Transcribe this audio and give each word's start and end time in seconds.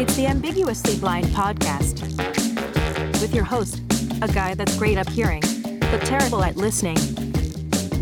It's 0.00 0.16
the 0.16 0.28
Ambiguously 0.28 0.96
Blind 0.96 1.26
podcast 1.26 2.00
with 3.20 3.34
your 3.34 3.44
host, 3.44 3.82
a 4.22 4.28
guy 4.28 4.54
that's 4.54 4.74
great 4.78 4.96
up 4.96 5.06
hearing, 5.10 5.42
but 5.78 6.00
terrible 6.06 6.42
at 6.42 6.56
listening, 6.56 6.96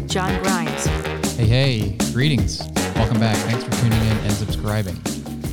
John 0.07 0.41
Grimes. 0.41 0.87
Hey, 1.35 1.47
hey, 1.47 1.97
greetings. 2.13 2.63
Welcome 2.95 3.19
back. 3.19 3.37
Thanks 3.39 3.65
for 3.65 3.73
tuning 3.83 4.01
in 4.01 4.17
and 4.17 4.31
subscribing. 4.31 4.95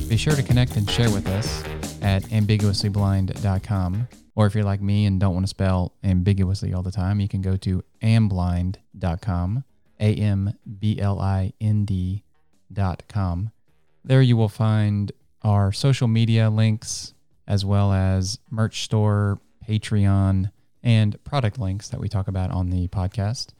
Be 0.08 0.16
sure 0.16 0.36
to 0.36 0.42
connect 0.44 0.76
and 0.76 0.88
share 0.88 1.10
with 1.10 1.26
us 1.26 1.64
at 2.00 2.22
ambiguouslyblind.com. 2.26 4.08
Or 4.36 4.46
if 4.46 4.54
you're 4.54 4.62
like 4.62 4.80
me 4.80 5.06
and 5.06 5.18
don't 5.18 5.34
want 5.34 5.46
to 5.46 5.50
spell 5.50 5.94
ambiguously 6.04 6.72
all 6.72 6.82
the 6.82 6.92
time, 6.92 7.18
you 7.18 7.26
can 7.26 7.42
go 7.42 7.56
to 7.56 7.82
amblind.com, 8.04 9.64
A 9.98 10.14
M 10.14 10.56
B 10.78 11.00
L 11.00 11.18
I 11.18 11.54
N 11.60 11.84
D.com. 11.84 13.50
There 14.04 14.22
you 14.22 14.36
will 14.36 14.48
find 14.48 15.10
our 15.46 15.70
social 15.70 16.08
media 16.08 16.50
links 16.50 17.14
as 17.46 17.64
well 17.64 17.92
as 17.92 18.40
merch 18.50 18.82
store, 18.82 19.38
Patreon, 19.66 20.50
and 20.82 21.22
product 21.22 21.56
links 21.56 21.88
that 21.88 22.00
we 22.00 22.08
talk 22.08 22.26
about 22.26 22.50
on 22.50 22.70
the 22.70 22.88
podcast. 22.88 23.50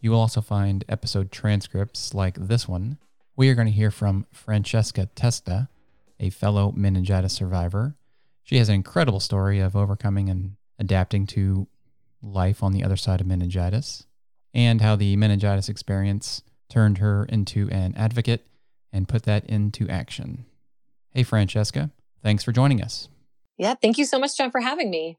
You 0.00 0.12
will 0.12 0.20
also 0.20 0.40
find 0.40 0.84
episode 0.88 1.32
transcripts 1.32 2.14
like 2.14 2.36
this 2.36 2.68
one. 2.68 2.96
We 3.34 3.48
are 3.48 3.56
going 3.56 3.66
to 3.66 3.72
hear 3.72 3.90
from 3.90 4.24
Francesca 4.32 5.06
Testa, 5.16 5.68
a 6.20 6.30
fellow 6.30 6.72
meningitis 6.76 7.32
survivor. 7.32 7.96
She 8.44 8.58
has 8.58 8.68
an 8.68 8.76
incredible 8.76 9.20
story 9.20 9.58
of 9.58 9.74
overcoming 9.74 10.28
and 10.28 10.54
adapting 10.78 11.26
to 11.28 11.66
life 12.22 12.62
on 12.62 12.72
the 12.72 12.84
other 12.84 12.96
side 12.96 13.20
of 13.20 13.26
meningitis, 13.26 14.06
and 14.54 14.80
how 14.80 14.94
the 14.94 15.16
meningitis 15.16 15.68
experience 15.68 16.42
turned 16.68 16.98
her 16.98 17.24
into 17.24 17.68
an 17.70 17.94
advocate 17.96 18.46
and 18.92 19.08
put 19.08 19.24
that 19.24 19.44
into 19.46 19.88
action. 19.88 20.44
Hey, 21.14 21.24
Francesca, 21.24 21.90
thanks 22.22 22.42
for 22.42 22.52
joining 22.52 22.80
us. 22.80 23.10
Yeah, 23.58 23.74
thank 23.74 23.98
you 23.98 24.06
so 24.06 24.18
much, 24.18 24.34
John, 24.34 24.50
for 24.50 24.62
having 24.62 24.90
me. 24.90 25.18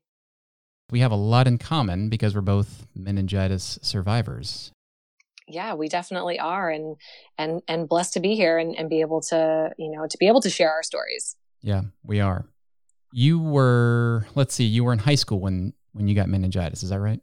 We 0.90 1.02
have 1.02 1.12
a 1.12 1.16
lot 1.16 1.46
in 1.46 1.60
common 1.60 2.10
because 2.10 2.34
we're 2.34 2.42
both 2.42 2.88
meningitis 2.96 3.78
survivors. 3.84 4.72
Yeah, 5.48 5.76
we 5.76 5.88
definitely 5.90 6.40
are, 6.40 6.72
and 6.72 6.96
and 7.38 7.62
and 7.68 7.88
blessed 7.88 8.14
to 8.14 8.20
be 8.20 8.36
here 8.36 8.58
and, 8.58 8.76
and 8.76 8.90
be 8.90 9.02
able 9.02 9.22
to, 9.22 9.72
you 9.78 9.92
know, 9.92 10.08
to 10.08 10.18
be 10.18 10.28
able 10.28 10.42
to 10.42 10.50
share 10.50 10.72
our 10.72 10.82
stories. 10.82 11.36
Yeah, 11.62 11.82
we 12.04 12.20
are. 12.20 12.46
You 13.12 13.38
were, 13.40 14.26
let's 14.34 14.56
see, 14.56 14.64
you 14.64 14.84
were 14.84 14.94
in 14.94 15.00
high 15.00 15.16
school 15.16 15.40
when 15.40 15.74
when 15.92 16.08
you 16.08 16.16
got 16.16 16.28
meningitis. 16.28 16.82
Is 16.82 16.90
that 16.90 17.00
right? 17.00 17.22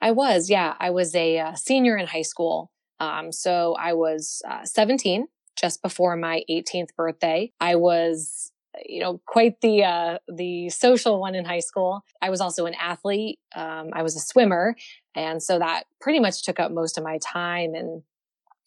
I 0.00 0.10
was. 0.10 0.50
Yeah, 0.50 0.74
I 0.80 0.90
was 0.90 1.14
a 1.14 1.38
uh, 1.38 1.54
senior 1.54 1.96
in 1.96 2.08
high 2.08 2.22
school. 2.22 2.72
Um, 2.98 3.30
so 3.30 3.76
I 3.78 3.92
was 3.92 4.42
uh, 4.48 4.64
17 4.64 5.28
just 5.56 5.82
before 5.82 6.16
my 6.16 6.42
18th 6.50 6.94
birthday. 6.96 7.52
I 7.60 7.76
was 7.76 8.52
you 8.86 9.00
know 9.00 9.20
quite 9.26 9.60
the 9.60 9.84
uh 9.84 10.18
the 10.32 10.70
social 10.70 11.20
one 11.20 11.34
in 11.34 11.44
high 11.44 11.60
school. 11.60 12.04
I 12.22 12.30
was 12.30 12.40
also 12.40 12.66
an 12.66 12.74
athlete. 12.74 13.38
Um 13.54 13.90
i 13.92 14.02
was 14.02 14.16
a 14.16 14.20
swimmer. 14.20 14.76
And 15.14 15.42
so 15.42 15.58
that 15.58 15.84
pretty 16.00 16.20
much 16.20 16.42
took 16.42 16.58
up 16.58 16.72
most 16.72 16.96
of 16.96 17.04
my 17.04 17.18
time 17.18 17.74
and 17.74 18.02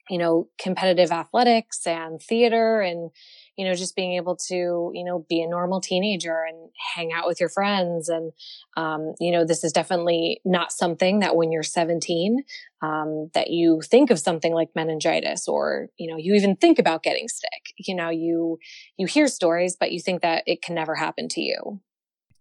you 0.10 0.18
know 0.18 0.48
competitive 0.60 1.12
athletics 1.12 1.88
and 1.88 2.22
theater 2.22 2.82
and 2.82 3.10
you 3.58 3.66
know 3.66 3.74
just 3.74 3.96
being 3.96 4.14
able 4.14 4.36
to 4.36 4.92
you 4.94 5.04
know 5.04 5.26
be 5.30 5.42
a 5.42 5.48
normal 5.48 5.82
teenager 5.82 6.44
and 6.48 6.70
hang 6.96 7.12
out 7.14 7.28
with 7.28 7.40
your 7.40 7.50
friends 7.50 8.10
and 8.10 8.32
um, 8.78 9.14
you 9.20 9.32
know 9.32 9.46
this 9.46 9.64
is 9.64 9.72
definitely 9.72 10.42
not 10.46 10.72
something 10.72 11.20
that 11.20 11.36
when 11.36 11.52
you're 11.52 11.64
17 11.64 12.44
um, 12.82 13.30
that 13.34 13.50
you 13.50 13.82
think 13.82 14.10
of 14.10 14.20
something 14.20 14.54
like 14.54 14.70
meningitis 14.76 15.48
or 15.48 15.88
you 15.98 16.10
know 16.10 16.18
you 16.18 16.34
even 16.34 16.56
think 16.56 16.80
about 16.80 17.04
getting 17.04 17.28
sick 17.28 17.74
you 17.78 17.96
know 17.96 18.10
you 18.10 18.60
you 18.98 19.08
hear 19.08 19.28
stories 19.28 19.76
but 19.80 19.92
you 19.92 20.00
think 20.00 20.22
that 20.22 20.44
it 20.46 20.62
can 20.62 20.76
never 20.76 20.96
happen 20.96 21.28
to 21.30 21.42
you 21.42 21.80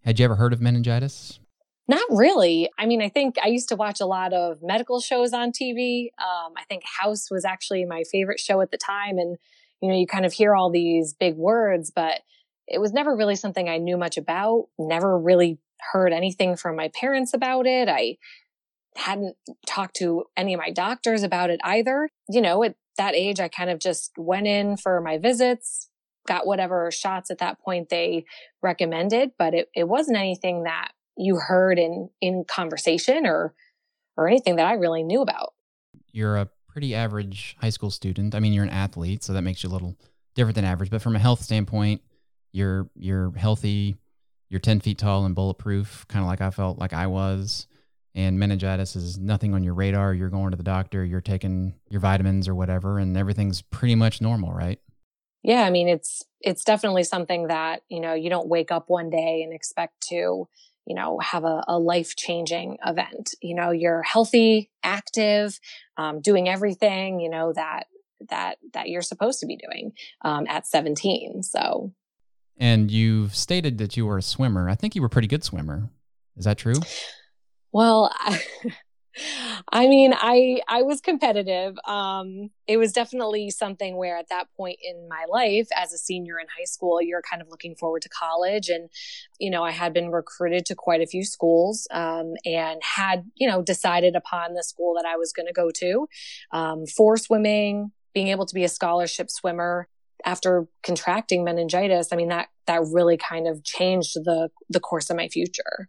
had 0.04 0.18
you 0.18 0.24
ever 0.24 0.36
heard 0.36 0.52
of 0.52 0.60
meningitis 0.60 1.38
not 1.86 2.04
really. 2.08 2.70
I 2.78 2.86
mean, 2.86 3.02
I 3.02 3.10
think 3.10 3.36
I 3.42 3.48
used 3.48 3.68
to 3.68 3.76
watch 3.76 4.00
a 4.00 4.06
lot 4.06 4.32
of 4.32 4.62
medical 4.62 5.00
shows 5.00 5.34
on 5.34 5.52
TV. 5.52 6.06
Um, 6.18 6.54
I 6.56 6.64
think 6.66 6.82
House 6.84 7.30
was 7.30 7.44
actually 7.44 7.84
my 7.84 8.04
favorite 8.10 8.40
show 8.40 8.62
at 8.62 8.70
the 8.70 8.78
time. 8.78 9.18
And 9.18 9.36
you 9.84 9.90
know, 9.90 9.98
you 9.98 10.06
kind 10.06 10.24
of 10.24 10.32
hear 10.32 10.54
all 10.54 10.70
these 10.70 11.12
big 11.12 11.36
words, 11.36 11.92
but 11.94 12.20
it 12.66 12.80
was 12.80 12.94
never 12.94 13.14
really 13.14 13.36
something 13.36 13.68
I 13.68 13.76
knew 13.76 13.98
much 13.98 14.16
about, 14.16 14.68
never 14.78 15.18
really 15.18 15.58
heard 15.92 16.10
anything 16.10 16.56
from 16.56 16.74
my 16.74 16.88
parents 16.98 17.34
about 17.34 17.66
it. 17.66 17.86
I 17.86 18.16
hadn't 18.96 19.36
talked 19.66 19.96
to 19.96 20.24
any 20.38 20.54
of 20.54 20.58
my 20.58 20.70
doctors 20.70 21.22
about 21.22 21.50
it 21.50 21.60
either. 21.62 22.08
You 22.30 22.40
know, 22.40 22.64
at 22.64 22.76
that 22.96 23.14
age, 23.14 23.40
I 23.40 23.48
kind 23.48 23.68
of 23.68 23.78
just 23.78 24.12
went 24.16 24.46
in 24.46 24.78
for 24.78 25.02
my 25.02 25.18
visits, 25.18 25.90
got 26.26 26.46
whatever 26.46 26.90
shots 26.90 27.30
at 27.30 27.36
that 27.40 27.60
point 27.60 27.90
they 27.90 28.24
recommended, 28.62 29.32
but 29.38 29.52
it, 29.52 29.68
it 29.74 29.86
wasn't 29.86 30.16
anything 30.16 30.62
that 30.62 30.92
you 31.18 31.36
heard 31.36 31.78
in, 31.78 32.08
in 32.22 32.44
conversation 32.48 33.26
or, 33.26 33.52
or 34.16 34.28
anything 34.28 34.56
that 34.56 34.66
I 34.66 34.72
really 34.72 35.02
knew 35.02 35.20
about. 35.20 35.52
You're 36.10 36.36
a 36.36 36.48
pretty 36.74 36.94
average 36.94 37.56
high 37.60 37.70
school 37.70 37.90
student. 37.90 38.34
I 38.34 38.40
mean, 38.40 38.52
you're 38.52 38.64
an 38.64 38.70
athlete, 38.70 39.22
so 39.22 39.32
that 39.32 39.42
makes 39.42 39.62
you 39.62 39.70
a 39.70 39.72
little 39.72 39.96
different 40.34 40.56
than 40.56 40.64
average. 40.64 40.90
But 40.90 41.00
from 41.00 41.14
a 41.14 41.20
health 41.20 41.40
standpoint, 41.40 42.02
you're 42.52 42.90
you're 42.96 43.32
healthy. 43.36 43.96
You're 44.50 44.60
10 44.60 44.80
feet 44.80 44.98
tall 44.98 45.24
and 45.24 45.34
bulletproof, 45.34 46.06
kind 46.08 46.22
of 46.22 46.26
like 46.26 46.40
I 46.40 46.50
felt 46.50 46.78
like 46.78 46.92
I 46.92 47.06
was. 47.06 47.66
And 48.14 48.38
meningitis 48.38 48.94
is 48.94 49.18
nothing 49.18 49.54
on 49.54 49.64
your 49.64 49.74
radar. 49.74 50.14
You're 50.14 50.28
going 50.28 50.50
to 50.50 50.56
the 50.56 50.62
doctor. 50.62 51.04
You're 51.04 51.20
taking 51.20 51.74
your 51.88 52.00
vitamins 52.00 52.48
or 52.48 52.54
whatever, 52.54 52.98
and 52.98 53.16
everything's 53.16 53.62
pretty 53.62 53.94
much 53.94 54.20
normal, 54.20 54.52
right? 54.52 54.80
Yeah, 55.44 55.62
I 55.62 55.70
mean, 55.70 55.88
it's 55.88 56.24
it's 56.40 56.64
definitely 56.64 57.04
something 57.04 57.46
that 57.46 57.82
you 57.88 58.00
know 58.00 58.14
you 58.14 58.30
don't 58.30 58.48
wake 58.48 58.72
up 58.72 58.90
one 58.90 59.10
day 59.10 59.42
and 59.42 59.54
expect 59.54 60.08
to 60.08 60.48
you 60.86 60.94
know, 60.94 61.18
have 61.18 61.44
a, 61.44 61.62
a 61.66 61.78
life 61.78 62.16
changing 62.16 62.78
event. 62.84 63.34
You 63.42 63.54
know, 63.54 63.70
you're 63.70 64.02
healthy, 64.02 64.70
active, 64.82 65.58
um, 65.96 66.20
doing 66.20 66.48
everything, 66.48 67.20
you 67.20 67.30
know, 67.30 67.52
that, 67.54 67.86
that, 68.28 68.58
that 68.72 68.88
you're 68.88 69.02
supposed 69.02 69.40
to 69.40 69.46
be 69.46 69.56
doing, 69.56 69.92
um, 70.22 70.46
at 70.48 70.66
17. 70.66 71.42
So. 71.42 71.92
And 72.56 72.90
you've 72.90 73.34
stated 73.34 73.78
that 73.78 73.96
you 73.96 74.06
were 74.06 74.18
a 74.18 74.22
swimmer. 74.22 74.68
I 74.68 74.74
think 74.74 74.94
you 74.94 75.02
were 75.02 75.06
a 75.06 75.10
pretty 75.10 75.28
good 75.28 75.42
swimmer. 75.42 75.90
Is 76.36 76.44
that 76.44 76.58
true? 76.58 76.74
Well, 77.72 78.12
I, 78.18 78.40
I 79.72 79.86
mean, 79.86 80.12
I 80.14 80.60
I 80.68 80.82
was 80.82 81.00
competitive. 81.00 81.76
Um, 81.86 82.50
it 82.66 82.76
was 82.78 82.92
definitely 82.92 83.50
something 83.50 83.96
where 83.96 84.16
at 84.16 84.28
that 84.28 84.48
point 84.56 84.78
in 84.82 85.08
my 85.08 85.24
life, 85.28 85.68
as 85.76 85.92
a 85.92 85.98
senior 85.98 86.38
in 86.38 86.46
high 86.58 86.64
school, 86.64 87.00
you're 87.00 87.22
kind 87.22 87.40
of 87.40 87.48
looking 87.48 87.76
forward 87.76 88.02
to 88.02 88.08
college, 88.08 88.68
and 88.68 88.90
you 89.38 89.50
know, 89.50 89.62
I 89.62 89.70
had 89.70 89.92
been 89.92 90.10
recruited 90.10 90.66
to 90.66 90.74
quite 90.74 91.00
a 91.00 91.06
few 91.06 91.24
schools, 91.24 91.86
um, 91.90 92.34
and 92.44 92.80
had 92.82 93.24
you 93.34 93.48
know 93.48 93.62
decided 93.62 94.16
upon 94.16 94.54
the 94.54 94.64
school 94.64 94.94
that 94.94 95.06
I 95.06 95.16
was 95.16 95.32
going 95.32 95.46
to 95.46 95.52
go 95.52 95.70
to 95.70 96.08
um, 96.52 96.86
for 96.86 97.16
swimming, 97.16 97.92
being 98.14 98.28
able 98.28 98.46
to 98.46 98.54
be 98.54 98.64
a 98.64 98.68
scholarship 98.68 99.30
swimmer 99.30 99.88
after 100.24 100.66
contracting 100.82 101.44
meningitis. 101.44 102.08
I 102.12 102.16
mean, 102.16 102.28
that 102.28 102.48
that 102.66 102.82
really 102.92 103.16
kind 103.16 103.46
of 103.46 103.62
changed 103.64 104.14
the 104.14 104.48
the 104.68 104.80
course 104.80 105.10
of 105.10 105.16
my 105.16 105.28
future. 105.28 105.88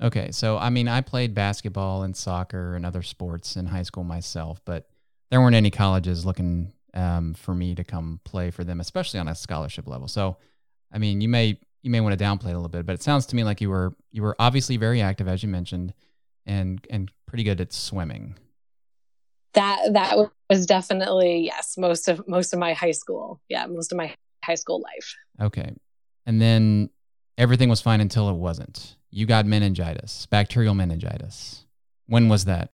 Okay, 0.00 0.30
so 0.30 0.56
I 0.58 0.70
mean, 0.70 0.86
I 0.86 1.00
played 1.00 1.34
basketball 1.34 2.04
and 2.04 2.16
soccer 2.16 2.76
and 2.76 2.86
other 2.86 3.02
sports 3.02 3.56
in 3.56 3.66
high 3.66 3.82
school 3.82 4.04
myself, 4.04 4.60
but 4.64 4.88
there 5.30 5.40
weren't 5.40 5.56
any 5.56 5.70
colleges 5.70 6.24
looking 6.24 6.72
um, 6.94 7.34
for 7.34 7.54
me 7.54 7.74
to 7.74 7.84
come 7.84 8.20
play 8.24 8.50
for 8.50 8.62
them, 8.62 8.80
especially 8.80 9.18
on 9.18 9.28
a 9.28 9.34
scholarship 9.34 9.88
level. 9.88 10.06
So, 10.06 10.36
I 10.92 10.98
mean, 10.98 11.20
you 11.20 11.28
may 11.28 11.58
you 11.82 11.90
may 11.90 12.00
want 12.00 12.16
to 12.16 12.24
downplay 12.24 12.50
it 12.50 12.52
a 12.52 12.58
little 12.58 12.68
bit, 12.68 12.86
but 12.86 12.94
it 12.94 13.02
sounds 13.02 13.26
to 13.26 13.36
me 13.36 13.42
like 13.42 13.60
you 13.60 13.70
were 13.70 13.96
you 14.12 14.22
were 14.22 14.36
obviously 14.38 14.76
very 14.76 15.00
active, 15.00 15.26
as 15.26 15.42
you 15.42 15.48
mentioned, 15.48 15.92
and 16.46 16.80
and 16.88 17.10
pretty 17.26 17.42
good 17.42 17.60
at 17.60 17.72
swimming. 17.72 18.36
That 19.54 19.94
that 19.94 20.16
was 20.48 20.64
definitely 20.64 21.40
yes, 21.44 21.76
most 21.76 22.06
of 22.08 22.26
most 22.28 22.52
of 22.52 22.60
my 22.60 22.72
high 22.72 22.92
school, 22.92 23.40
yeah, 23.48 23.66
most 23.66 23.90
of 23.90 23.98
my 23.98 24.14
high 24.44 24.54
school 24.54 24.80
life. 24.80 25.16
Okay, 25.42 25.74
and 26.24 26.40
then 26.40 26.90
everything 27.36 27.68
was 27.68 27.80
fine 27.80 28.00
until 28.00 28.28
it 28.28 28.36
wasn't 28.36 28.96
you 29.10 29.26
got 29.26 29.46
meningitis, 29.46 30.26
bacterial 30.26 30.74
meningitis. 30.74 31.64
When 32.06 32.28
was 32.28 32.44
that? 32.44 32.70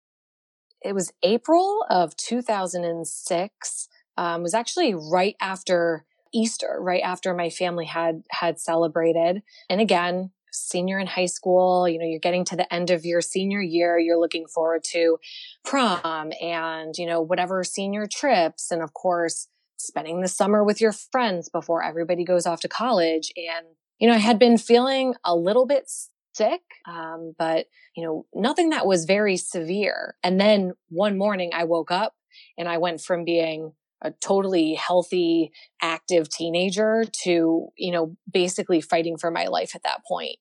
It 0.81 0.93
was 0.93 1.11
April 1.23 1.85
of 1.89 2.15
2006. 2.15 3.89
Um, 4.17 4.41
it 4.41 4.43
was 4.43 4.53
actually 4.53 4.93
right 4.93 5.35
after 5.41 6.05
Easter, 6.33 6.77
right 6.79 7.01
after 7.01 7.33
my 7.33 7.49
family 7.49 7.85
had 7.85 8.23
had 8.31 8.59
celebrated. 8.59 9.41
And 9.69 9.81
again, 9.81 10.31
senior 10.51 10.99
in 10.99 11.07
high 11.07 11.25
school, 11.25 11.87
you 11.87 11.99
know, 11.99 12.05
you're 12.05 12.19
getting 12.19 12.45
to 12.45 12.55
the 12.55 12.71
end 12.73 12.91
of 12.91 13.05
your 13.05 13.21
senior 13.21 13.61
year, 13.61 13.99
you're 13.99 14.19
looking 14.19 14.47
forward 14.47 14.83
to 14.85 15.17
prom 15.65 16.31
and, 16.41 16.95
you 16.97 17.05
know, 17.05 17.21
whatever 17.21 17.63
senior 17.63 18.07
trips 18.07 18.71
and 18.71 18.81
of 18.81 18.93
course, 18.93 19.47
spending 19.77 20.21
the 20.21 20.27
summer 20.27 20.63
with 20.63 20.81
your 20.81 20.91
friends 20.91 21.49
before 21.49 21.83
everybody 21.83 22.23
goes 22.23 22.45
off 22.45 22.61
to 22.61 22.67
college 22.67 23.31
and 23.35 23.65
you 23.99 24.07
know, 24.07 24.15
I 24.15 24.19
had 24.19 24.39
been 24.39 24.57
feeling 24.57 25.15
a 25.25 25.35
little 25.35 25.65
bit 25.65 25.91
sick, 26.39 26.61
um, 26.87 27.33
but 27.37 27.65
you 27.95 28.05
know, 28.05 28.25
nothing 28.33 28.69
that 28.69 28.87
was 28.87 29.03
very 29.05 29.35
severe. 29.35 30.15
And 30.23 30.39
then 30.39 30.71
one 30.87 31.17
morning 31.17 31.51
I 31.53 31.65
woke 31.65 31.91
up 31.91 32.13
and 32.57 32.69
I 32.69 32.77
went 32.77 33.01
from 33.01 33.25
being 33.25 33.73
a 34.01 34.11
totally 34.11 34.75
healthy, 34.75 35.51
active 35.81 36.29
teenager 36.29 37.03
to, 37.23 37.67
you 37.77 37.91
know, 37.91 38.15
basically 38.31 38.79
fighting 38.79 39.17
for 39.17 39.29
my 39.29 39.47
life 39.47 39.75
at 39.75 39.83
that 39.83 40.05
point. 40.07 40.37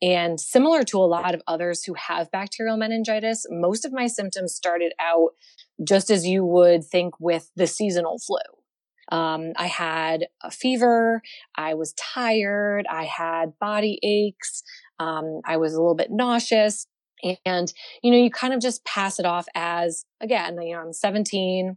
And 0.00 0.40
similar 0.40 0.82
to 0.84 0.98
a 0.98 1.10
lot 1.18 1.34
of 1.34 1.42
others 1.46 1.84
who 1.84 1.94
have 1.94 2.30
bacterial 2.30 2.78
meningitis, 2.78 3.46
most 3.50 3.84
of 3.84 3.92
my 3.92 4.06
symptoms 4.06 4.54
started 4.54 4.92
out 4.98 5.30
just 5.86 6.10
as 6.10 6.26
you 6.26 6.44
would 6.44 6.84
think 6.84 7.14
with 7.20 7.50
the 7.54 7.66
seasonal 7.66 8.18
flu. 8.18 8.38
Um, 9.12 9.52
I 9.56 9.66
had 9.66 10.26
a 10.42 10.50
fever. 10.50 11.22
I 11.56 11.74
was 11.74 11.92
tired. 11.94 12.86
I 12.90 13.04
had 13.04 13.58
body 13.58 13.98
aches. 14.02 14.62
Um, 14.98 15.40
I 15.44 15.56
was 15.56 15.74
a 15.74 15.78
little 15.80 15.94
bit 15.94 16.10
nauseous. 16.10 16.86
And, 17.46 17.72
you 18.02 18.10
know, 18.10 18.18
you 18.18 18.30
kind 18.30 18.52
of 18.52 18.60
just 18.60 18.84
pass 18.84 19.18
it 19.18 19.24
off 19.24 19.46
as, 19.54 20.04
again, 20.20 20.60
you 20.60 20.74
know, 20.74 20.80
I'm 20.80 20.92
17 20.92 21.76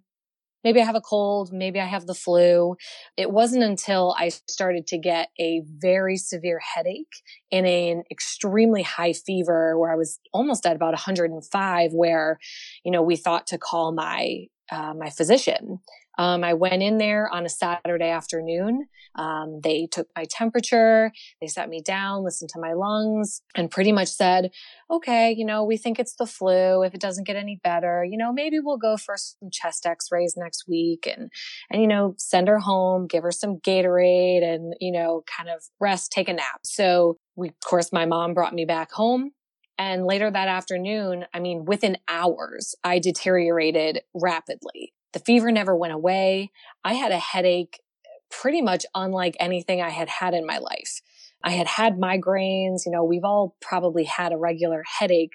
maybe 0.67 0.81
I 0.81 0.85
have 0.85 0.95
a 0.95 1.01
cold, 1.01 1.53
maybe 1.53 1.79
I 1.79 1.85
have 1.85 2.07
the 2.07 2.13
flu. 2.13 2.75
It 3.15 3.31
wasn't 3.31 3.63
until 3.63 4.13
I 4.17 4.29
started 4.49 4.85
to 4.87 4.97
get 4.97 5.29
a 5.39 5.61
very 5.65 6.17
severe 6.17 6.59
headache 6.59 7.21
and 7.53 7.65
an 7.65 8.03
extremely 8.11 8.83
high 8.83 9.13
fever 9.13 9.79
where 9.79 9.91
I 9.91 9.95
was 9.95 10.19
almost 10.33 10.65
at 10.65 10.75
about 10.75 10.91
105 10.91 11.93
where, 11.93 12.37
you 12.83 12.91
know, 12.91 13.01
we 13.01 13.15
thought 13.15 13.47
to 13.47 13.57
call 13.57 13.93
my 13.93 14.47
uh, 14.69 14.93
my 14.93 15.09
physician. 15.09 15.79
Um, 16.17 16.43
I 16.43 16.53
went 16.53 16.81
in 16.83 16.97
there 16.97 17.29
on 17.29 17.45
a 17.45 17.49
Saturday 17.49 18.09
afternoon. 18.09 18.87
Um, 19.15 19.61
they 19.63 19.87
took 19.91 20.07
my 20.15 20.25
temperature, 20.29 21.11
they 21.41 21.47
sat 21.47 21.69
me 21.69 21.81
down, 21.81 22.23
listened 22.23 22.51
to 22.53 22.59
my 22.59 22.73
lungs, 22.73 23.41
and 23.55 23.71
pretty 23.71 23.91
much 23.91 24.09
said, 24.09 24.51
okay, 24.91 25.33
you 25.35 25.43
know, 25.43 25.63
we 25.63 25.75
think 25.75 25.99
it's 25.99 26.15
the 26.15 26.27
flu. 26.27 26.83
If 26.83 26.93
it 26.93 27.01
doesn't 27.01 27.25
get 27.25 27.35
any 27.35 27.59
better, 27.63 28.05
you 28.07 28.15
know, 28.15 28.31
maybe 28.31 28.59
we'll 28.59 28.77
go 28.77 28.95
for 28.95 29.15
some 29.17 29.49
chest 29.51 29.87
x-rays 29.87 30.35
next 30.37 30.65
week 30.67 31.07
and, 31.07 31.31
and, 31.71 31.81
you 31.81 31.87
know, 31.87 32.13
send 32.17 32.47
her 32.47 32.59
home, 32.59 33.07
give 33.07 33.23
her 33.23 33.31
some 33.31 33.57
Gatorade 33.57 34.43
and, 34.43 34.75
you 34.79 34.91
know, 34.91 35.23
kind 35.35 35.49
of 35.49 35.63
rest, 35.79 36.11
take 36.11 36.29
a 36.29 36.33
nap. 36.33 36.61
So 36.63 37.17
we, 37.35 37.49
of 37.49 37.59
course, 37.65 37.91
my 37.91 38.05
mom 38.05 38.35
brought 38.35 38.53
me 38.53 38.65
back 38.65 38.91
home. 38.91 39.31
And 39.79 40.05
later 40.05 40.29
that 40.29 40.47
afternoon, 40.47 41.25
I 41.33 41.39
mean, 41.39 41.65
within 41.65 41.97
hours, 42.07 42.75
I 42.83 42.99
deteriorated 42.99 44.01
rapidly. 44.13 44.93
The 45.17 45.23
fever 45.23 45.51
never 45.51 45.75
went 45.75 45.93
away. 45.93 46.51
I 46.83 46.93
had 46.93 47.11
a 47.11 47.17
headache 47.17 47.81
pretty 48.29 48.61
much 48.61 48.85
unlike 48.93 49.35
anything 49.39 49.81
I 49.81 49.89
had 49.89 50.09
had 50.09 50.35
in 50.35 50.45
my 50.45 50.59
life. 50.59 51.01
I 51.43 51.51
had 51.51 51.65
had 51.65 51.97
migraines, 51.97 52.85
you 52.85 52.91
know, 52.91 53.03
we've 53.03 53.23
all 53.23 53.55
probably 53.59 54.03
had 54.03 54.31
a 54.31 54.37
regular 54.37 54.83
headache, 54.99 55.31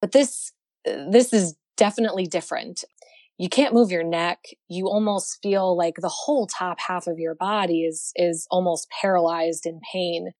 but 0.00 0.12
this, 0.12 0.52
this 0.84 1.32
is 1.32 1.56
definitely 1.76 2.26
different. 2.26 2.84
You 3.38 3.48
can't 3.48 3.74
move 3.74 3.90
your 3.90 4.04
neck. 4.04 4.38
You 4.68 4.86
almost 4.86 5.40
feel 5.42 5.76
like 5.76 5.96
the 5.96 6.08
whole 6.08 6.46
top 6.46 6.78
half 6.78 7.08
of 7.08 7.18
your 7.18 7.34
body 7.34 7.82
is, 7.82 8.12
is 8.14 8.46
almost 8.52 8.86
paralyzed 9.00 9.66
in 9.66 9.80
pain. 9.92 10.30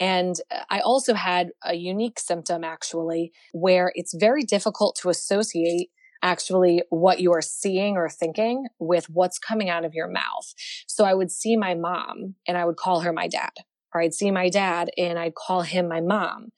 And 0.00 0.34
uh, 0.50 0.64
I 0.70 0.80
also 0.80 1.14
had 1.14 1.50
a 1.64 1.74
unique 1.74 2.18
symptom 2.18 2.64
actually 2.64 3.30
where 3.52 3.92
it's 3.94 4.12
very 4.12 4.42
difficult 4.42 4.98
to 5.02 5.08
associate 5.08 5.90
actually 6.24 6.82
what 6.88 7.20
you 7.20 7.32
are 7.32 7.42
seeing 7.42 7.96
or 7.96 8.08
thinking 8.08 8.66
with 8.80 9.08
what's 9.10 9.38
coming 9.38 9.68
out 9.68 9.84
of 9.84 9.94
your 9.94 10.08
mouth. 10.08 10.54
So 10.88 11.04
I 11.04 11.14
would 11.14 11.30
see 11.30 11.56
my 11.56 11.74
mom 11.74 12.34
and 12.48 12.56
I 12.56 12.64
would 12.64 12.76
call 12.76 13.00
her 13.00 13.12
my 13.12 13.28
dad. 13.28 13.52
Or 13.94 14.00
I'd 14.00 14.14
see 14.14 14.32
my 14.32 14.48
dad 14.48 14.90
and 14.98 15.20
I'd 15.20 15.36
call 15.36 15.62
him 15.62 15.86
my 15.86 16.00
mom. 16.00 16.48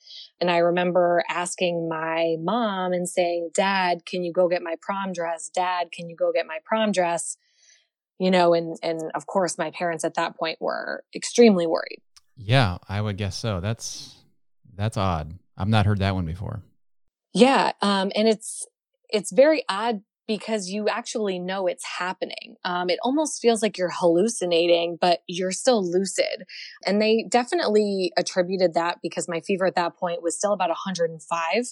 And 0.41 0.51
I 0.51 0.59
remember 0.59 1.23
asking 1.29 1.87
my 1.87 2.37
mom 2.41 2.95
and 2.95 3.07
saying, 3.07 3.51
Dad, 3.55 4.07
can 4.07 4.25
you 4.25 4.33
go 4.33 4.49
get 4.49 4.63
my 4.63 4.77
prom 4.81 5.13
dress? 5.13 5.51
Dad, 5.55 5.93
can 5.93 6.09
you 6.09 6.17
go 6.17 6.33
get 6.33 6.47
my 6.47 6.61
prom 6.65 6.93
dress? 6.93 7.37
You 8.19 8.31
know, 8.31 8.55
and, 8.55 8.79
and 8.83 9.03
of 9.15 9.27
course 9.27 9.59
my 9.59 9.71
parents 9.71 10.03
at 10.03 10.15
that 10.15 10.39
point 10.39 10.63
were 10.63 11.05
extremely 11.15 11.67
worried. 11.67 12.01
Yeah, 12.39 12.79
I 12.89 13.03
would 13.03 13.19
guess 13.19 13.37
so. 13.37 13.61
That's 13.61 14.17
that's 14.75 14.97
odd. 14.97 15.39
I've 15.59 15.69
not 15.69 15.87
heard 15.87 15.99
that 15.99 16.15
one 16.15 16.25
before. 16.25 16.63
Yeah, 17.35 17.73
um, 17.83 18.13
and 18.15 18.29
it's 18.29 18.67
it's 19.11 19.33
very 19.33 19.63
odd 19.69 20.03
because 20.27 20.69
you 20.69 20.89
actually 20.89 21.39
know 21.39 21.67
it's 21.67 21.85
happening. 21.85 22.57
Um, 22.65 22.91
it 22.91 22.99
almost 23.03 23.41
feels 23.41 23.63
like 23.63 23.79
you're 23.79 23.93
hallucinating, 23.93 24.99
but 25.01 25.21
you're 25.29 25.53
still 25.53 25.89
lucid. 25.89 26.45
And 26.85 27.01
they 27.01 27.27
definitely 27.29 28.13
attributed 28.17 28.75
that 28.75 28.99
because 29.03 29.29
my 29.29 29.41
fever 29.41 29.67
at 29.67 29.77
that 29.77 29.97
point 29.97 30.23
was 30.23 30.37
still 30.37 30.53
about 30.53 30.71
105, 30.71 31.65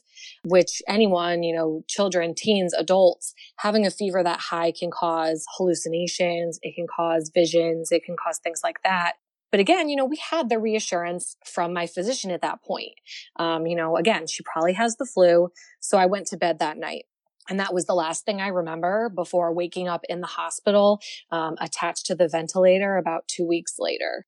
which 0.45 0.83
anyone, 0.87 1.43
you 1.43 1.55
know, 1.55 1.83
children, 1.89 2.35
teens, 2.35 2.73
adults, 2.75 3.35
having 3.59 3.87
a 3.87 3.91
fever 3.91 4.23
that 4.23 4.41
high 4.41 4.73
can 4.73 4.91
cause 4.91 5.45
hallucinations. 5.57 6.59
It 6.63 6.75
can 6.77 6.87
cause 6.87 7.31
visions. 7.35 7.91
It 7.91 8.05
can 8.05 8.17
cause 8.17 8.39
things 8.39 8.61
like 8.63 8.83
that. 8.85 9.15
But 9.51 9.61
again, 9.61 9.89
you 9.89 9.95
know, 9.95 10.05
we 10.05 10.17
had 10.17 10.49
the 10.49 10.59
reassurance 10.59 11.37
from 11.45 11.73
my 11.73 11.87
physician 11.87 12.33
at 12.33 12.43
that 12.43 12.63
point. 12.65 12.95
Um, 13.37 13.67
you 13.67 13.77
know, 13.77 13.97
again, 13.97 14.27
she 14.27 14.43
probably 14.43 14.73
has 14.73 14.97
the 14.97 15.07
flu. 15.07 15.49
So 15.79 15.97
I 15.97 16.07
went 16.07 16.27
to 16.29 16.37
bed 16.37 16.59
that 16.59 16.77
night. 16.77 17.05
And 17.49 17.61
that 17.61 17.75
was 17.75 17.85
the 17.87 17.95
last 17.95 18.25
thing 18.25 18.41
I 18.41 18.49
remember 18.49 19.11
before 19.11 19.53
waking 19.53 19.89
up 19.89 20.03
in 20.09 20.21
the 20.21 20.27
hospital, 20.27 21.01
um, 21.31 21.57
attached 21.61 22.07
to 22.07 22.15
the 22.15 22.29
ventilator 22.29 22.97
about 22.97 23.29
two 23.29 23.47
weeks 23.47 23.75
later. 23.79 24.27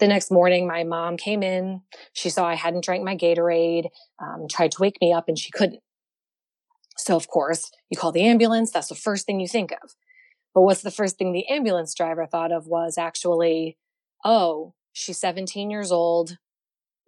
The 0.00 0.06
next 0.06 0.30
morning, 0.30 0.66
my 0.66 0.84
mom 0.84 1.16
came 1.16 1.42
in. 1.42 1.82
She 2.12 2.30
saw 2.30 2.46
I 2.46 2.54
hadn't 2.54 2.84
drank 2.84 3.04
my 3.04 3.16
Gatorade, 3.16 3.86
um, 4.22 4.46
tried 4.48 4.72
to 4.72 4.80
wake 4.80 4.98
me 5.00 5.12
up, 5.12 5.28
and 5.28 5.38
she 5.38 5.50
couldn't. 5.50 5.82
So, 6.96 7.16
of 7.16 7.28
course, 7.28 7.70
you 7.90 7.96
call 7.96 8.12
the 8.12 8.24
ambulance. 8.24 8.70
That's 8.70 8.88
the 8.88 8.94
first 8.94 9.26
thing 9.26 9.40
you 9.40 9.48
think 9.48 9.72
of. 9.72 9.94
But 10.54 10.62
what's 10.62 10.82
the 10.82 10.90
first 10.90 11.16
thing 11.16 11.32
the 11.32 11.48
ambulance 11.48 11.94
driver 11.94 12.26
thought 12.26 12.52
of 12.52 12.66
was 12.66 12.98
actually, 12.98 13.76
oh, 14.24 14.74
she's 14.92 15.18
17 15.18 15.70
years 15.70 15.90
old. 15.90 16.36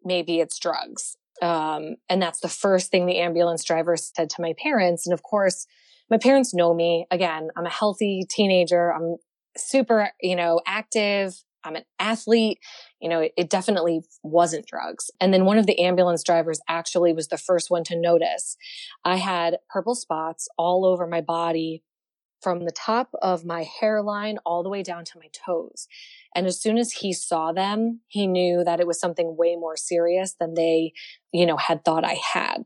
Maybe 0.04 0.40
it's 0.40 0.58
drugs. 0.58 1.16
Um, 1.40 1.96
and 2.08 2.20
that's 2.20 2.40
the 2.40 2.48
first 2.48 2.90
thing 2.90 3.06
the 3.06 3.18
ambulance 3.18 3.64
driver 3.64 3.96
said 3.96 4.30
to 4.30 4.42
my 4.42 4.54
parents. 4.62 5.06
And 5.06 5.14
of 5.14 5.22
course, 5.22 5.66
my 6.10 6.18
parents 6.18 6.52
know 6.52 6.74
me. 6.74 7.06
Again, 7.10 7.48
I'm 7.56 7.66
a 7.66 7.70
healthy 7.70 8.24
teenager. 8.28 8.92
I'm 8.92 9.16
super, 9.56 10.10
you 10.20 10.36
know, 10.36 10.60
active. 10.66 11.34
I'm 11.64 11.76
an 11.76 11.84
athlete. 11.98 12.58
You 13.00 13.08
know, 13.08 13.20
it, 13.20 13.32
it, 13.36 13.50
definitely 13.50 14.00
wasn't 14.22 14.66
drugs. 14.66 15.10
And 15.20 15.32
then 15.32 15.44
one 15.44 15.58
of 15.58 15.66
the 15.66 15.78
ambulance 15.80 16.22
drivers 16.22 16.58
actually 16.68 17.12
was 17.12 17.28
the 17.28 17.36
first 17.36 17.70
one 17.70 17.84
to 17.84 18.00
notice. 18.00 18.56
I 19.04 19.16
had 19.16 19.58
purple 19.68 19.94
spots 19.94 20.48
all 20.56 20.86
over 20.86 21.06
my 21.06 21.20
body 21.20 21.82
from 22.40 22.64
the 22.64 22.72
top 22.72 23.10
of 23.22 23.44
my 23.44 23.64
hairline 23.80 24.38
all 24.44 24.62
the 24.62 24.68
way 24.68 24.82
down 24.82 25.04
to 25.04 25.18
my 25.18 25.28
toes. 25.32 25.86
And 26.34 26.46
as 26.46 26.60
soon 26.60 26.78
as 26.78 26.92
he 26.92 27.12
saw 27.12 27.52
them, 27.52 28.00
he 28.08 28.26
knew 28.26 28.64
that 28.64 28.80
it 28.80 28.86
was 28.86 29.00
something 29.00 29.36
way 29.36 29.56
more 29.56 29.76
serious 29.76 30.34
than 30.38 30.54
they, 30.54 30.92
you 31.32 31.46
know, 31.46 31.56
had 31.56 31.84
thought 31.84 32.04
I 32.04 32.14
had. 32.32 32.64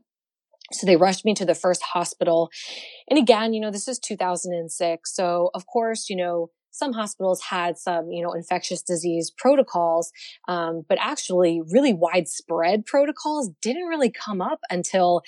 So 0.71 0.85
they 0.85 0.95
rushed 0.95 1.25
me 1.25 1.33
to 1.35 1.45
the 1.45 1.55
first 1.55 1.81
hospital. 1.81 2.49
And 3.09 3.19
again, 3.19 3.53
you 3.53 3.61
know, 3.61 3.71
this 3.71 3.87
is 3.87 3.99
2006. 3.99 5.15
So 5.15 5.51
of 5.53 5.65
course, 5.67 6.09
you 6.09 6.15
know, 6.15 6.49
some 6.75 6.93
hospitals 6.93 7.41
had 7.41 7.77
some, 7.77 8.11
you 8.11 8.21
know, 8.21 8.33
infectious 8.33 8.81
disease 8.81 9.31
protocols, 9.35 10.11
um, 10.47 10.83
but 10.87 10.97
actually 10.99 11.61
really 11.71 11.93
widespread 11.93 12.85
protocols 12.85 13.49
didn't 13.61 13.87
really 13.87 14.11
come 14.11 14.41
up 14.41 14.59
until 14.69 15.21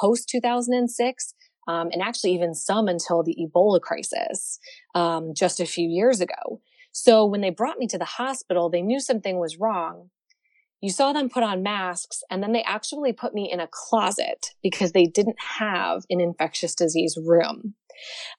post 0.00 0.28
2006. 0.28 1.34
Um, 1.68 1.90
and 1.92 2.02
actually 2.02 2.34
even 2.34 2.54
some 2.54 2.88
until 2.88 3.22
the 3.22 3.36
Ebola 3.36 3.80
crisis, 3.80 4.58
um, 4.94 5.32
just 5.34 5.60
a 5.60 5.66
few 5.66 5.88
years 5.88 6.20
ago. 6.20 6.60
So 6.92 7.24
when 7.24 7.40
they 7.40 7.50
brought 7.50 7.78
me 7.78 7.86
to 7.88 7.98
the 7.98 8.04
hospital, 8.04 8.68
they 8.68 8.82
knew 8.82 9.00
something 9.00 9.38
was 9.38 9.58
wrong. 9.58 10.10
You 10.80 10.90
saw 10.90 11.12
them 11.12 11.30
put 11.30 11.44
on 11.44 11.62
masks 11.62 12.24
and 12.28 12.42
then 12.42 12.52
they 12.52 12.64
actually 12.64 13.12
put 13.12 13.34
me 13.34 13.50
in 13.50 13.60
a 13.60 13.68
closet 13.70 14.48
because 14.62 14.92
they 14.92 15.06
didn't 15.06 15.38
have 15.58 16.02
an 16.10 16.20
infectious 16.20 16.74
disease 16.74 17.16
room. 17.16 17.74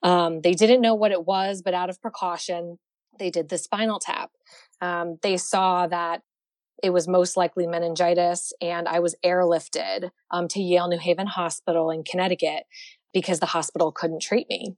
Um, 0.04 0.42
they 0.42 0.52
didn't 0.52 0.82
know 0.82 0.94
what 0.94 1.14
it 1.14 1.26
was, 1.26 1.62
but 1.62 1.74
out 1.74 1.90
of 1.90 2.02
precaution, 2.02 2.80
they 3.18 3.30
did 3.30 3.48
the 3.48 3.58
spinal 3.58 4.00
tap. 4.00 4.32
Um, 4.82 5.20
they 5.22 5.38
saw 5.38 5.88
that 5.88 6.24
it 6.84 6.90
was 6.90 7.08
most 7.08 7.38
likely 7.38 7.66
meningitis 7.66 8.52
and 8.62 8.90
I 8.90 9.00
was 9.00 9.16
airlifted 9.24 10.12
um, 10.32 10.50
to 10.50 10.62
Yale 10.62 10.90
New 10.90 11.00
Haven 11.00 11.28
Hospital 11.28 11.90
in 11.90 12.04
Connecticut 12.04 12.66
because 13.14 13.40
the 13.40 13.48
hospital 13.48 13.92
couldn't 13.92 14.22
treat 14.22 14.48
me. 14.50 14.76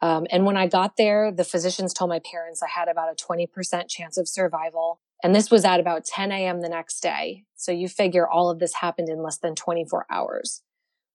Um, 0.00 0.26
and 0.30 0.44
when 0.44 0.56
I 0.56 0.66
got 0.66 0.96
there, 0.96 1.32
the 1.32 1.44
physicians 1.44 1.94
told 1.94 2.10
my 2.10 2.20
parents 2.20 2.62
I 2.62 2.68
had 2.68 2.88
about 2.88 3.08
a 3.10 3.16
20% 3.16 3.88
chance 3.88 4.18
of 4.18 4.28
survival. 4.28 5.00
And 5.22 5.34
this 5.34 5.50
was 5.50 5.64
at 5.64 5.80
about 5.80 6.04
10 6.04 6.32
a.m. 6.32 6.60
the 6.60 6.68
next 6.68 7.00
day. 7.00 7.44
So 7.56 7.72
you 7.72 7.88
figure 7.88 8.28
all 8.28 8.50
of 8.50 8.58
this 8.58 8.74
happened 8.74 9.08
in 9.08 9.22
less 9.22 9.38
than 9.38 9.54
24 9.54 10.06
hours, 10.10 10.62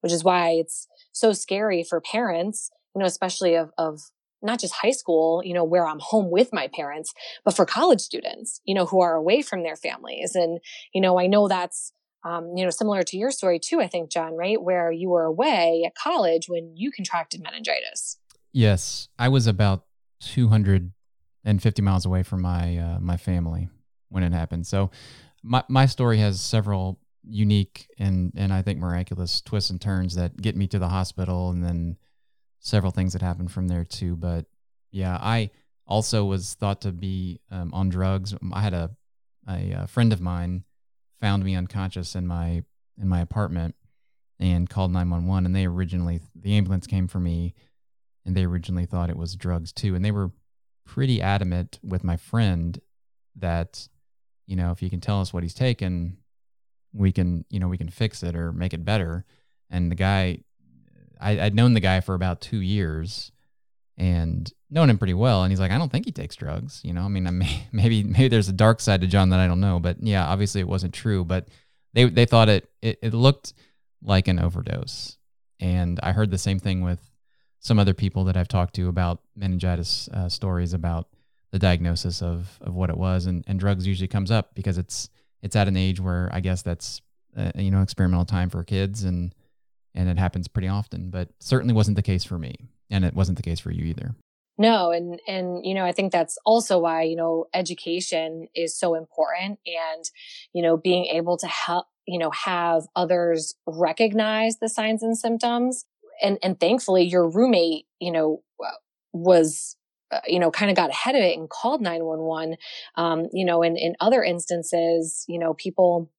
which 0.01 0.13
is 0.13 0.23
why 0.23 0.51
it's 0.51 0.87
so 1.11 1.33
scary 1.33 1.83
for 1.83 2.01
parents, 2.01 2.71
you 2.95 2.99
know, 2.99 3.05
especially 3.05 3.55
of, 3.55 3.71
of 3.77 4.01
not 4.41 4.59
just 4.59 4.75
high 4.75 4.91
school, 4.91 5.41
you 5.43 5.53
know, 5.53 5.63
where 5.63 5.85
I'm 5.85 5.99
home 5.99 6.29
with 6.31 6.53
my 6.53 6.69
parents, 6.73 7.13
but 7.43 7.55
for 7.55 7.65
college 7.65 8.01
students, 8.01 8.61
you 8.63 8.73
know, 8.73 8.85
who 8.85 9.01
are 9.01 9.15
away 9.15 9.41
from 9.41 9.63
their 9.63 9.75
families. 9.75 10.35
And, 10.35 10.59
you 10.93 11.01
know, 11.01 11.19
I 11.19 11.27
know 11.27 11.47
that's, 11.47 11.91
um, 12.27 12.57
you 12.57 12.63
know, 12.65 12.69
similar 12.69 13.03
to 13.03 13.17
your 13.17 13.31
story 13.31 13.57
too, 13.57 13.79
I 13.79 13.87
think, 13.87 14.11
John, 14.11 14.35
right? 14.35 14.61
Where 14.61 14.91
you 14.91 15.09
were 15.09 15.23
away 15.23 15.83
at 15.85 15.95
college 15.95 16.49
when 16.49 16.75
you 16.75 16.91
contracted 16.91 17.41
meningitis. 17.41 18.17
Yes, 18.51 19.07
I 19.17 19.29
was 19.29 19.47
about 19.47 19.85
250 20.21 21.81
miles 21.81 22.05
away 22.05 22.23
from 22.23 22.41
my 22.41 22.77
uh, 22.77 22.99
my 22.99 23.15
family 23.15 23.69
when 24.09 24.23
it 24.23 24.33
happened. 24.33 24.67
So 24.67 24.91
my 25.41 25.63
my 25.69 25.85
story 25.85 26.17
has 26.17 26.41
several 26.41 26.99
unique 27.23 27.87
and 27.97 28.33
and 28.35 28.51
I 28.51 28.61
think 28.61 28.79
miraculous 28.79 29.39
twists 29.39 29.69
and 29.69 29.79
turns 29.79 30.15
that 30.15 30.35
get 30.35 30.55
me 30.57 30.67
to 30.67 30.79
the 30.79 30.89
hospital, 30.89 31.49
and 31.49 31.63
then 31.63 31.97
several 32.59 32.91
things 32.91 33.13
that 33.13 33.21
happened 33.21 33.53
from 33.53 33.69
there 33.69 33.85
too. 33.85 34.17
But 34.17 34.47
yeah, 34.91 35.17
I 35.21 35.51
also 35.85 36.25
was 36.25 36.55
thought 36.55 36.81
to 36.81 36.91
be 36.91 37.39
um, 37.51 37.73
on 37.73 37.87
drugs. 37.87 38.35
I 38.51 38.61
had 38.61 38.73
a, 38.73 38.91
a, 39.47 39.71
a 39.83 39.87
friend 39.87 40.11
of 40.11 40.19
mine 40.19 40.65
found 41.19 41.43
me 41.43 41.55
unconscious 41.55 42.15
in 42.15 42.27
my 42.27 42.63
in 42.99 43.07
my 43.07 43.21
apartment 43.21 43.75
and 44.39 44.69
called 44.69 44.91
911 44.91 45.45
and 45.45 45.55
they 45.55 45.65
originally 45.65 46.19
the 46.35 46.55
ambulance 46.55 46.87
came 46.87 47.07
for 47.07 47.19
me 47.19 47.53
and 48.25 48.35
they 48.35 48.43
originally 48.43 48.85
thought 48.85 49.09
it 49.09 49.17
was 49.17 49.35
drugs 49.35 49.71
too. 49.71 49.95
And 49.95 50.03
they 50.03 50.11
were 50.11 50.31
pretty 50.85 51.21
adamant 51.21 51.79
with 51.83 52.03
my 52.03 52.17
friend 52.17 52.79
that 53.35 53.87
you 54.45 54.55
know 54.55 54.71
if 54.71 54.81
you 54.81 54.89
can 54.89 55.01
tell 55.01 55.21
us 55.21 55.33
what 55.33 55.43
he's 55.43 55.53
taken 55.53 56.17
we 56.93 57.11
can 57.11 57.45
you 57.49 57.59
know 57.59 57.67
we 57.67 57.77
can 57.77 57.89
fix 57.89 58.23
it 58.23 58.35
or 58.35 58.51
make 58.51 58.73
it 58.73 58.85
better. 58.85 59.25
And 59.69 59.91
the 59.91 59.95
guy 59.95 60.39
I, 61.19 61.39
i'd 61.39 61.55
known 61.55 61.73
the 61.73 61.79
guy 61.79 61.99
for 62.01 62.13
about 62.13 62.41
two 62.41 62.61
years 62.61 63.31
and 63.97 64.51
known 64.69 64.89
him 64.89 64.97
pretty 64.97 65.13
well. 65.13 65.43
And 65.43 65.51
he's 65.51 65.59
like, 65.59 65.71
I 65.71 65.77
don't 65.77 65.91
think 65.91 66.05
he 66.05 66.11
takes 66.11 66.35
drugs. 66.35 66.81
You 66.83 66.93
know, 66.93 67.01
I 67.01 67.07
mean, 67.07 67.25
I 67.25 67.31
may, 67.31 67.67
maybe 67.71 68.03
maybe 68.03 68.27
there's 68.27 68.49
a 68.49 68.53
dark 68.53 68.79
side 68.79 69.01
to 69.01 69.07
John 69.07 69.29
that 69.29 69.39
I 69.39 69.47
don't 69.47 69.59
know. 69.59 69.79
But 69.79 69.97
yeah, 70.01 70.25
obviously 70.25 70.61
it 70.61 70.67
wasn't 70.67 70.93
true. 70.93 71.25
But 71.25 71.47
they 71.93 72.05
they 72.05 72.25
thought 72.25 72.49
it 72.49 72.69
it, 72.81 72.99
it 73.01 73.13
looked 73.13 73.53
like 74.01 74.27
an 74.27 74.39
overdose. 74.39 75.17
And 75.59 75.99
I 76.03 76.11
heard 76.11 76.29
the 76.29 76.37
same 76.37 76.59
thing 76.59 76.81
with 76.81 76.99
some 77.59 77.79
other 77.79 77.95
people 77.95 78.25
that 78.25 78.37
I've 78.37 78.47
talked 78.47 78.75
to 78.75 78.87
about 78.87 79.21
meningitis 79.35 80.07
uh, 80.13 80.29
stories 80.29 80.73
about 80.73 81.07
the 81.51 81.59
diagnosis 81.59 82.21
of 82.21 82.59
of 82.61 82.75
what 82.75 82.91
it 82.91 82.97
was. 82.97 83.25
And 83.25 83.43
and 83.47 83.59
drugs 83.59 83.87
usually 83.87 84.07
comes 84.07 84.29
up 84.29 84.53
because 84.53 84.77
it's 84.77 85.09
it's 85.41 85.55
at 85.55 85.67
an 85.67 85.77
age 85.77 85.99
where 85.99 86.29
I 86.31 86.39
guess 86.39 86.61
that's 86.61 87.01
uh, 87.35 87.51
you 87.55 87.71
know 87.71 87.81
experimental 87.81 88.25
time 88.25 88.49
for 88.49 88.63
kids 88.63 89.03
and 89.03 89.33
and 89.95 90.07
it 90.07 90.19
happens 90.19 90.47
pretty 90.47 90.67
often. 90.67 91.09
But 91.09 91.29
certainly 91.39 91.73
wasn't 91.73 91.95
the 91.95 92.03
case 92.03 92.23
for 92.23 92.37
me 92.37 92.69
and 92.89 93.05
it 93.05 93.13
wasn't 93.13 93.37
the 93.37 93.43
case 93.43 93.59
for 93.59 93.71
you 93.71 93.85
either. 93.85 94.15
No 94.57 94.91
and 94.91 95.19
and 95.27 95.63
you 95.63 95.75
know 95.75 95.85
i 95.85 95.91
think 95.91 96.11
that's 96.11 96.37
also 96.43 96.79
why 96.79 97.03
you 97.03 97.15
know 97.15 97.45
education 97.53 98.47
is 98.55 98.75
so 98.75 98.95
important 98.95 99.59
and 99.67 100.03
you 100.51 100.63
know 100.63 100.77
being 100.77 101.05
able 101.05 101.37
to 101.37 101.45
help 101.45 101.85
you 102.07 102.17
know 102.17 102.31
have 102.31 102.83
others 102.95 103.53
recognize 103.67 104.57
the 104.57 104.69
signs 104.69 105.03
and 105.03 105.17
symptoms. 105.17 105.85
And 106.19 106.39
and 106.41 106.59
thankfully 106.59 107.03
your 107.03 107.29
roommate 107.29 107.85
you 107.99 108.11
know 108.11 108.41
was 109.13 109.75
uh, 110.09 110.21
you 110.25 110.39
know 110.39 110.49
kind 110.49 110.71
of 110.71 110.77
got 110.77 110.89
ahead 110.89 111.13
of 111.13 111.21
it 111.21 111.37
and 111.37 111.49
called 111.49 111.81
911 111.81 112.57
um 112.95 113.27
you 113.33 113.45
know 113.45 113.61
in 113.61 113.77
in 113.77 113.95
other 113.99 114.23
instances 114.23 115.25
you 115.27 115.37
know 115.37 115.53
people 115.53 116.09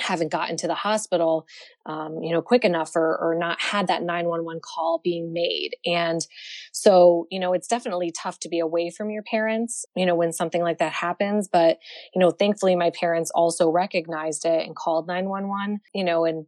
haven't 0.00 0.30
gotten 0.30 0.56
to 0.58 0.66
the 0.66 0.74
hospital, 0.74 1.46
um, 1.86 2.22
you 2.22 2.32
know, 2.32 2.42
quick 2.42 2.64
enough 2.64 2.94
or, 2.94 3.16
or 3.16 3.34
not 3.34 3.60
had 3.60 3.86
that 3.88 4.02
911 4.02 4.60
call 4.62 5.00
being 5.02 5.32
made. 5.32 5.70
And 5.84 6.26
so, 6.72 7.26
you 7.30 7.40
know, 7.40 7.52
it's 7.52 7.68
definitely 7.68 8.10
tough 8.10 8.38
to 8.40 8.48
be 8.48 8.58
away 8.58 8.90
from 8.90 9.10
your 9.10 9.22
parents, 9.22 9.84
you 9.96 10.06
know, 10.06 10.14
when 10.14 10.32
something 10.32 10.62
like 10.62 10.78
that 10.78 10.92
happens. 10.92 11.48
But, 11.48 11.78
you 12.14 12.20
know, 12.20 12.30
thankfully 12.30 12.76
my 12.76 12.90
parents 12.90 13.30
also 13.34 13.70
recognized 13.70 14.44
it 14.44 14.66
and 14.66 14.76
called 14.76 15.06
911, 15.06 15.80
you 15.94 16.04
know, 16.04 16.24
and 16.24 16.46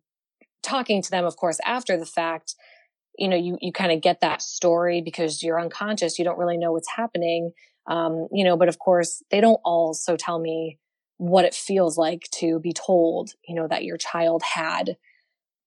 talking 0.63 1.03
to 1.03 1.11
them, 1.11 1.25
of 1.25 1.37
course, 1.37 1.59
after 1.65 1.97
the 1.97 2.07
fact, 2.07 2.55
you 3.19 3.29
know, 3.29 3.37
you, 3.37 3.59
you 3.61 3.73
kind 3.73 3.93
of 3.93 4.01
get 4.01 4.21
that 4.21 4.43
story 4.43 5.03
because 5.03 5.43
you're 5.43 5.61
unconscious. 5.61 6.19
You 6.19 6.25
don't 6.25 6.39
really 6.39 6.57
know 6.57 6.73
what's 6.73 6.91
happening. 6.91 7.53
Um, 7.87 8.29
you 8.33 8.45
know, 8.45 8.57
but 8.57 8.69
of 8.69 8.79
course 8.79 9.23
they 9.31 9.41
don't 9.41 9.61
also 9.65 10.17
tell 10.17 10.39
me, 10.39 10.79
what 11.21 11.45
it 11.45 11.55
feels 11.55 11.99
like 11.99 12.23
to 12.33 12.59
be 12.61 12.73
told, 12.73 13.35
you 13.47 13.55
know, 13.55 13.69
that 13.69 13.85
your 13.85 13.99
child 13.99 14.43
had 14.43 14.97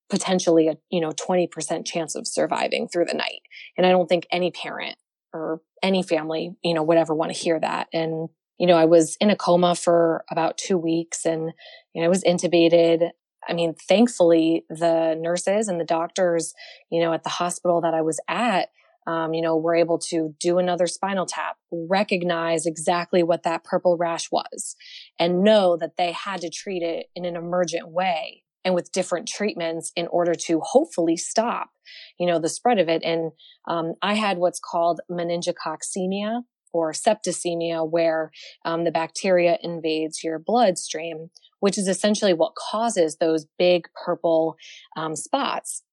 potentially 0.10 0.68
a, 0.68 0.78
you 0.90 1.00
know, 1.00 1.12
20% 1.12 1.86
chance 1.86 2.16
of 2.16 2.26
surviving 2.26 2.88
through 2.88 3.06
the 3.06 3.14
night. 3.14 3.42
And 3.78 3.86
I 3.86 3.92
don't 3.92 4.08
think 4.08 4.26
any 4.32 4.50
parent 4.50 4.96
or 5.32 5.62
any 5.84 6.02
family, 6.02 6.56
you 6.64 6.74
know, 6.74 6.82
would 6.82 6.98
ever 6.98 7.14
want 7.14 7.32
to 7.32 7.38
hear 7.38 7.60
that. 7.60 7.88
And, 7.94 8.30
you 8.58 8.66
know, 8.66 8.76
I 8.76 8.86
was 8.86 9.16
in 9.22 9.30
a 9.30 9.36
coma 9.36 9.76
for 9.76 10.26
about 10.32 10.58
two 10.58 10.78
weeks 10.78 11.24
and, 11.24 11.52
you 11.94 12.02
know, 12.02 12.08
I 12.08 12.10
was 12.10 12.24
intubated. 12.24 13.12
I 13.48 13.54
mean, 13.54 13.76
thankfully 13.76 14.66
the 14.70 15.16
nurses 15.20 15.68
and 15.68 15.80
the 15.80 15.86
doctors, 15.86 16.56
you 16.90 17.00
know, 17.00 17.14
at 17.14 17.24
the 17.24 17.30
hospital 17.30 17.80
that 17.82 17.94
I 17.94 18.02
was 18.02 18.20
at, 18.28 18.70
um, 19.08 19.34
you 19.34 19.42
know, 19.42 19.56
we're 19.56 19.76
able 19.76 20.00
to 20.10 20.36
do 20.40 20.58
another 20.58 20.88
spinal 20.88 21.26
tap, 21.26 21.58
recognize 21.72 22.66
exactly 22.66 23.24
what 23.24 23.44
that 23.44 23.64
purple 23.64 23.98
rash 23.98 24.32
was, 24.32 24.76
and 25.20 25.44
know 25.44 25.78
that 25.78 25.98
they 25.98 26.12
had 26.12 26.42
to 26.42 26.50
treat 26.50 26.84
it 26.84 27.08
in 27.16 27.26
an 27.26 27.36
emergent 27.36 27.90
way 27.90 28.44
and 28.66 28.76
with 28.76 28.92
different 28.92 29.28
treatments 29.28 29.92
in 29.96 30.08
order 30.08 30.34
to 30.34 30.62
hopefully 30.62 31.18
stop, 31.18 31.70
you 32.18 32.26
know, 32.26 32.40
the 32.40 32.50
spread 32.50 32.80
of 32.80 32.88
it. 32.88 33.04
And 33.04 33.32
um, 33.68 33.96
I 34.02 34.14
had 34.14 34.38
what's 34.38 34.60
called 34.60 35.02
meningococcemia 35.12 36.44
or 36.72 36.92
septicemia, 36.92 37.88
where 37.88 38.32
um, 38.66 38.84
the 38.84 38.92
bacteria 38.92 39.58
invades 39.62 40.24
your 40.24 40.40
bloodstream, 40.40 41.30
which 41.60 41.78
is 41.78 41.88
essentially 41.88 42.34
what 42.34 42.56
causes 42.56 43.18
those 43.18 43.46
big 43.60 43.88
purple 44.04 44.56
um, 44.98 45.16
spots. 45.16 45.84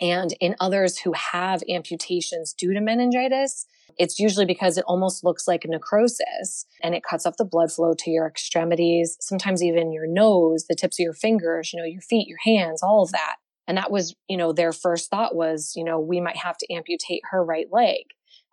And 0.00 0.34
in 0.40 0.56
others 0.60 0.98
who 0.98 1.12
have 1.12 1.62
amputations 1.68 2.54
due 2.54 2.72
to 2.72 2.80
meningitis, 2.80 3.66
it's 3.98 4.18
usually 4.18 4.46
because 4.46 4.78
it 4.78 4.84
almost 4.86 5.24
looks 5.24 5.46
like 5.46 5.64
necrosis 5.66 6.64
and 6.82 6.94
it 6.94 7.02
cuts 7.02 7.26
off 7.26 7.36
the 7.36 7.44
blood 7.44 7.70
flow 7.70 7.92
to 7.98 8.10
your 8.10 8.26
extremities, 8.26 9.16
sometimes 9.20 9.62
even 9.62 9.92
your 9.92 10.06
nose, 10.06 10.66
the 10.68 10.74
tips 10.74 10.98
of 10.98 11.04
your 11.04 11.12
fingers, 11.12 11.72
you 11.72 11.78
know, 11.78 11.84
your 11.84 12.00
feet, 12.00 12.26
your 12.26 12.38
hands, 12.42 12.82
all 12.82 13.02
of 13.02 13.12
that. 13.12 13.36
And 13.68 13.76
that 13.76 13.90
was, 13.90 14.14
you 14.26 14.36
know, 14.36 14.52
their 14.52 14.72
first 14.72 15.10
thought 15.10 15.34
was, 15.34 15.74
you 15.76 15.84
know, 15.84 16.00
we 16.00 16.20
might 16.20 16.38
have 16.38 16.56
to 16.58 16.72
amputate 16.72 17.22
her 17.30 17.44
right 17.44 17.66
leg. 17.70 18.04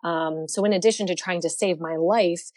Um, 0.04 0.46
so 0.48 0.64
in 0.64 0.72
addition 0.72 1.06
to 1.06 1.14
trying 1.14 1.40
to 1.40 1.50
save 1.50 1.80
my 1.80 1.96
life, 1.96 2.50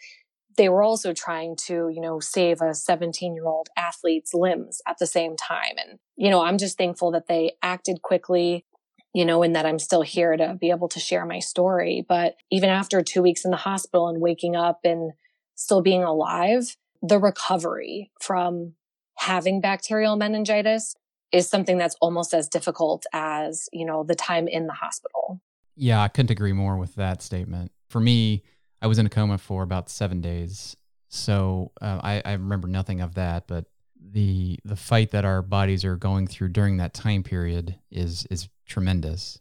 they 0.56 0.68
were 0.68 0.82
also 0.82 1.14
trying 1.14 1.56
to, 1.56 1.90
you 1.92 2.00
know, 2.00 2.20
save 2.20 2.60
a 2.60 2.74
17 2.74 3.34
year 3.34 3.46
old 3.46 3.68
athlete's 3.76 4.34
limbs 4.34 4.82
at 4.86 4.98
the 4.98 5.06
same 5.06 5.36
time. 5.36 5.76
And, 5.78 5.98
you 6.16 6.30
know, 6.30 6.42
I'm 6.42 6.58
just 6.58 6.76
thankful 6.76 7.10
that 7.12 7.26
they 7.26 7.52
acted 7.62 8.02
quickly 8.02 8.66
you 9.14 9.24
know, 9.24 9.42
and 9.42 9.54
that 9.54 9.66
I'm 9.66 9.78
still 9.78 10.02
here 10.02 10.36
to 10.36 10.56
be 10.60 10.70
able 10.70 10.88
to 10.88 11.00
share 11.00 11.26
my 11.26 11.38
story. 11.38 12.04
But 12.08 12.36
even 12.50 12.70
after 12.70 13.02
two 13.02 13.22
weeks 13.22 13.44
in 13.44 13.50
the 13.50 13.56
hospital 13.56 14.08
and 14.08 14.20
waking 14.20 14.56
up 14.56 14.80
and 14.84 15.12
still 15.54 15.82
being 15.82 16.02
alive, 16.02 16.76
the 17.02 17.18
recovery 17.18 18.10
from 18.20 18.74
having 19.18 19.60
bacterial 19.60 20.16
meningitis 20.16 20.94
is 21.32 21.48
something 21.48 21.78
that's 21.78 21.96
almost 22.00 22.34
as 22.34 22.48
difficult 22.48 23.04
as, 23.12 23.68
you 23.72 23.84
know, 23.84 24.04
the 24.04 24.14
time 24.14 24.48
in 24.48 24.66
the 24.66 24.72
hospital. 24.72 25.40
Yeah, 25.76 26.02
I 26.02 26.08
couldn't 26.08 26.30
agree 26.30 26.52
more 26.52 26.76
with 26.76 26.94
that 26.96 27.22
statement. 27.22 27.72
For 27.88 28.00
me, 28.00 28.42
I 28.80 28.86
was 28.86 28.98
in 28.98 29.06
a 29.06 29.10
coma 29.10 29.38
for 29.38 29.62
about 29.62 29.88
seven 29.88 30.20
days. 30.20 30.76
So 31.08 31.72
uh, 31.80 32.00
I, 32.02 32.22
I 32.24 32.32
remember 32.32 32.68
nothing 32.68 33.00
of 33.00 33.14
that, 33.14 33.46
but 33.46 33.66
the 34.04 34.58
the 34.64 34.76
fight 34.76 35.12
that 35.12 35.24
our 35.24 35.42
bodies 35.42 35.84
are 35.84 35.96
going 35.96 36.26
through 36.26 36.48
during 36.48 36.78
that 36.78 36.92
time 36.92 37.22
period 37.22 37.78
is 37.90 38.26
is 38.30 38.48
tremendous. 38.66 39.38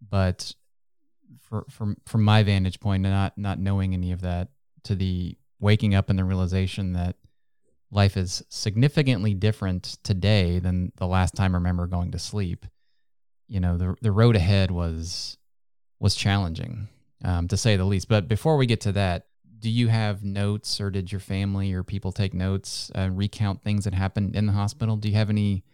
But 0.00 0.54
for, 1.40 1.64
from 1.70 1.96
from 2.06 2.22
my 2.22 2.42
vantage 2.42 2.80
point, 2.80 3.02
not 3.02 3.36
not 3.36 3.58
knowing 3.58 3.94
any 3.94 4.12
of 4.12 4.20
that, 4.22 4.48
to 4.84 4.94
the 4.94 5.36
waking 5.60 5.94
up 5.94 6.10
and 6.10 6.18
the 6.18 6.24
realization 6.24 6.92
that 6.92 7.16
life 7.90 8.16
is 8.16 8.42
significantly 8.48 9.34
different 9.34 9.98
today 10.02 10.58
than 10.58 10.92
the 10.96 11.06
last 11.06 11.34
time 11.34 11.54
I 11.54 11.58
remember 11.58 11.86
going 11.86 12.10
to 12.12 12.18
sleep. 12.18 12.66
You 13.48 13.60
know, 13.60 13.76
the 13.76 13.94
the 14.00 14.12
road 14.12 14.36
ahead 14.36 14.70
was 14.70 15.36
was 16.00 16.14
challenging, 16.14 16.88
um, 17.24 17.48
to 17.48 17.56
say 17.56 17.76
the 17.76 17.84
least. 17.84 18.08
But 18.08 18.28
before 18.28 18.56
we 18.56 18.66
get 18.66 18.82
to 18.82 18.92
that, 18.92 19.26
do 19.64 19.70
you 19.70 19.88
have 19.88 20.22
notes 20.22 20.80
or 20.80 20.90
did 20.90 21.10
your 21.10 21.20
family 21.20 21.72
or 21.72 21.82
people 21.82 22.12
take 22.12 22.34
notes 22.34 22.90
uh, 22.94 23.08
recount 23.10 23.62
things 23.62 23.84
that 23.84 23.94
happened 23.94 24.36
in 24.36 24.44
the 24.44 24.52
hospital 24.52 24.94
do 24.94 25.08
you 25.08 25.14
have 25.14 25.30
any 25.30 25.64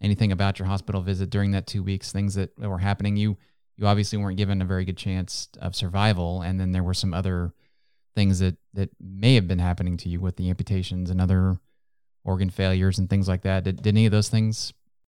anything 0.00 0.32
about 0.32 0.58
your 0.58 0.66
hospital 0.66 1.00
visit 1.00 1.30
during 1.30 1.52
that 1.52 1.66
two 1.66 1.82
weeks 1.82 2.12
things 2.12 2.34
that 2.34 2.56
were 2.58 2.78
happening 2.78 3.16
you 3.16 3.36
you 3.76 3.86
obviously 3.86 4.18
weren't 4.18 4.36
given 4.36 4.62
a 4.62 4.64
very 4.64 4.84
good 4.84 4.96
chance 4.96 5.48
of 5.60 5.74
survival 5.74 6.42
and 6.42 6.58
then 6.60 6.72
there 6.72 6.82
were 6.82 6.94
some 6.94 7.14
other 7.14 7.52
things 8.14 8.38
that 8.38 8.56
that 8.72 8.90
may 9.00 9.34
have 9.34 9.46
been 9.46 9.58
happening 9.58 9.96
to 9.96 10.08
you 10.08 10.20
with 10.20 10.36
the 10.36 10.48
amputations 10.48 11.10
and 11.10 11.20
other 11.20 11.58
organ 12.24 12.50
failures 12.50 12.98
and 12.98 13.08
things 13.08 13.28
like 13.28 13.42
that 13.42 13.64
did, 13.64 13.76
did 13.76 13.88
any 13.88 14.06
of 14.06 14.12
those 14.12 14.28
things 14.28 14.72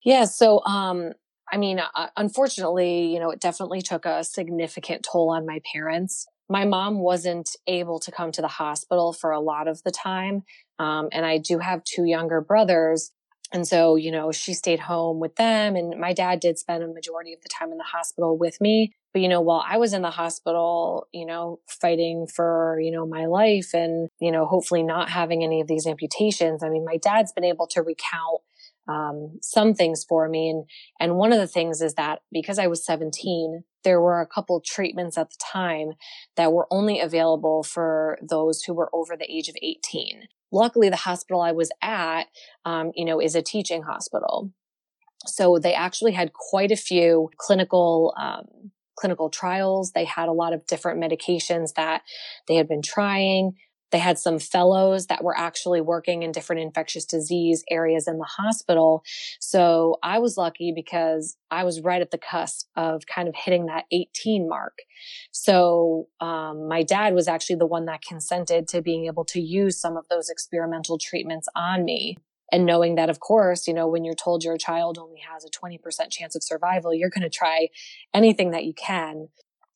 yeah 0.05 0.25
so 0.25 0.65
um 0.65 1.13
i 1.53 1.57
mean 1.57 1.81
uh, 1.81 2.09
unfortunately 2.17 3.07
you 3.07 3.19
know 3.19 3.31
it 3.31 3.41
definitely 3.41 3.83
took 3.83 4.05
a 4.05 4.23
significant 4.23 5.07
toll 5.11 5.31
on 5.31 5.47
my 5.47 5.61
parents 5.73 6.27
my 6.49 6.65
mom 6.65 6.99
wasn't 6.99 7.51
able 7.67 7.99
to 8.01 8.11
come 8.11 8.33
to 8.33 8.41
the 8.41 8.49
hospital 8.49 9.13
for 9.13 9.31
a 9.33 9.41
lot 9.41 9.69
of 9.69 9.83
the 9.83 9.91
time. 9.91 10.45
Um, 10.79 11.09
and 11.13 11.27
I 11.27 11.39
do 11.39 11.59
have 11.59 11.85
two 11.85 12.05
younger 12.05 12.41
brothers. 12.41 13.13
And 13.53 13.67
so, 13.67 13.97
you 13.97 14.11
know, 14.11 14.31
she 14.31 14.53
stayed 14.53 14.81
home 14.81 15.21
with 15.21 15.37
them 15.37 15.75
and 15.75 15.99
my 15.99 16.13
dad 16.13 16.41
did 16.41 16.59
spend 16.59 16.83
a 16.83 16.89
majority 16.89 17.33
of 17.33 17.41
the 17.41 17.49
time 17.49 17.73
in 17.73 17.79
the 17.79 17.85
hospital 17.85 18.37
with 18.37 18.61
me. 18.61 18.93
But, 19.15 19.23
you 19.23 19.29
know, 19.29 19.41
while 19.41 19.65
I 19.67 19.79
was 19.79 19.95
in 19.95 20.03
the 20.03 20.11
hospital, 20.11 21.09
you 21.13 21.25
know, 21.25 21.61
fighting 21.67 22.27
for, 22.27 22.79
you 22.81 22.91
know, 22.91 23.07
my 23.07 23.25
life 23.25 23.73
and, 23.73 24.11
you 24.21 24.31
know, 24.31 24.45
hopefully 24.45 24.83
not 24.83 25.09
having 25.09 25.43
any 25.43 25.63
of 25.63 25.67
these 25.67 25.87
amputations, 25.87 26.63
I 26.63 26.69
mean, 26.69 26.85
my 26.85 26.99
dad's 26.99 27.33
been 27.33 27.45
able 27.45 27.67
to 27.69 27.83
recount 27.83 28.43
um, 28.87 29.39
some 29.41 29.73
things 29.75 30.05
for 30.07 30.29
me. 30.29 30.51
And, 30.51 30.65
and 31.01 31.17
one 31.17 31.33
of 31.33 31.39
the 31.39 31.47
things 31.47 31.81
is 31.81 31.95
that 31.95 32.21
because 32.31 32.59
I 32.59 32.67
was 32.67 32.85
17, 32.85 33.65
there 33.89 34.01
were 34.03 34.21
a 34.21 34.27
couple 34.27 34.63
treatments 34.65 35.17
at 35.17 35.31
the 35.31 35.37
time 35.41 35.93
that 36.37 36.53
were 36.53 36.67
only 36.71 37.01
available 37.01 37.63
for 37.63 38.19
those 38.21 38.63
who 38.63 38.75
were 38.75 38.91
over 38.93 39.17
the 39.17 39.31
age 39.31 39.49
of 39.49 39.57
18 39.63 40.29
luckily 40.53 40.89
the 40.89 40.97
hospital 40.97 41.41
I 41.41 41.53
was 41.53 41.71
at, 41.83 42.25
um, 42.65 42.93
you 42.95 43.05
know, 43.05 43.21
is 43.21 43.35
a 43.35 43.43
teaching 43.43 43.83
hospital. 43.83 44.51
So 45.27 45.59
they 45.59 45.75
actually 45.75 46.13
had 46.13 46.33
quite 46.33 46.71
a 46.71 46.77
few 46.77 47.31
clinical, 47.39 48.15
um, 48.19 48.71
clinical 48.97 49.31
trials. 49.31 49.93
They 49.93 50.05
had 50.05 50.29
a 50.29 50.33
lot 50.33 50.53
of 50.53 50.67
different 50.67 51.01
medications 51.01 51.75
that 51.75 52.03
they 52.47 52.55
had 52.55 52.69
been 52.69 52.83
trying. 52.83 53.55
They 53.91 53.99
had 53.99 54.19
some 54.19 54.39
fellows 54.39 55.07
that 55.07 55.25
were 55.25 55.37
actually 55.37 55.81
working 55.81 56.23
in 56.23 56.33
different 56.33 56.63
infectious 56.63 57.05
disease 57.05 57.65
areas 57.71 58.07
in 58.07 58.19
the 58.19 58.25
hospital. 58.25 59.03
So 59.41 59.97
I 60.03 60.19
was 60.19 60.37
lucky 60.37 60.73
because 60.75 61.37
I 61.51 61.65
was 61.65 61.81
right 61.81 62.03
at 62.03 62.11
the 62.11 62.19
cusp 62.19 62.67
of 62.77 63.07
kind 63.07 63.29
of 63.29 63.35
hitting 63.35 63.67
that 63.67 63.85
18 63.91 64.49
mark. 64.49 64.79
So 65.31 66.09
um, 66.21 66.69
my 66.69 66.83
dad 66.83 67.15
was 67.15 67.29
actually 67.29 67.57
the 67.57 67.67
one 67.67 67.87
that 67.87 68.03
consented 68.03 68.69
to 68.69 68.83
being 68.83 69.07
able 69.07 69.25
to 69.27 69.41
use 69.41 69.81
some 69.81 69.97
of 69.97 70.05
those 70.11 70.29
experimental 70.29 70.99
treatments 70.99 71.49
on 71.55 71.85
me. 71.85 72.17
And 72.51 72.65
knowing 72.65 72.95
that, 72.95 73.11
of 73.11 73.21
course, 73.21 73.69
you 73.69 73.75
know, 73.75 73.87
when 73.87 74.05
you're 74.05 74.15
told 74.15 74.43
your 74.43 74.57
child 74.57 74.99
only 74.99 75.21
has 75.31 75.45
a 75.45 75.51
20% 75.51 75.81
chance 76.11 76.35
of 76.35 76.43
survival, 76.43 76.95
you're 76.95 77.11
going 77.11 77.23
to 77.23 77.29
try 77.29 77.69
anything 78.15 78.53
that 78.53 78.65
you 78.65 78.73
can 78.73 79.29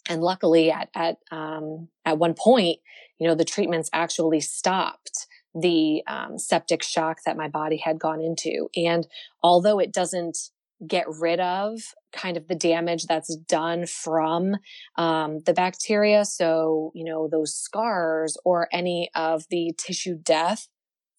and 0.09 0.23
luckily 0.23 0.71
at 0.71 0.88
at 0.94 1.16
um, 1.30 1.88
at 2.04 2.18
one 2.18 2.35
point 2.35 2.78
you 3.18 3.28
know 3.28 3.35
the 3.35 3.44
treatments 3.44 3.90
actually 3.92 4.40
stopped 4.40 5.26
the 5.54 6.02
um, 6.06 6.38
septic 6.38 6.82
shock 6.82 7.18
that 7.26 7.37
my 7.37 7.49
body 7.49 7.76
had 7.76 7.99
gone 7.99 8.21
into. 8.21 8.68
And 8.76 9.06
although 9.42 9.78
it 9.78 9.92
doesn't 9.92 10.38
get 10.87 11.06
rid 11.09 11.38
of 11.38 11.80
kind 12.12 12.37
of 12.37 12.49
the 12.49 12.54
damage 12.54 13.06
that's 13.06 13.37
done 13.37 13.87
from 13.87 14.56
um, 14.97 15.38
the 15.47 15.52
bacteria 15.52 16.25
so 16.25 16.90
you 16.92 17.04
know 17.04 17.28
those 17.28 17.54
scars 17.54 18.37
or 18.44 18.68
any 18.73 19.09
of 19.14 19.44
the 19.49 19.73
tissue 19.78 20.16
death 20.16 20.66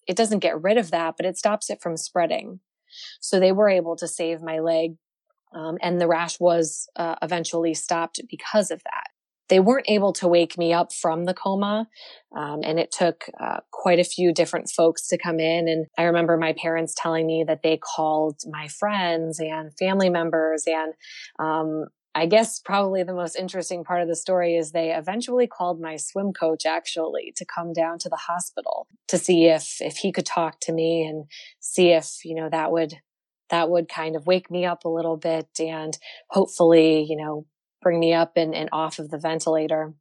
it 0.06 0.18
doesn't 0.18 0.40
get 0.40 0.62
rid 0.62 0.78
of 0.78 0.92
that 0.92 1.16
but 1.16 1.26
it 1.26 1.38
stops 1.38 1.70
it 1.70 1.82
from 1.82 1.96
spreading. 1.96 2.60
So 3.22 3.40
they 3.40 3.52
were 3.52 3.70
able 3.70 3.96
to 3.96 4.08
save 4.08 4.42
my 4.42 4.60
leg 4.60 4.98
um, 5.54 5.78
and 5.82 6.00
the 6.00 6.08
rash 6.08 6.40
was 6.40 6.88
uh, 6.96 7.16
eventually 7.22 7.74
stopped 7.74 8.20
because 8.30 8.72
of 8.72 8.82
that. 8.84 9.08
They 9.50 9.60
weren't 9.60 9.90
able 9.90 10.14
to 10.14 10.28
wake 10.28 10.58
me 10.58 10.74
up 10.74 10.94
from 10.94 11.26
the 11.26 11.34
coma. 11.34 11.88
Um, 12.36 12.62
and 12.64 12.80
it 12.80 12.92
took 12.92 13.26
uh, 13.40 13.60
quite 13.72 14.00
a 14.00 14.04
few 14.04 14.34
different 14.34 14.70
folks 14.70 15.08
to 15.10 15.18
come 15.18 15.40
in. 15.40 15.68
And 15.68 15.86
I 15.98 16.04
remember 16.04 16.38
my 16.38 16.54
parents 16.54 16.96
telling 16.98 17.28
me 17.28 17.44
that 17.46 17.62
they 17.62 17.78
called 17.78 18.40
my 18.50 18.68
friends 18.68 19.40
and 19.40 19.72
family 19.78 20.10
members. 20.10 20.64
And 20.66 20.94
um, 21.40 21.88
I 22.16 22.26
guess 22.26 22.60
probably 22.60 23.04
the 23.04 23.14
most 23.14 23.36
interesting 23.36 23.84
part 23.84 24.02
of 24.02 24.08
the 24.08 24.16
story 24.16 24.56
is 24.56 24.72
they 24.72 24.94
eventually 24.94 25.48
called 25.48 25.82
my 25.82 25.98
swim 25.98 26.32
coach 26.32 26.66
actually 26.66 27.34
to 27.36 27.46
come 27.46 27.74
down 27.74 27.98
to 28.00 28.10
the 28.10 28.16
hospital 28.16 28.88
to 29.08 29.18
see 29.18 29.46
if 29.46 29.78
if 29.82 29.98
he 29.98 30.12
could 30.12 30.26
talk 30.26 30.60
to 30.62 30.72
me 30.72 31.04
and 31.04 31.26
see 31.60 31.90
if 31.90 32.24
you 32.24 32.36
know 32.36 32.50
that 32.50 32.72
would 32.72 32.96
that 33.54 33.70
would 33.70 33.88
kind 33.88 34.16
of 34.16 34.26
wake 34.26 34.50
me 34.50 34.66
up 34.66 34.84
a 34.84 34.90
little 34.90 35.16
bit 35.16 35.48
and 35.60 35.96
hopefully, 36.32 37.06
you 37.08 37.16
know, 37.16 37.46
bring 37.84 38.00
me 38.00 38.12
up 38.12 38.32
and, 38.36 38.56
and 38.56 38.68
off 38.74 38.98
of 38.98 39.12
the 39.12 39.20
ventilator. 39.20 39.94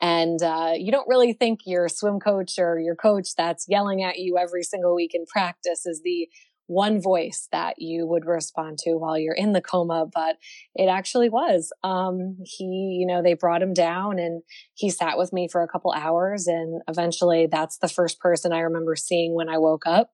And 0.00 0.42
uh, 0.42 0.72
you 0.74 0.90
don't 0.90 1.06
really 1.06 1.34
think 1.34 1.60
your 1.66 1.86
swim 1.90 2.18
coach 2.18 2.58
or 2.58 2.80
your 2.80 2.96
coach 2.96 3.34
that's 3.36 3.66
yelling 3.68 4.02
at 4.02 4.18
you 4.18 4.38
every 4.38 4.62
single 4.62 4.94
week 4.96 5.10
in 5.12 5.26
practice 5.26 5.84
is 5.84 6.00
the 6.02 6.28
one 6.66 7.02
voice 7.02 7.46
that 7.52 7.74
you 7.76 8.06
would 8.06 8.24
respond 8.24 8.78
to 8.78 8.92
while 8.92 9.18
you're 9.18 9.34
in 9.34 9.52
the 9.52 9.60
coma, 9.60 10.06
but 10.10 10.36
it 10.74 10.86
actually 10.86 11.28
was. 11.28 11.70
Um, 11.84 12.38
he, 12.42 12.96
you 13.00 13.06
know, 13.06 13.22
they 13.22 13.34
brought 13.34 13.60
him 13.60 13.74
down 13.74 14.18
and 14.18 14.40
he 14.72 14.88
sat 14.88 15.18
with 15.18 15.30
me 15.30 15.46
for 15.46 15.62
a 15.62 15.68
couple 15.68 15.92
hours. 15.92 16.46
And 16.46 16.80
eventually 16.88 17.48
that's 17.52 17.76
the 17.76 17.88
first 17.88 18.18
person 18.18 18.50
I 18.50 18.60
remember 18.60 18.96
seeing 18.96 19.34
when 19.34 19.50
I 19.50 19.58
woke 19.58 19.86
up 19.86 20.12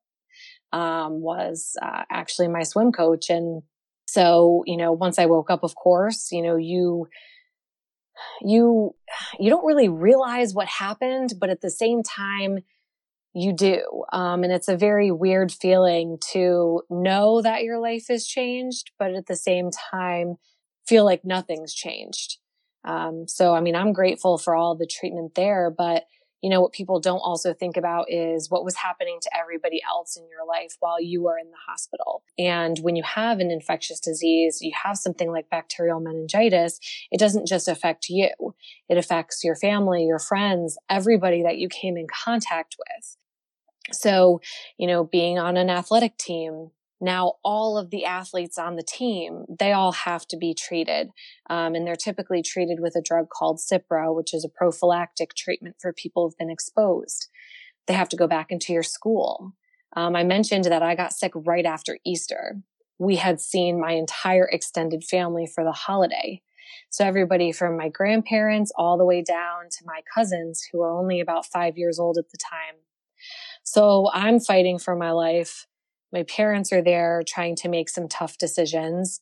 um, 0.73 1.21
was 1.21 1.77
uh, 1.83 2.03
actually 2.11 2.49
my 2.49 2.63
swim 2.63 2.93
coach. 2.93 3.31
And 3.31 3.63
so, 4.07 4.63
you 4.67 4.77
know, 4.77 4.93
once 4.93 5.19
I 5.19 5.27
woke 5.27 5.51
up, 5.51 5.63
of 5.63 5.75
course, 5.75 6.31
you 6.33 6.43
know, 6.43 6.57
you, 6.57 7.09
you, 8.41 8.95
you 9.39 9.51
don't 9.51 9.67
really 9.67 9.89
realize 9.89 10.55
what 10.55 10.69
happened, 10.69 11.35
but 11.39 11.51
at 11.51 11.61
the 11.61 11.71
same 11.71 12.03
time, 12.03 12.59
you 13.35 13.53
do. 13.53 14.05
Um, 14.13 14.45
and 14.45 14.53
it's 14.53 14.69
a 14.69 14.79
very 14.79 15.11
weird 15.11 15.53
feeling 15.53 16.19
to 16.33 16.83
know 16.89 17.43
that 17.43 17.65
your 17.65 17.79
life 17.79 18.07
has 18.09 18.27
changed, 18.27 18.93
but 18.99 19.15
at 19.15 19.27
the 19.27 19.37
same 19.37 19.71
time, 19.71 20.37
feel 20.87 21.05
like 21.05 21.25
nothing's 21.25 21.75
changed. 21.75 22.39
Um, 22.85 23.27
so, 23.29 23.55
I 23.55 23.61
mean, 23.61 23.75
I'm 23.75 23.93
grateful 23.93 24.39
for 24.39 24.55
all 24.55 24.75
the 24.75 24.87
treatment 24.87 25.35
there, 25.35 25.71
but 25.77 26.05
you 26.43 26.51
know, 26.51 26.61
what 26.61 26.73
people 26.73 27.01
don't 27.01 27.19
also 27.19 27.55
think 27.55 27.77
about 27.77 28.11
is 28.11 28.51
what 28.51 28.65
was 28.65 28.77
happening 28.77 29.19
to 29.23 29.31
everybody 29.37 29.81
else 29.89 30.17
in 30.17 30.25
your 30.29 30.47
life 30.47 30.77
while 30.81 31.01
you 31.01 31.23
were 31.23 31.39
in 31.39 31.51
the 31.51 31.57
hospital. 31.67 32.23
And 32.39 32.79
when 32.81 32.95
you 32.95 33.03
have 33.03 33.41
an 33.41 33.51
infectious 33.51 34.01
disease, 34.01 34.59
you 34.61 34.73
have 34.85 34.99
something 34.99 35.31
like 35.31 35.51
bacterial 35.51 36.01
meningitis, 36.01 36.79
it 37.11 37.19
doesn't 37.19 37.47
just 37.47 37.69
affect 37.69 38.09
you. 38.09 38.31
It 38.89 38.99
affects 38.99 39.43
your 39.43 39.57
family, 39.57 40.05
your 40.05 40.19
friends, 40.19 40.77
everybody 40.91 41.43
that 41.43 41.59
you 41.59 41.69
came 41.69 41.97
in 41.97 42.07
contact 42.07 42.77
with. 42.79 43.17
So, 43.93 44.41
you 44.79 44.87
know, 44.87 45.05
being 45.05 45.39
on 45.39 45.57
an 45.57 45.71
athletic 45.71 46.19
team, 46.19 46.71
now 47.01 47.35
all 47.45 47.77
of 47.77 47.91
the 47.91 48.05
athletes 48.05 48.59
on 48.59 48.77
the 48.77 48.83
team 48.83 49.45
they 49.59 49.73
all 49.73 49.93
have 49.93 50.27
to 50.27 50.37
be 50.37 50.55
treated 50.55 51.11
um, 51.51 51.75
and 51.75 51.87
they're 51.87 51.95
typically 51.97 52.43
treated 52.43 52.81
with 52.81 52.97
a 52.97 53.03
drug 53.03 53.29
called 53.29 53.59
cipro 53.59 54.15
which 54.15 54.33
is 54.33 54.45
a 54.45 54.49
prophylactic 54.49 55.35
treatment 55.35 55.77
for 55.81 55.93
people 55.93 56.25
who've 56.25 56.39
been 56.39 56.51
exposed. 56.51 57.29
They 57.87 57.95
have 57.95 58.09
to 58.11 58.17
go 58.17 58.27
back 58.27 58.51
into 58.51 58.73
your 58.73 58.83
school. 58.83 59.53
Um, 59.95 60.17
i 60.17 60.25
mentioned 60.25 60.65
that 60.65 60.83
i 60.83 60.95
got 60.95 61.13
sick 61.13 61.33
right 61.35 61.67
after 61.67 61.99
easter. 62.05 62.63
We 62.99 63.17
had 63.17 63.41
seen 63.41 63.81
my 63.81 63.93
entire 63.93 64.49
extended 64.51 65.05
family 65.05 65.47
for 65.47 65.65
the 65.65 65.73
holiday. 65.73 66.41
So 66.89 67.05
everybody 67.05 67.53
from 67.53 67.77
my 67.77 67.91
grandparents 67.91 68.73
all 68.77 68.97
the 68.97 69.05
way 69.05 69.23
down 69.23 69.69
to 69.71 69.85
my 69.85 70.01
cousins 70.15 70.67
who 70.73 70.81
are 70.81 70.99
only 70.99 71.21
about 71.21 71.45
five 71.47 71.77
years 71.77 71.99
old 71.99 72.17
at 72.17 72.31
the 72.31 72.39
time. 72.39 72.81
So 73.63 74.11
i'm 74.15 74.41
fighting 74.41 74.79
for 74.79 74.97
my 74.97 75.11
life 75.11 75.67
my 76.13 76.23
parents 76.25 76.73
are 76.73 76.83
there 76.83 77.23
trying 77.27 77.57
to 77.57 77.69
make 77.69 77.89
some 77.89 78.09
tough 78.09 78.39
decisions. 78.39 79.21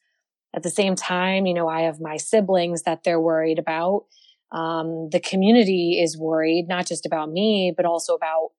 At 0.55 0.63
the 0.63 0.71
same 0.71 0.95
time, 0.95 1.47
you 1.47 1.55
know, 1.55 1.69
I 1.69 1.83
have 1.83 2.01
my 2.01 2.17
siblings 2.17 2.83
that 2.83 3.03
they're 3.03 3.21
worried 3.21 3.59
about. 3.59 4.05
Um, 4.53 5.09
the 5.11 5.21
community 5.21 6.01
is 6.01 6.17
worried, 6.17 6.67
not 6.69 6.87
just 6.87 7.07
about 7.07 7.31
me, 7.31 7.73
but 7.77 7.87
also 7.87 8.15
about 8.15 8.51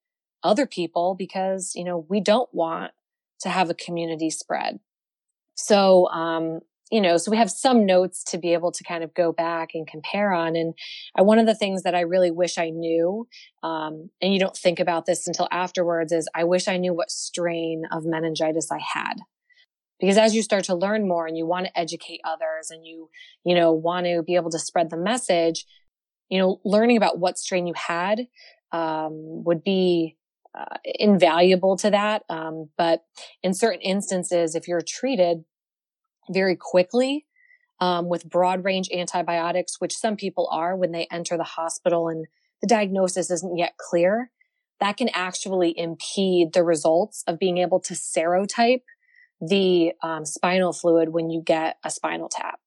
other 0.43 0.65
people 0.65 1.15
because, 1.17 1.71
you 1.75 1.83
know, 1.83 2.05
we 2.09 2.19
don't 2.19 2.53
want 2.53 2.91
to 3.39 3.49
have 3.49 3.69
a 3.69 3.73
community 3.73 4.29
spread. 4.29 4.79
So, 5.55 6.07
um, 6.09 6.59
you 6.95 7.01
know, 7.01 7.17
so 7.17 7.29
we 7.29 7.35
have 7.35 7.51
some 7.51 7.85
notes 7.85 8.23
to 8.23 8.37
be 8.37 8.53
able 8.53 8.71
to 8.71 8.81
kind 8.85 9.03
of 9.03 9.13
go 9.13 9.33
back 9.33 9.71
and 9.73 9.85
compare 9.85 10.31
on. 10.31 10.55
And 10.55 10.73
I, 11.13 11.23
one 11.23 11.39
of 11.39 11.45
the 11.45 11.53
things 11.53 11.83
that 11.83 11.93
I 11.93 11.99
really 11.99 12.31
wish 12.31 12.57
I 12.57 12.69
knew, 12.69 13.27
um, 13.63 14.11
and 14.21 14.33
you 14.33 14.39
don't 14.39 14.55
think 14.55 14.79
about 14.79 15.05
this 15.05 15.27
until 15.27 15.49
afterwards, 15.51 16.13
is 16.13 16.29
I 16.33 16.45
wish 16.45 16.69
I 16.69 16.77
knew 16.77 16.93
what 16.93 17.11
strain 17.11 17.83
of 17.91 18.05
meningitis 18.05 18.71
I 18.71 18.79
had. 18.79 19.15
Because 19.99 20.17
as 20.17 20.33
you 20.33 20.41
start 20.41 20.63
to 20.65 20.73
learn 20.73 21.05
more 21.05 21.27
and 21.27 21.37
you 21.37 21.45
want 21.45 21.65
to 21.65 21.77
educate 21.77 22.21
others 22.23 22.71
and 22.71 22.85
you, 22.87 23.09
you 23.43 23.55
know, 23.55 23.73
want 23.73 24.05
to 24.05 24.23
be 24.23 24.35
able 24.35 24.51
to 24.51 24.59
spread 24.59 24.89
the 24.89 24.95
message, 24.95 25.65
you 26.29 26.39
know, 26.39 26.61
learning 26.63 26.95
about 26.95 27.19
what 27.19 27.37
strain 27.37 27.67
you 27.67 27.73
had 27.75 28.27
um, 28.71 29.43
would 29.43 29.65
be 29.65 30.15
uh, 30.57 30.77
invaluable 30.85 31.75
to 31.75 31.89
that. 31.89 32.23
Um, 32.29 32.69
but 32.77 33.03
in 33.43 33.53
certain 33.53 33.81
instances, 33.81 34.55
if 34.55 34.69
you're 34.69 34.79
treated 34.79 35.43
very 36.29 36.55
quickly 36.55 37.25
um, 37.79 38.07
with 38.07 38.29
broad 38.29 38.63
range 38.63 38.89
antibiotics, 38.93 39.79
which 39.79 39.95
some 39.95 40.15
people 40.15 40.47
are 40.51 40.75
when 40.75 40.91
they 40.91 41.07
enter 41.11 41.37
the 41.37 41.43
hospital 41.43 42.07
and 42.07 42.25
the 42.61 42.67
diagnosis 42.67 43.29
isn't 43.29 43.57
yet 43.57 43.75
clear, 43.77 44.31
that 44.79 44.97
can 44.97 45.09
actually 45.13 45.77
impede 45.77 46.53
the 46.53 46.63
results 46.63 47.23
of 47.27 47.39
being 47.39 47.57
able 47.57 47.79
to 47.81 47.93
serotype 47.93 48.81
the 49.41 49.91
um, 50.01 50.25
spinal 50.25 50.73
fluid 50.73 51.09
when 51.09 51.29
you 51.29 51.41
get 51.41 51.77
a 51.83 51.91
spinal 51.91 52.29
tap. 52.29 52.59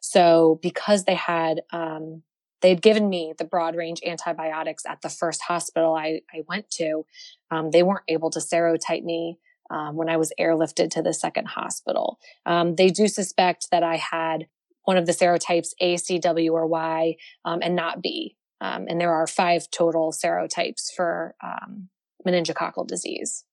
So 0.00 0.58
because 0.62 1.04
they 1.04 1.14
had, 1.14 1.62
um, 1.72 2.22
they'd 2.60 2.82
given 2.82 3.08
me 3.08 3.34
the 3.36 3.44
broad 3.44 3.76
range 3.76 4.00
antibiotics 4.06 4.84
at 4.86 5.02
the 5.02 5.08
first 5.08 5.42
hospital 5.42 5.94
I, 5.94 6.20
I 6.32 6.42
went 6.48 6.70
to, 6.72 7.04
um, 7.50 7.70
they 7.70 7.82
weren't 7.82 8.04
able 8.08 8.30
to 8.30 8.38
serotype 8.38 9.04
me 9.04 9.38
um, 9.70 9.96
when 9.96 10.08
I 10.08 10.16
was 10.16 10.32
airlifted 10.38 10.90
to 10.92 11.02
the 11.02 11.14
second 11.14 11.46
hospital. 11.46 12.18
Um, 12.44 12.76
they 12.76 12.88
do 12.88 13.08
suspect 13.08 13.68
that 13.70 13.82
I 13.82 13.96
had 13.96 14.46
one 14.84 14.96
of 14.96 15.06
the 15.06 15.12
serotypes 15.12 15.70
A, 15.80 15.96
C, 15.96 16.18
W, 16.18 16.52
or 16.52 16.66
Y, 16.66 17.16
um, 17.44 17.60
and 17.62 17.74
not 17.74 18.02
B. 18.02 18.36
Um, 18.60 18.86
and 18.88 19.00
there 19.00 19.12
are 19.12 19.26
five 19.26 19.70
total 19.70 20.12
serotypes 20.12 20.92
for 20.94 21.34
um, 21.42 21.88
meningococcal 22.26 22.86
disease. 22.86 23.44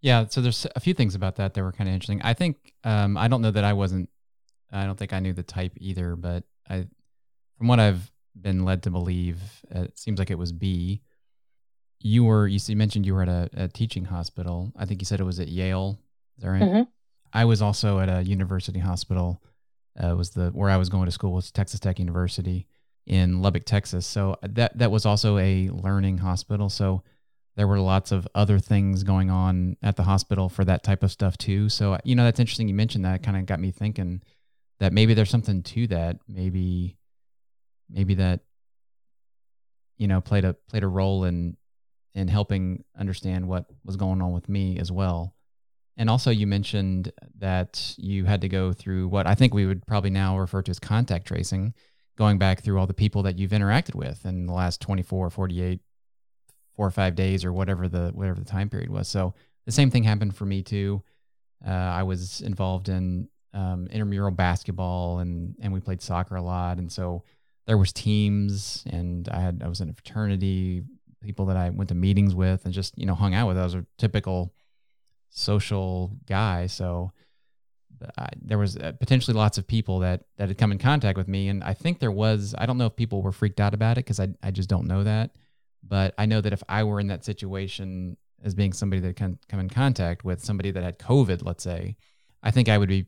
Yeah, 0.00 0.26
so 0.28 0.40
there's 0.40 0.66
a 0.74 0.80
few 0.80 0.94
things 0.94 1.14
about 1.14 1.36
that 1.36 1.54
that 1.54 1.62
were 1.62 1.72
kind 1.72 1.88
of 1.88 1.94
interesting. 1.94 2.20
I 2.22 2.34
think 2.34 2.74
um, 2.82 3.16
I 3.16 3.28
don't 3.28 3.40
know 3.40 3.52
that 3.52 3.64
I 3.64 3.72
wasn't. 3.72 4.10
I 4.70 4.84
don't 4.84 4.98
think 4.98 5.12
I 5.12 5.20
knew 5.20 5.32
the 5.32 5.42
type 5.42 5.72
either, 5.76 6.16
but 6.16 6.44
I, 6.68 6.86
from 7.56 7.68
what 7.68 7.78
I've 7.78 8.10
been 8.38 8.64
led 8.64 8.82
to 8.84 8.90
believe, 8.90 9.38
it 9.70 9.98
seems 9.98 10.18
like 10.18 10.30
it 10.30 10.38
was 10.38 10.50
B. 10.50 11.02
You 12.02 12.24
were 12.24 12.46
you 12.46 12.60
mentioned 12.76 13.06
you 13.06 13.14
were 13.14 13.22
at 13.22 13.28
a, 13.28 13.50
a 13.54 13.68
teaching 13.68 14.04
hospital. 14.04 14.72
I 14.76 14.84
think 14.84 15.00
you 15.00 15.06
said 15.06 15.20
it 15.20 15.24
was 15.24 15.40
at 15.40 15.48
Yale. 15.48 15.98
Is 16.36 16.44
that 16.44 16.50
right? 16.50 16.62
Mm-hmm. 16.62 16.82
I 17.32 17.44
was 17.44 17.62
also 17.62 17.98
at 18.00 18.08
a 18.08 18.22
university 18.22 18.80
hospital. 18.80 19.42
Uh, 20.02 20.16
was 20.16 20.30
the 20.30 20.48
where 20.50 20.70
I 20.70 20.78
was 20.78 20.88
going 20.88 21.04
to 21.06 21.12
school 21.12 21.32
was 21.32 21.50
Texas 21.50 21.80
Tech 21.80 21.98
University 21.98 22.66
in 23.06 23.42
Lubbock, 23.42 23.64
Texas. 23.64 24.06
So 24.06 24.36
that 24.42 24.76
that 24.78 24.90
was 24.90 25.06
also 25.06 25.38
a 25.38 25.68
learning 25.68 26.18
hospital. 26.18 26.68
So 26.68 27.02
there 27.56 27.68
were 27.68 27.78
lots 27.78 28.12
of 28.12 28.26
other 28.34 28.58
things 28.58 29.02
going 29.02 29.30
on 29.30 29.76
at 29.82 29.96
the 29.96 30.02
hospital 30.04 30.48
for 30.48 30.64
that 30.64 30.82
type 30.82 31.02
of 31.02 31.10
stuff 31.10 31.36
too. 31.36 31.68
So, 31.68 31.98
you 32.04 32.14
know, 32.14 32.24
that's 32.24 32.40
interesting 32.40 32.68
you 32.68 32.74
mentioned 32.74 33.04
that. 33.04 33.16
It 33.16 33.22
kind 33.22 33.36
of 33.36 33.46
got 33.46 33.60
me 33.60 33.70
thinking 33.70 34.22
that 34.80 34.92
maybe 34.92 35.14
there's 35.14 35.30
something 35.30 35.62
to 35.62 35.86
that. 35.88 36.18
Maybe, 36.26 36.96
maybe 37.90 38.14
that, 38.14 38.40
you 39.98 40.08
know, 40.08 40.20
played 40.20 40.44
a 40.44 40.54
played 40.54 40.82
a 40.82 40.88
role 40.88 41.24
in 41.24 41.56
in 42.14 42.28
helping 42.28 42.84
understand 42.98 43.48
what 43.48 43.66
was 43.84 43.96
going 43.96 44.20
on 44.20 44.32
with 44.32 44.48
me 44.48 44.78
as 44.78 44.92
well. 44.92 45.34
And 45.96 46.08
also, 46.08 46.30
you 46.30 46.46
mentioned 46.46 47.12
that 47.38 47.94
you 47.98 48.24
had 48.24 48.40
to 48.40 48.48
go 48.48 48.72
through 48.72 49.08
what 49.08 49.26
I 49.26 49.34
think 49.34 49.52
we 49.52 49.66
would 49.66 49.86
probably 49.86 50.10
now 50.10 50.38
refer 50.38 50.62
to 50.62 50.70
as 50.70 50.78
contact 50.78 51.26
tracing, 51.26 51.74
going 52.16 52.38
back 52.38 52.62
through 52.62 52.78
all 52.78 52.86
the 52.86 52.94
people 52.94 53.22
that 53.24 53.38
you've 53.38 53.50
interacted 53.50 53.94
with 53.94 54.24
in 54.24 54.46
the 54.46 54.54
last 54.54 54.80
24, 54.80 55.28
48, 55.30 55.80
four 56.74 56.86
or 56.86 56.90
five 56.90 57.14
days 57.14 57.44
or 57.44 57.52
whatever 57.52 57.88
the 57.88 58.10
whatever 58.14 58.38
the 58.38 58.46
time 58.46 58.68
period 58.68 58.90
was. 58.90 59.08
So 59.08 59.34
the 59.66 59.72
same 59.72 59.90
thing 59.90 60.04
happened 60.04 60.34
for 60.34 60.46
me 60.46 60.62
too. 60.62 61.02
Uh, 61.66 61.70
I 61.70 62.02
was 62.02 62.40
involved 62.40 62.88
in 62.88 63.28
um, 63.54 63.86
intramural 63.88 64.30
basketball 64.30 65.18
and 65.18 65.54
and 65.60 65.72
we 65.72 65.80
played 65.80 66.02
soccer 66.02 66.36
a 66.36 66.42
lot, 66.42 66.78
and 66.78 66.90
so 66.90 67.22
there 67.66 67.78
was 67.78 67.92
teams, 67.92 68.82
and 68.90 69.28
I 69.28 69.40
had 69.40 69.62
I 69.64 69.68
was 69.68 69.80
in 69.80 69.90
a 69.90 69.92
fraternity, 69.92 70.82
people 71.22 71.46
that 71.46 71.56
I 71.56 71.70
went 71.70 71.88
to 71.88 71.94
meetings 71.94 72.34
with, 72.34 72.64
and 72.64 72.74
just 72.74 72.96
you 72.98 73.06
know 73.06 73.14
hung 73.14 73.34
out 73.34 73.48
with. 73.48 73.58
I 73.58 73.64
was 73.64 73.74
a 73.74 73.86
typical 73.98 74.52
social 75.30 76.12
guy, 76.26 76.66
so. 76.66 77.12
I, 78.18 78.30
there 78.40 78.58
was 78.58 78.76
uh, 78.76 78.90
potentially 78.98 79.36
lots 79.36 79.58
of 79.58 79.66
people 79.68 80.00
that 80.00 80.24
that 80.36 80.48
had 80.48 80.58
come 80.58 80.72
in 80.72 80.78
contact 80.78 81.16
with 81.16 81.28
me, 81.28 81.46
and 81.46 81.62
I 81.62 81.72
think 81.72 82.00
there 82.00 82.10
was. 82.10 82.52
I 82.58 82.66
don't 82.66 82.76
know 82.76 82.86
if 82.86 82.96
people 82.96 83.22
were 83.22 83.30
freaked 83.30 83.60
out 83.60 83.74
about 83.74 83.92
it 83.92 84.04
because 84.04 84.18
I 84.18 84.30
I 84.42 84.50
just 84.50 84.68
don't 84.68 84.88
know 84.88 85.04
that. 85.04 85.30
But 85.82 86.14
I 86.18 86.26
know 86.26 86.40
that 86.40 86.52
if 86.52 86.62
I 86.68 86.84
were 86.84 87.00
in 87.00 87.08
that 87.08 87.24
situation 87.24 88.16
as 88.42 88.54
being 88.54 88.72
somebody 88.72 89.00
that 89.02 89.16
can 89.16 89.38
come 89.48 89.60
in 89.60 89.68
contact 89.68 90.24
with 90.24 90.44
somebody 90.44 90.70
that 90.70 90.82
had 90.82 90.98
COVID, 90.98 91.44
let's 91.44 91.64
say, 91.64 91.96
I 92.42 92.50
think 92.50 92.68
I 92.68 92.78
would 92.78 92.88
be 92.88 93.06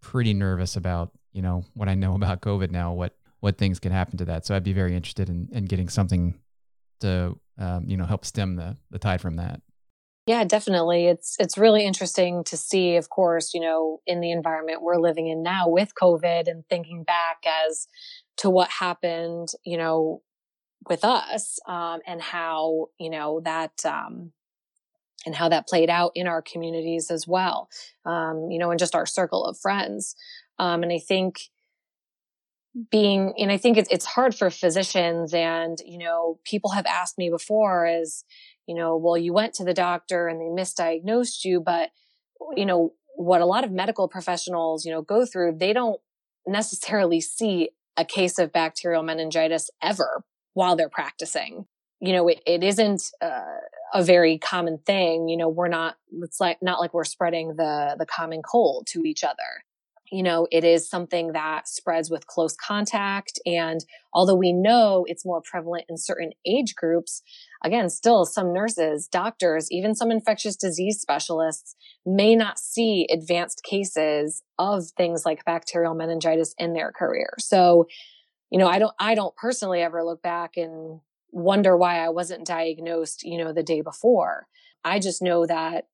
pretty 0.00 0.34
nervous 0.34 0.76
about, 0.76 1.12
you 1.32 1.42
know, 1.42 1.64
what 1.74 1.88
I 1.88 1.94
know 1.94 2.14
about 2.14 2.40
COVID 2.40 2.70
now, 2.70 2.92
what 2.92 3.14
what 3.40 3.56
things 3.56 3.78
could 3.78 3.92
happen 3.92 4.18
to 4.18 4.24
that. 4.24 4.44
So 4.44 4.56
I'd 4.56 4.64
be 4.64 4.72
very 4.72 4.96
interested 4.96 5.28
in, 5.28 5.48
in 5.52 5.66
getting 5.66 5.88
something 5.88 6.40
to, 7.00 7.38
um, 7.58 7.84
you 7.86 7.96
know, 7.96 8.04
help 8.04 8.24
stem 8.24 8.56
the, 8.56 8.76
the 8.90 8.98
tide 8.98 9.20
from 9.20 9.36
that. 9.36 9.60
Yeah, 10.26 10.44
definitely. 10.44 11.06
It's 11.06 11.36
it's 11.38 11.56
really 11.56 11.86
interesting 11.86 12.44
to 12.44 12.56
see, 12.58 12.96
of 12.96 13.08
course, 13.08 13.54
you 13.54 13.60
know, 13.60 14.00
in 14.06 14.20
the 14.20 14.30
environment 14.30 14.82
we're 14.82 15.00
living 15.00 15.26
in 15.26 15.42
now 15.42 15.68
with 15.68 15.92
COVID 16.00 16.48
and 16.48 16.64
thinking 16.68 17.02
back 17.02 17.38
as 17.66 17.86
to 18.38 18.50
what 18.50 18.68
happened, 18.68 19.48
you 19.64 19.78
know, 19.78 20.20
with 20.86 21.04
us 21.04 21.58
um, 21.66 22.00
and 22.06 22.20
how 22.20 22.88
you 22.98 23.10
know 23.10 23.40
that 23.44 23.84
um, 23.84 24.32
and 25.26 25.34
how 25.34 25.48
that 25.48 25.66
played 25.66 25.90
out 25.90 26.12
in 26.14 26.26
our 26.26 26.42
communities 26.42 27.10
as 27.10 27.26
well 27.26 27.68
um, 28.04 28.48
you 28.50 28.58
know 28.58 28.70
in 28.70 28.78
just 28.78 28.94
our 28.94 29.06
circle 29.06 29.44
of 29.44 29.58
friends 29.58 30.14
um, 30.58 30.82
and 30.82 30.92
i 30.92 30.98
think 30.98 31.40
being 32.90 33.34
and 33.38 33.50
i 33.50 33.56
think 33.56 33.76
it's, 33.76 33.88
it's 33.90 34.04
hard 34.04 34.34
for 34.34 34.50
physicians 34.50 35.34
and 35.34 35.78
you 35.84 35.98
know 35.98 36.38
people 36.44 36.70
have 36.70 36.86
asked 36.86 37.18
me 37.18 37.30
before 37.30 37.86
is 37.86 38.24
you 38.66 38.74
know 38.74 38.96
well 38.96 39.16
you 39.16 39.32
went 39.32 39.54
to 39.54 39.64
the 39.64 39.74
doctor 39.74 40.28
and 40.28 40.40
they 40.40 40.62
misdiagnosed 40.62 41.44
you 41.44 41.60
but 41.60 41.90
you 42.56 42.66
know 42.66 42.92
what 43.16 43.40
a 43.40 43.46
lot 43.46 43.64
of 43.64 43.72
medical 43.72 44.06
professionals 44.06 44.84
you 44.84 44.92
know 44.92 45.02
go 45.02 45.24
through 45.24 45.56
they 45.58 45.72
don't 45.72 46.00
necessarily 46.46 47.20
see 47.20 47.70
a 47.98 48.04
case 48.04 48.38
of 48.38 48.52
bacterial 48.52 49.02
meningitis 49.02 49.70
ever 49.82 50.22
while 50.54 50.76
they're 50.76 50.88
practicing. 50.88 51.66
You 52.00 52.12
know, 52.12 52.28
it, 52.28 52.40
it 52.46 52.62
isn't 52.62 53.02
uh, 53.20 53.58
a 53.92 54.04
very 54.04 54.38
common 54.38 54.78
thing. 54.78 55.28
You 55.28 55.36
know, 55.36 55.48
we're 55.48 55.68
not, 55.68 55.96
it's 56.22 56.40
like, 56.40 56.58
not 56.62 56.80
like 56.80 56.94
we're 56.94 57.04
spreading 57.04 57.56
the, 57.56 57.96
the 57.98 58.06
common 58.06 58.40
cold 58.42 58.86
to 58.92 59.02
each 59.04 59.24
other. 59.24 59.64
You 60.10 60.22
know, 60.22 60.46
it 60.50 60.64
is 60.64 60.88
something 60.88 61.32
that 61.32 61.68
spreads 61.68 62.10
with 62.10 62.26
close 62.26 62.56
contact. 62.56 63.38
And 63.44 63.84
although 64.12 64.34
we 64.34 64.52
know 64.52 65.04
it's 65.06 65.26
more 65.26 65.42
prevalent 65.42 65.84
in 65.88 65.98
certain 65.98 66.32
age 66.46 66.74
groups, 66.74 67.22
again, 67.62 67.90
still 67.90 68.24
some 68.24 68.52
nurses, 68.52 69.06
doctors, 69.06 69.68
even 69.70 69.94
some 69.94 70.10
infectious 70.10 70.56
disease 70.56 71.00
specialists 71.00 71.76
may 72.06 72.34
not 72.34 72.58
see 72.58 73.06
advanced 73.12 73.62
cases 73.62 74.42
of 74.58 74.84
things 74.96 75.24
like 75.26 75.44
bacterial 75.44 75.94
meningitis 75.94 76.54
in 76.58 76.72
their 76.72 76.92
career. 76.92 77.34
So 77.38 77.86
you 78.50 78.58
know, 78.58 78.66
I 78.66 78.78
don't, 78.78 78.94
I 78.98 79.14
don't 79.14 79.36
personally 79.36 79.82
ever 79.82 80.02
look 80.02 80.22
back 80.22 80.56
and 80.56 81.00
wonder 81.30 81.76
why 81.76 82.04
I 82.04 82.08
wasn't 82.08 82.46
diagnosed, 82.46 83.22
you 83.22 83.42
know, 83.42 83.52
the 83.52 83.62
day 83.62 83.82
before. 83.82 84.46
I 84.84 84.98
just 84.98 85.20
know 85.20 85.46
that 85.46 85.86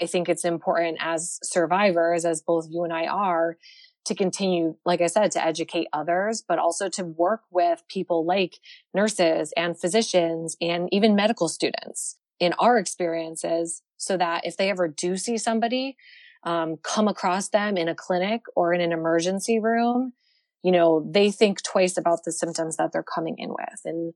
I 0.00 0.06
think 0.06 0.28
it's 0.28 0.44
important 0.44 0.98
as 1.00 1.38
survivors, 1.42 2.24
as 2.24 2.40
both 2.40 2.66
you 2.70 2.84
and 2.84 2.92
I 2.92 3.06
are, 3.06 3.56
to 4.06 4.14
continue, 4.14 4.76
like 4.84 5.00
I 5.00 5.06
said, 5.06 5.30
to 5.32 5.44
educate 5.44 5.88
others, 5.92 6.42
but 6.46 6.58
also 6.58 6.88
to 6.90 7.04
work 7.04 7.42
with 7.50 7.82
people 7.88 8.24
like 8.24 8.58
nurses 8.94 9.52
and 9.56 9.78
physicians 9.78 10.56
and 10.60 10.88
even 10.92 11.14
medical 11.14 11.48
students 11.48 12.16
in 12.40 12.54
our 12.58 12.78
experiences 12.78 13.82
so 13.96 14.16
that 14.16 14.46
if 14.46 14.56
they 14.56 14.70
ever 14.70 14.88
do 14.88 15.16
see 15.16 15.36
somebody 15.36 15.96
um, 16.44 16.76
come 16.82 17.08
across 17.08 17.48
them 17.48 17.76
in 17.76 17.88
a 17.88 17.94
clinic 17.94 18.42
or 18.56 18.72
in 18.72 18.80
an 18.80 18.92
emergency 18.92 19.58
room, 19.58 20.12
you 20.62 20.72
know, 20.72 21.06
they 21.08 21.30
think 21.30 21.62
twice 21.62 21.96
about 21.96 22.20
the 22.24 22.32
symptoms 22.32 22.76
that 22.76 22.92
they're 22.92 23.02
coming 23.02 23.36
in 23.38 23.50
with. 23.50 23.80
And, 23.84 24.14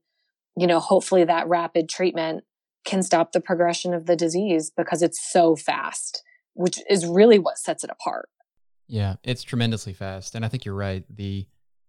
you 0.57 0.67
know, 0.67 0.79
hopefully 0.79 1.25
that 1.25 1.47
rapid 1.47 1.89
treatment 1.89 2.43
can 2.85 3.03
stop 3.03 3.31
the 3.31 3.41
progression 3.41 3.93
of 3.93 4.05
the 4.05 4.15
disease 4.15 4.71
because 4.75 5.01
it's 5.01 5.31
so 5.31 5.55
fast, 5.55 6.23
which 6.53 6.79
is 6.89 7.05
really 7.05 7.39
what 7.39 7.57
sets 7.57 7.83
it 7.83 7.89
apart. 7.89 8.29
Yeah, 8.87 9.15
it's 9.23 9.43
tremendously 9.43 9.93
fast. 9.93 10.35
And 10.35 10.43
I 10.43 10.49
think 10.49 10.65
you're 10.65 10.75
right. 10.75 11.03
The 11.09 11.47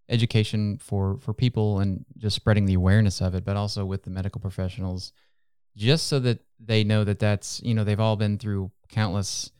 education 0.09 0.79
for 0.79 1.19
for 1.19 1.33
people 1.33 1.81
and 1.81 2.05
just 2.19 2.37
spreading 2.37 2.67
the 2.67 2.75
awareness 2.75 3.21
of 3.21 3.35
it, 3.35 3.45
but 3.45 3.57
also 3.57 3.85
with 3.85 4.03
the 4.03 4.11
medical 4.11 4.41
professionals 4.41 5.13
just 5.77 6.07
so 6.07 6.21
that 6.21 6.41
they 6.61 6.85
know 6.85 7.05
that 7.05 7.19
that's, 7.19 7.61
you 7.63 7.75
know, 7.75 7.85
they've 7.85 8.01
all 8.01 8.17
been 8.17 8.39
through 8.39 8.71
countless 8.89 9.51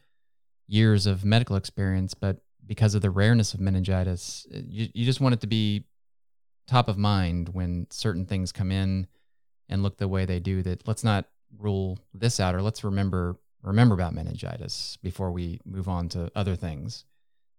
years 0.67 1.07
of 1.07 1.25
medical 1.25 1.57
experience, 1.57 2.15
but 2.15 2.39
because 2.67 2.95
of 2.95 3.03
the 3.03 3.11
rareness 3.11 3.53
of 3.53 3.61
meningitis, 3.61 4.47
uh, 4.55 4.59
you, 4.67 4.89
you 4.95 5.05
just 5.05 5.21
want 5.21 5.35
it 5.35 5.41
to 5.41 5.47
be 5.47 5.85
top 6.67 6.89
of 6.89 6.97
mind 6.97 7.51
when 7.51 7.87
certain 7.91 8.25
things 8.25 8.53
come 8.53 8.73
in 8.73 9.07
and 9.69 9.83
look 9.83 9.97
the 9.97 10.09
way 10.09 10.25
they 10.25 10.41
do 10.41 10.63
that 10.63 10.87
let's 10.87 11.05
not 11.05 11.27
rule 11.59 11.99
this 12.13 12.41
out 12.41 12.55
or 12.55 12.63
let's 12.63 12.85
remember 12.85 13.37
remember 13.63 13.95
about 13.95 14.15
meningitis 14.15 14.99
before 15.03 15.31
we 15.31 15.61
move 15.65 15.89
on 15.89 16.09
to 16.11 16.31
other 16.35 16.55
things. 16.55 17.05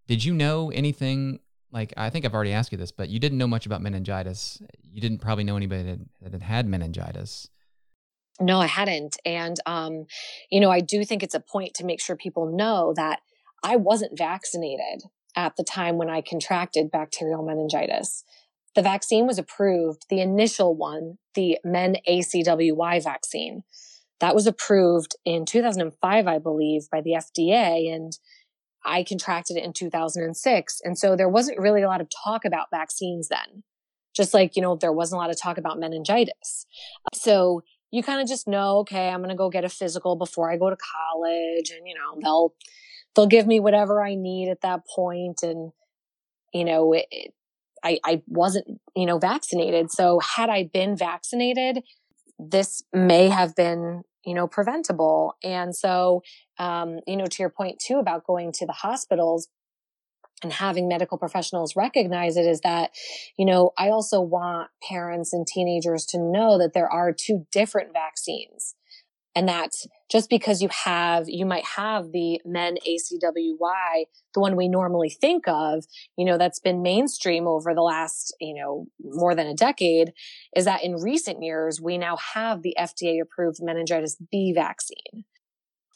Did 0.08 0.24
you 0.24 0.34
know 0.34 0.70
anything 0.72 1.40
like 1.72 1.94
i 1.98 2.10
think 2.12 2.26
i've 2.26 2.34
already 2.36 2.54
asked 2.54 2.72
you 2.72 2.78
this 2.78 2.92
but 2.92 3.10
you 3.10 3.20
didn't 3.20 3.38
know 3.38 3.48
much 3.48 3.66
about 3.66 3.82
meningitis. 3.82 4.62
You 4.84 5.02
didn't 5.02 5.20
probably 5.20 5.44
know 5.44 5.58
anybody 5.58 5.84
that, 6.22 6.32
had 6.32 6.42
had 6.42 6.68
meningitis. 6.68 7.50
No 8.40 8.60
i 8.60 8.68
hadn't. 8.68 9.18
And 9.26 9.58
um 9.66 10.06
you 10.52 10.60
know 10.60 10.72
i 10.72 10.80
do 10.80 11.04
think 11.04 11.24
it's 11.24 11.36
a 11.36 11.40
point 11.40 11.74
to 11.76 11.86
make 11.86 12.02
sure 12.02 12.16
people 12.16 12.56
know 12.56 12.94
that 12.96 13.22
I 13.66 13.78
wasn't 13.78 14.16
vaccinated 14.16 15.10
at 15.36 15.56
the 15.56 15.64
time 15.64 15.98
when 15.98 16.08
I 16.08 16.22
contracted 16.22 16.92
bacterial 16.92 17.44
meningitis. 17.44 18.24
The 18.76 18.82
vaccine 18.82 19.26
was 19.26 19.40
approved, 19.40 20.06
the 20.10 20.20
initial 20.20 20.76
one, 20.76 21.18
the 21.34 21.58
Men 21.64 21.98
ACWY 22.08 23.04
vaccine. 23.04 23.64
That 24.20 24.36
was 24.36 24.48
approved 24.48 25.16
in 25.26 25.46
2005, 25.46 26.28
I 26.28 26.40
believe, 26.40 26.90
by 26.92 27.02
the 27.02 27.12
FDA. 27.12 27.94
And 27.94 28.18
I 28.86 29.04
contracted 29.04 29.58
it 29.58 29.64
in 29.64 29.74
2006. 29.74 30.82
And 30.84 30.98
so 30.98 31.16
there 31.16 31.30
wasn't 31.30 31.60
really 31.60 31.82
a 31.82 31.88
lot 31.88 32.02
of 32.02 32.08
talk 32.24 32.46
about 32.46 32.68
vaccines 32.72 33.28
then. 33.30 33.64
Just 34.16 34.34
like, 34.34 34.56
you 34.56 34.62
know, 34.62 34.76
there 34.76 34.94
wasn't 34.94 35.18
a 35.18 35.22
lot 35.22 35.30
of 35.30 35.42
talk 35.42 35.58
about 35.58 35.80
meningitis. 35.80 36.66
So 37.14 37.64
you 37.92 38.04
kind 38.04 38.22
of 38.22 38.28
just 38.28 38.48
know, 38.48 38.80
okay, 38.80 39.10
I'm 39.10 39.20
going 39.20 39.30
to 39.30 39.36
go 39.36 39.50
get 39.50 39.66
a 39.66 39.70
physical 39.70 40.16
before 40.16 40.52
I 40.52 40.58
go 40.58 40.70
to 40.70 40.78
college 40.78 41.72
and, 41.72 41.86
you 41.88 41.96
know, 41.96 42.20
they'll, 42.22 42.54
they'll 43.16 43.28
give 43.28 43.48
me 43.48 43.60
whatever 43.60 44.02
I 44.02 44.16
need 44.16 44.50
at 44.50 44.62
that 44.62 44.82
point. 44.88 45.44
And, 45.44 45.72
you 46.54 46.64
know, 46.64 46.94
it, 46.94 47.34
I, 47.86 48.00
I 48.04 48.22
wasn't, 48.28 48.66
you 48.96 49.06
know, 49.06 49.20
vaccinated. 49.20 49.92
So 49.92 50.20
had 50.20 50.50
I 50.50 50.70
been 50.74 50.98
vaccinated, 50.98 51.84
this 52.40 52.84
may 52.92 53.30
have 53.30 53.56
been, 53.56 54.02
you 54.26 54.34
know, 54.34 54.48
preventable. 54.48 55.36
And 55.44 55.76
so, 55.76 56.24
um, 56.58 57.00
you 57.06 57.16
know, 57.16 57.28
to 57.28 57.44
your 57.44 57.52
point 57.52 57.80
too 57.80 58.00
about 58.00 58.26
going 58.26 58.52
to 58.54 58.66
the 58.66 58.74
hospitals, 58.74 59.48
and 60.44 60.52
having 60.52 60.90
medical 60.90 61.18
professionals 61.18 61.78
recognize 61.78 62.36
it 62.36 62.46
is 62.46 62.60
that, 62.60 62.92
you 63.38 63.46
know, 63.46 63.72
I 63.78 63.90
also 63.90 64.20
want 64.20 64.70
parents 64.88 65.32
and 65.32 65.48
teenagers 65.48 66.06
to 66.08 66.20
know 66.20 66.58
that 66.58 66.74
there 66.74 66.92
are 66.92 67.14
two 67.14 67.48
different 67.54 67.94
vaccines 67.94 68.76
and 69.36 69.50
that 69.50 69.72
just 70.10 70.30
because 70.30 70.62
you 70.62 70.70
have, 70.86 71.26
you 71.28 71.46
might 71.46 71.66
have 71.66 72.12
the 72.12 72.40
men 72.46 72.78
ACWY, 72.88 74.06
the 74.34 74.40
one 74.40 74.56
we 74.56 74.70
normally 74.70 75.10
think 75.10 75.48
of, 75.48 75.84
you 76.18 76.24
know, 76.24 76.38
that's 76.38 76.60
been 76.60 76.82
mainstream 76.82 77.46
over 77.46 77.74
the 77.74 77.82
last, 77.82 78.34
you 78.40 78.56
know, 78.56 78.88
more 79.04 79.36
than 79.36 79.48
a 79.48 79.54
decade, 79.54 80.14
is 80.56 80.66
that 80.66 80.84
in 80.84 80.96
recent 80.96 81.44
years, 81.44 81.82
we 81.82 81.98
now 81.98 82.18
have 82.34 82.62
the 82.62 82.76
FDA 82.80 83.22
approved 83.22 83.58
meningitis 83.62 84.16
B 84.32 84.54
vaccine. 84.54 85.26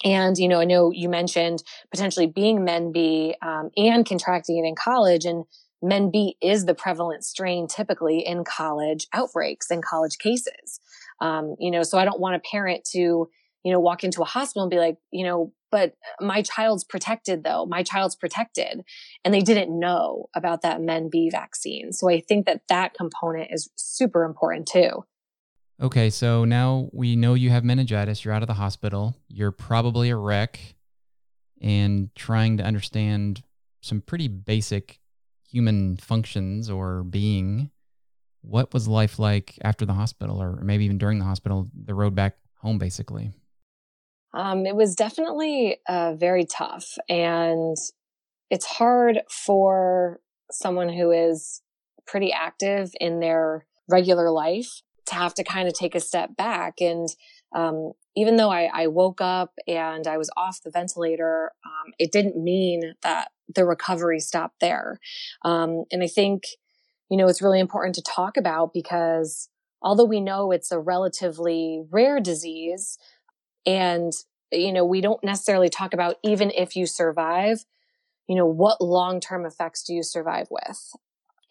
And, 0.03 0.37
you 0.37 0.47
know, 0.47 0.59
I 0.59 0.65
know 0.65 0.91
you 0.91 1.09
mentioned 1.09 1.63
potentially 1.91 2.27
being 2.27 2.63
Men 2.63 2.91
B 2.91 3.35
um, 3.41 3.69
and 3.77 4.05
contracting 4.05 4.63
it 4.63 4.67
in 4.67 4.75
college. 4.75 5.25
And 5.25 5.45
Men 5.81 6.11
B 6.11 6.35
is 6.41 6.65
the 6.65 6.75
prevalent 6.75 7.23
strain 7.23 7.67
typically 7.67 8.25
in 8.25 8.43
college 8.43 9.07
outbreaks 9.13 9.69
and 9.69 9.83
college 9.83 10.17
cases. 10.17 10.79
Um, 11.21 11.55
you 11.59 11.71
know, 11.71 11.83
so 11.83 11.97
I 11.97 12.05
don't 12.05 12.19
want 12.19 12.35
a 12.35 12.39
parent 12.39 12.85
to, 12.91 12.99
you 12.99 13.73
know, 13.73 13.79
walk 13.79 14.03
into 14.03 14.21
a 14.21 14.25
hospital 14.25 14.63
and 14.63 14.71
be 14.71 14.77
like, 14.77 14.97
you 15.11 15.25
know, 15.25 15.53
but 15.71 15.93
my 16.19 16.41
child's 16.41 16.83
protected 16.83 17.43
though. 17.43 17.65
My 17.65 17.83
child's 17.83 18.15
protected. 18.15 18.81
And 19.23 19.33
they 19.33 19.41
didn't 19.41 19.77
know 19.77 20.27
about 20.35 20.61
that 20.61 20.81
Men 20.81 21.09
B 21.11 21.29
vaccine. 21.29 21.93
So 21.93 22.09
I 22.09 22.21
think 22.21 22.45
that 22.45 22.61
that 22.69 22.93
component 22.93 23.49
is 23.51 23.69
super 23.75 24.23
important 24.23 24.67
too. 24.67 25.03
Okay, 25.81 26.09
so 26.09 26.43
now 26.43 26.89
we 26.91 27.15
know 27.15 27.35
you 27.35 27.51
have 27.51 27.63
meningitis. 27.63 28.25
You're 28.25 28.33
out 28.33 28.41
of 28.43 28.47
the 28.47 28.55
hospital. 28.55 29.15
You're 29.29 29.51
probably 29.51 30.09
a 30.09 30.15
wreck 30.17 30.59
and 31.61 32.13
trying 32.15 32.57
to 32.57 32.63
understand 32.63 33.43
some 33.81 34.01
pretty 34.01 34.27
basic 34.27 34.99
human 35.47 35.95
functions 35.95 36.69
or 36.69 37.03
being. 37.03 37.71
What 38.41 38.73
was 38.73 38.87
life 38.87 39.19
like 39.19 39.57
after 39.63 39.85
the 39.85 39.93
hospital, 39.93 40.41
or 40.41 40.61
maybe 40.61 40.85
even 40.85 40.97
during 40.97 41.19
the 41.19 41.25
hospital, 41.25 41.69
the 41.73 41.93
road 41.93 42.15
back 42.15 42.37
home, 42.61 42.77
basically? 42.77 43.31
Um, 44.33 44.65
it 44.65 44.75
was 44.75 44.95
definitely 44.95 45.77
uh, 45.87 46.13
very 46.15 46.45
tough. 46.45 46.97
And 47.07 47.75
it's 48.49 48.65
hard 48.65 49.21
for 49.29 50.19
someone 50.51 50.89
who 50.89 51.11
is 51.11 51.61
pretty 52.05 52.31
active 52.31 52.91
in 52.99 53.19
their 53.19 53.65
regular 53.87 54.31
life 54.31 54.81
to 55.07 55.15
have 55.15 55.33
to 55.35 55.43
kind 55.43 55.67
of 55.67 55.73
take 55.73 55.95
a 55.95 55.99
step 55.99 56.35
back. 56.35 56.75
And 56.79 57.07
um, 57.55 57.93
even 58.15 58.37
though 58.37 58.51
I, 58.51 58.69
I, 58.71 58.87
woke 58.87 59.21
up 59.21 59.53
and 59.67 60.05
I 60.05 60.17
was 60.17 60.29
off 60.37 60.61
the 60.63 60.69
ventilator, 60.69 61.51
um, 61.65 61.93
it 61.97 62.11
didn't 62.11 62.41
mean 62.41 62.93
that 63.01 63.29
the 63.53 63.65
recovery 63.65 64.19
stopped 64.19 64.59
there. 64.59 64.99
Um, 65.43 65.85
and 65.91 66.03
I 66.03 66.07
think, 66.07 66.43
you 67.09 67.17
know, 67.17 67.27
it's 67.27 67.41
really 67.41 67.59
important 67.59 67.95
to 67.95 68.01
talk 68.01 68.37
about 68.37 68.73
because 68.73 69.49
although 69.81 70.05
we 70.05 70.21
know 70.21 70.51
it's 70.51 70.71
a 70.71 70.79
relatively 70.79 71.83
rare 71.89 72.19
disease 72.19 72.97
and, 73.65 74.13
you 74.51 74.71
know, 74.71 74.85
we 74.85 75.01
don't 75.01 75.23
necessarily 75.23 75.69
talk 75.69 75.93
about 75.93 76.17
even 76.23 76.51
if 76.51 76.75
you 76.75 76.85
survive, 76.85 77.65
you 78.27 78.35
know, 78.35 78.45
what 78.45 78.81
long 78.81 79.19
term 79.19 79.45
effects 79.45 79.83
do 79.83 79.93
you 79.93 80.03
survive 80.03 80.47
with? 80.51 80.91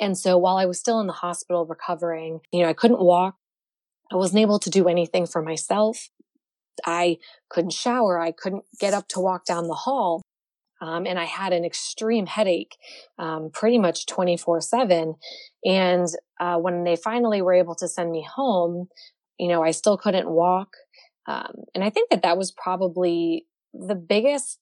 And 0.01 0.17
so 0.17 0.39
while 0.39 0.57
I 0.57 0.67
was 0.67 0.79
still 0.79 1.01
in 1.01 1.09
the 1.09 1.13
hospital 1.13 1.67
recovering, 1.67 2.41
you 2.53 2.63
know, 2.63 2.69
I 2.69 2.73
couldn't 2.73 3.01
walk. 3.01 3.37
I 4.13 4.17
wasn't 4.17 4.41
able 4.41 4.59
to 4.61 4.71
do 4.71 4.89
anything 4.89 5.27
for 5.27 5.43
myself. 5.43 6.09
I 6.87 7.19
couldn't 7.49 7.73
shower. 7.73 8.21
I 8.21 8.31
couldn't 8.31 8.65
get 8.79 8.95
up 8.95 9.09
to 9.09 9.21
walk 9.21 9.45
down 9.45 9.67
the 9.67 9.75
hall. 9.75 10.23
Um, 10.81 11.07
and 11.07 11.19
I 11.19 11.25
had 11.25 11.53
an 11.53 11.65
extreme 11.65 12.27
headache, 12.27 12.77
um, 13.19 13.51
pretty 13.53 13.79
much 13.79 14.07
24 14.07 14.61
seven. 14.61 15.17
And, 15.65 16.07
uh, 16.41 16.57
when 16.59 16.85
they 16.85 16.97
finally 16.97 17.43
were 17.43 17.55
able 17.55 17.75
to 17.77 17.89
send 17.89 18.11
me 18.11 18.27
home, 18.35 18.89
you 19.39 19.49
know, 19.49 19.63
I 19.63 19.73
still 19.73 19.97
couldn't 19.97 20.31
walk. 20.31 20.77
Um, 21.27 21.65
and 21.75 21.85
I 21.85 21.91
think 21.91 22.11
that 22.11 22.23
that 22.23 22.39
was 22.39 22.53
probably 22.53 23.47
the 23.75 23.95
biggest, 23.95 24.59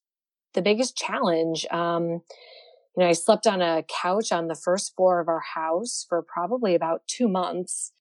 the 0.55 0.63
biggest 0.63 0.97
challenge. 0.97 1.67
Um, 1.71 2.23
you 2.97 3.03
know, 3.03 3.09
I 3.09 3.13
slept 3.13 3.47
on 3.47 3.61
a 3.61 3.85
couch 3.85 4.33
on 4.33 4.49
the 4.49 4.55
first 4.55 4.97
floor 4.97 5.21
of 5.21 5.29
our 5.29 5.43
house 5.55 6.07
for 6.09 6.23
probably 6.23 6.75
about 6.75 7.03
two 7.07 7.29
months. 7.29 7.93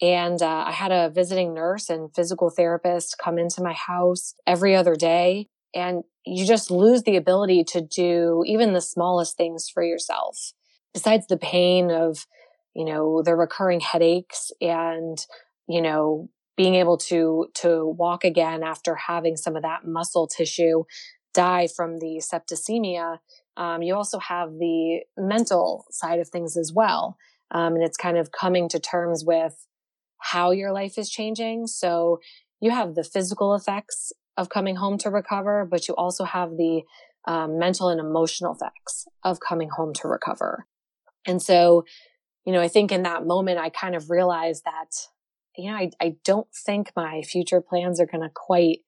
And 0.00 0.40
uh, 0.42 0.64
I 0.66 0.72
had 0.72 0.92
a 0.92 1.10
visiting 1.10 1.54
nurse 1.54 1.88
and 1.88 2.14
physical 2.14 2.50
therapist 2.50 3.16
come 3.18 3.38
into 3.38 3.62
my 3.62 3.72
house 3.72 4.34
every 4.46 4.74
other 4.74 4.94
day. 4.96 5.48
And 5.74 6.04
you 6.24 6.46
just 6.46 6.70
lose 6.70 7.02
the 7.02 7.16
ability 7.16 7.64
to 7.64 7.80
do 7.80 8.42
even 8.46 8.72
the 8.72 8.80
smallest 8.80 9.36
things 9.36 9.68
for 9.68 9.82
yourself. 9.82 10.52
Besides 10.92 11.26
the 11.26 11.36
pain 11.36 11.90
of, 11.90 12.26
you 12.74 12.84
know, 12.84 13.22
the 13.22 13.34
recurring 13.34 13.80
headaches 13.80 14.50
and, 14.60 15.18
you 15.68 15.82
know, 15.82 16.28
being 16.56 16.76
able 16.76 16.96
to, 16.96 17.48
to 17.54 17.84
walk 17.98 18.24
again 18.24 18.62
after 18.62 18.94
having 18.94 19.36
some 19.36 19.56
of 19.56 19.62
that 19.62 19.84
muscle 19.84 20.28
tissue 20.28 20.84
die 21.34 21.66
from 21.66 21.98
the 21.98 22.22
septicemia. 22.22 23.18
Um, 23.56 23.82
you 23.82 23.94
also 23.94 24.18
have 24.20 24.50
the 24.52 25.00
mental 25.16 25.84
side 25.90 26.20
of 26.20 26.28
things 26.28 26.56
as 26.56 26.72
well. 26.72 27.18
Um, 27.50 27.74
and 27.74 27.82
it's 27.82 27.96
kind 27.96 28.16
of 28.16 28.30
coming 28.32 28.68
to 28.68 28.78
terms 28.78 29.24
with 29.26 29.66
how 30.18 30.52
your 30.52 30.72
life 30.72 30.96
is 30.96 31.10
changing. 31.10 31.66
So 31.66 32.20
you 32.60 32.70
have 32.70 32.94
the 32.94 33.04
physical 33.04 33.54
effects 33.54 34.12
of 34.36 34.48
coming 34.48 34.76
home 34.76 34.98
to 34.98 35.10
recover, 35.10 35.64
but 35.64 35.88
you 35.88 35.94
also 35.94 36.24
have 36.24 36.56
the 36.56 36.82
um, 37.26 37.58
mental 37.58 37.88
and 37.88 38.00
emotional 38.00 38.52
effects 38.52 39.06
of 39.22 39.40
coming 39.40 39.70
home 39.70 39.92
to 39.94 40.08
recover. 40.08 40.66
And 41.26 41.40
so, 41.40 41.84
you 42.44 42.52
know, 42.52 42.60
I 42.60 42.68
think 42.68 42.92
in 42.92 43.02
that 43.04 43.26
moment, 43.26 43.58
I 43.58 43.70
kind 43.70 43.94
of 43.94 44.10
realized 44.10 44.64
that, 44.64 44.90
you 45.56 45.70
know, 45.70 45.76
I, 45.76 45.90
I 46.00 46.16
don't 46.24 46.48
think 46.54 46.92
my 46.96 47.22
future 47.22 47.60
plans 47.60 48.00
are 48.00 48.06
going 48.06 48.22
to 48.22 48.30
quite, 48.34 48.80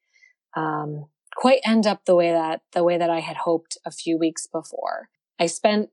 um, 0.54 1.06
quite 1.34 1.60
end 1.64 1.86
up 1.86 2.04
the 2.04 2.14
way 2.14 2.32
that, 2.32 2.60
the 2.72 2.84
way 2.84 2.98
that 2.98 3.10
I 3.10 3.20
had 3.20 3.38
hoped 3.38 3.78
a 3.86 3.90
few 3.90 4.18
weeks 4.18 4.46
before. 4.46 5.08
I 5.38 5.46
spent 5.46 5.90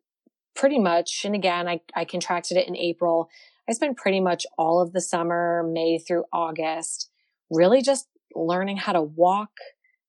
pretty 0.56 0.80
much, 0.80 1.24
and 1.26 1.36
again, 1.36 1.68
I, 1.68 1.82
I 1.96 2.06
contracted 2.06 2.58
it 2.58 2.68
in 2.68 2.76
April. 2.76 3.30
I 3.70 3.74
spent 3.74 3.98
pretty 3.98 4.20
much 4.20 4.46
all 4.58 4.82
of 4.82 4.92
the 4.92 5.02
summer, 5.02 5.64
May 5.72 5.98
through 5.98 6.26
August, 6.34 7.10
really 7.50 7.82
just 7.82 8.08
learning 8.36 8.78
how 8.78 8.94
to 8.94 9.02
walk, 9.02 9.52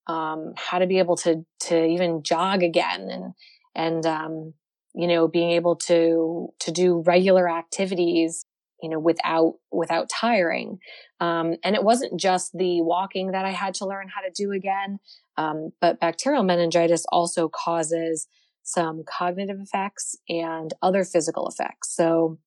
um, 0.07 0.53
how 0.55 0.79
to 0.79 0.87
be 0.87 0.99
able 0.99 1.15
to, 1.17 1.45
to 1.61 1.85
even 1.85 2.23
jog 2.23 2.63
again 2.63 3.09
and, 3.09 3.33
and, 3.75 4.05
um, 4.05 4.53
you 4.93 5.07
know, 5.07 5.27
being 5.27 5.51
able 5.51 5.75
to, 5.75 6.49
to 6.59 6.71
do 6.71 7.03
regular 7.05 7.49
activities, 7.49 8.45
you 8.81 8.89
know, 8.89 8.99
without, 8.99 9.55
without 9.71 10.09
tiring. 10.09 10.79
Um, 11.19 11.55
and 11.63 11.75
it 11.75 11.83
wasn't 11.83 12.19
just 12.19 12.51
the 12.53 12.81
walking 12.81 13.31
that 13.31 13.45
I 13.45 13.51
had 13.51 13.73
to 13.75 13.85
learn 13.85 14.07
how 14.13 14.21
to 14.21 14.31
do 14.33 14.51
again. 14.51 14.99
Um, 15.37 15.71
but 15.81 15.99
bacterial 15.99 16.43
meningitis 16.43 17.05
also 17.11 17.49
causes 17.49 18.27
some 18.63 19.03
cognitive 19.05 19.59
effects 19.59 20.15
and 20.29 20.73
other 20.81 21.03
physical 21.03 21.47
effects. 21.47 21.95
So, 21.95 22.39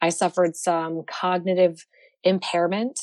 I 0.00 0.08
suffered 0.08 0.56
some 0.56 1.02
cognitive 1.06 1.86
impairment 2.24 3.00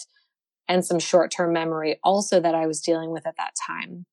and 0.68 0.86
some 0.86 1.00
short 1.00 1.32
term 1.32 1.54
memory 1.54 2.00
also 2.04 2.40
that 2.40 2.56
I 2.56 2.68
was 2.68 2.82
dealing 2.82 3.12
with 3.12 3.26
at 3.26 3.38
that 3.38 3.54
time, 3.66 4.06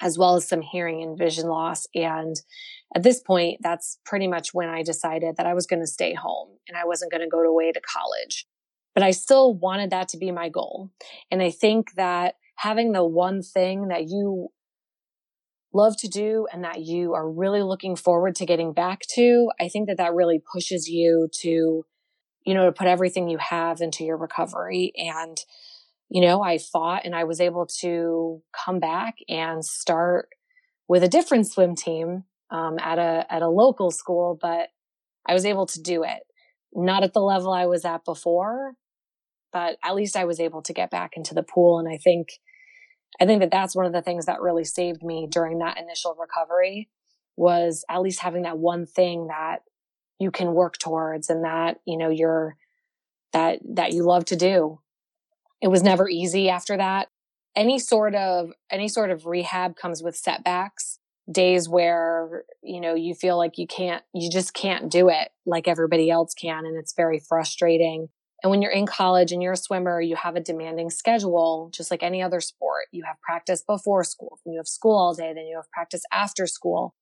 as 0.00 0.18
well 0.18 0.34
as 0.34 0.48
some 0.48 0.60
hearing 0.60 1.02
and 1.02 1.16
vision 1.16 1.48
loss. 1.48 1.86
And 1.94 2.36
at 2.94 3.02
this 3.02 3.20
point, 3.20 3.60
that's 3.62 3.98
pretty 4.04 4.28
much 4.28 4.54
when 4.54 4.68
I 4.68 4.82
decided 4.82 5.36
that 5.36 5.46
I 5.46 5.54
was 5.54 5.66
going 5.66 5.80
to 5.80 5.86
stay 5.86 6.14
home 6.14 6.48
and 6.68 6.76
I 6.76 6.84
wasn't 6.84 7.12
going 7.12 7.22
to 7.22 7.28
go 7.28 7.40
away 7.40 7.72
to 7.72 7.80
college. 7.80 8.46
But 8.94 9.02
I 9.02 9.12
still 9.12 9.54
wanted 9.54 9.90
that 9.90 10.08
to 10.08 10.18
be 10.18 10.32
my 10.32 10.48
goal. 10.48 10.90
And 11.30 11.42
I 11.42 11.50
think 11.50 11.94
that 11.94 12.34
having 12.56 12.92
the 12.92 13.04
one 13.04 13.42
thing 13.42 13.88
that 13.88 14.08
you 14.08 14.48
love 15.72 15.96
to 15.98 16.08
do 16.08 16.48
and 16.52 16.64
that 16.64 16.80
you 16.80 17.12
are 17.14 17.30
really 17.30 17.62
looking 17.62 17.94
forward 17.94 18.34
to 18.36 18.46
getting 18.46 18.72
back 18.72 19.02
to, 19.14 19.50
I 19.60 19.68
think 19.68 19.86
that 19.86 19.98
that 19.98 20.14
really 20.14 20.42
pushes 20.52 20.88
you 20.88 21.28
to 21.42 21.84
you 22.48 22.54
know, 22.54 22.64
to 22.64 22.72
put 22.72 22.86
everything 22.86 23.28
you 23.28 23.36
have 23.36 23.82
into 23.82 24.04
your 24.04 24.16
recovery. 24.16 24.92
And, 24.96 25.38
you 26.10 26.22
know, 26.22 26.42
I 26.42 26.58
fought 26.58 27.04
and 27.04 27.14
I 27.14 27.24
was 27.24 27.40
able 27.40 27.66
to 27.80 28.42
come 28.52 28.80
back 28.80 29.16
and 29.28 29.64
start 29.64 30.28
with 30.88 31.02
a 31.02 31.08
different 31.08 31.46
swim 31.46 31.74
team 31.74 32.24
um, 32.50 32.78
at 32.78 32.98
a 32.98 33.26
at 33.30 33.42
a 33.42 33.48
local 33.48 33.90
school, 33.90 34.38
but 34.40 34.68
I 35.26 35.34
was 35.34 35.44
able 35.44 35.66
to 35.66 35.82
do 35.82 36.02
it. 36.02 36.20
Not 36.72 37.04
at 37.04 37.12
the 37.12 37.20
level 37.20 37.52
I 37.52 37.66
was 37.66 37.84
at 37.84 38.04
before, 38.04 38.72
but 39.52 39.76
at 39.84 39.94
least 39.94 40.16
I 40.16 40.24
was 40.24 40.40
able 40.40 40.62
to 40.62 40.72
get 40.72 40.90
back 40.90 41.12
into 41.16 41.34
the 41.34 41.42
pool. 41.42 41.78
And 41.78 41.88
I 41.88 41.98
think, 41.98 42.28
I 43.20 43.26
think 43.26 43.40
that 43.40 43.50
that's 43.50 43.76
one 43.76 43.86
of 43.86 43.92
the 43.92 44.02
things 44.02 44.26
that 44.26 44.40
really 44.40 44.64
saved 44.64 45.02
me 45.02 45.26
during 45.30 45.58
that 45.58 45.78
initial 45.78 46.16
recovery 46.18 46.88
was 47.36 47.84
at 47.88 48.02
least 48.02 48.20
having 48.20 48.42
that 48.42 48.58
one 48.58 48.86
thing 48.86 49.28
that 49.28 49.58
you 50.18 50.30
can 50.30 50.52
work 50.52 50.78
towards 50.78 51.30
and 51.30 51.44
that, 51.44 51.80
you 51.86 51.96
know, 51.96 52.10
you're, 52.10 52.56
that, 53.32 53.60
that 53.74 53.92
you 53.92 54.02
love 54.02 54.24
to 54.26 54.36
do. 54.36 54.80
It 55.60 55.68
was 55.68 55.82
never 55.82 56.08
easy 56.08 56.48
after 56.48 56.76
that. 56.76 57.08
Any 57.56 57.78
sort 57.78 58.14
of, 58.14 58.52
any 58.70 58.88
sort 58.88 59.10
of 59.10 59.26
rehab 59.26 59.76
comes 59.76 60.02
with 60.02 60.16
setbacks, 60.16 60.98
days 61.30 61.68
where, 61.68 62.44
you 62.62 62.80
know, 62.80 62.94
you 62.94 63.14
feel 63.14 63.36
like 63.36 63.58
you 63.58 63.66
can't, 63.66 64.02
you 64.14 64.30
just 64.30 64.54
can't 64.54 64.90
do 64.90 65.08
it 65.08 65.28
like 65.44 65.66
everybody 65.66 66.10
else 66.10 66.34
can. 66.34 66.64
And 66.64 66.76
it's 66.76 66.94
very 66.94 67.18
frustrating. 67.18 68.08
And 68.42 68.50
when 68.50 68.62
you're 68.62 68.70
in 68.70 68.86
college 68.86 69.32
and 69.32 69.42
you're 69.42 69.54
a 69.54 69.56
swimmer, 69.56 70.00
you 70.00 70.14
have 70.14 70.36
a 70.36 70.40
demanding 70.40 70.90
schedule, 70.90 71.70
just 71.74 71.90
like 71.90 72.04
any 72.04 72.22
other 72.22 72.40
sport. 72.40 72.84
You 72.92 73.02
have 73.04 73.20
practice 73.20 73.62
before 73.66 74.04
school, 74.04 74.38
then 74.44 74.52
you 74.52 74.60
have 74.60 74.68
school 74.68 74.96
all 74.96 75.12
day, 75.12 75.32
then 75.34 75.46
you 75.46 75.56
have 75.56 75.70
practice 75.72 76.02
after 76.12 76.46
school. 76.46 76.94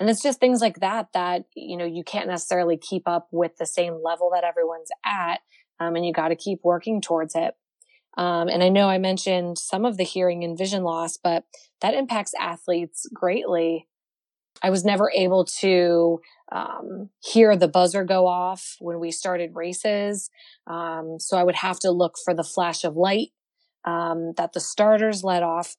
And 0.00 0.10
it's 0.10 0.22
just 0.22 0.40
things 0.40 0.60
like 0.60 0.80
that 0.80 1.08
that, 1.14 1.44
you 1.54 1.76
know, 1.76 1.84
you 1.84 2.02
can't 2.02 2.26
necessarily 2.26 2.76
keep 2.76 3.06
up 3.06 3.28
with 3.30 3.58
the 3.58 3.66
same 3.66 4.00
level 4.02 4.30
that 4.34 4.42
everyone's 4.42 4.90
at. 5.06 5.40
Um, 5.78 5.94
and 5.94 6.04
you 6.04 6.12
got 6.12 6.28
to 6.28 6.36
keep 6.36 6.60
working 6.64 7.00
towards 7.00 7.36
it. 7.36 7.54
Um, 8.16 8.48
and 8.48 8.62
I 8.62 8.68
know 8.68 8.88
I 8.88 8.98
mentioned 8.98 9.58
some 9.58 9.84
of 9.84 9.96
the 9.96 10.04
hearing 10.04 10.44
and 10.44 10.56
vision 10.56 10.82
loss, 10.82 11.16
but 11.16 11.44
that 11.80 11.94
impacts 11.94 12.32
athletes 12.38 13.08
greatly. 13.12 13.88
I 14.62 14.70
was 14.70 14.84
never 14.84 15.10
able 15.10 15.44
to 15.60 16.20
um, 16.52 17.08
hear 17.20 17.56
the 17.56 17.68
buzzer 17.68 18.04
go 18.04 18.26
off 18.26 18.76
when 18.80 19.00
we 19.00 19.10
started 19.10 19.56
races. 19.56 20.30
Um, 20.66 21.16
so 21.18 21.36
I 21.36 21.44
would 21.44 21.56
have 21.56 21.80
to 21.80 21.90
look 21.90 22.16
for 22.22 22.34
the 22.34 22.44
flash 22.44 22.84
of 22.84 22.96
light 22.96 23.30
um, 23.84 24.34
that 24.36 24.52
the 24.52 24.60
starters 24.60 25.24
let 25.24 25.42
off. 25.42 25.76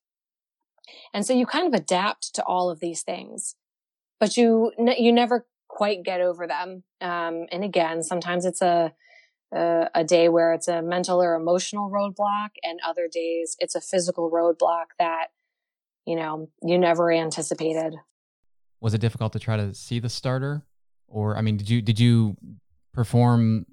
And 1.13 1.25
so 1.25 1.33
you 1.33 1.45
kind 1.45 1.67
of 1.67 1.79
adapt 1.79 2.33
to 2.35 2.43
all 2.43 2.69
of 2.69 2.79
these 2.79 3.03
things, 3.03 3.55
but 4.19 4.35
you, 4.35 4.71
you 4.97 5.13
never 5.13 5.45
quite 5.67 6.03
get 6.03 6.19
over 6.19 6.45
them. 6.47 6.83
Um, 6.99 7.45
and 7.51 7.63
again, 7.63 8.03
sometimes 8.03 8.45
it's 8.45 8.61
a, 8.61 8.93
a, 9.53 9.89
a 9.95 10.03
day 10.03 10.29
where 10.29 10.53
it's 10.53 10.67
a 10.67 10.81
mental 10.81 11.21
or 11.21 11.35
emotional 11.35 11.89
roadblock 11.89 12.49
and 12.63 12.79
other 12.85 13.07
days 13.11 13.55
it's 13.59 13.75
a 13.75 13.81
physical 13.81 14.31
roadblock 14.31 14.85
that, 14.99 15.27
you 16.05 16.15
know, 16.15 16.49
you 16.61 16.77
never 16.77 17.11
anticipated. 17.11 17.95
Was 18.81 18.93
it 18.93 19.01
difficult 19.01 19.33
to 19.33 19.39
try 19.39 19.55
to 19.57 19.73
see 19.73 19.99
the 19.99 20.09
starter? 20.09 20.63
Or 21.07 21.37
i 21.37 21.41
mean 21.41 21.57
did 21.57 21.69
you 21.69 21.81
did 21.81 21.99
you 21.99 22.35
perform 22.91 23.65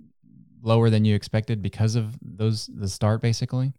lower 0.62 0.90
than 0.90 1.04
you 1.04 1.14
expected 1.14 1.62
because 1.62 1.94
of 1.94 2.18
those 2.20 2.66
the 2.66 2.88
start 2.88 3.22
basically? 3.22 3.72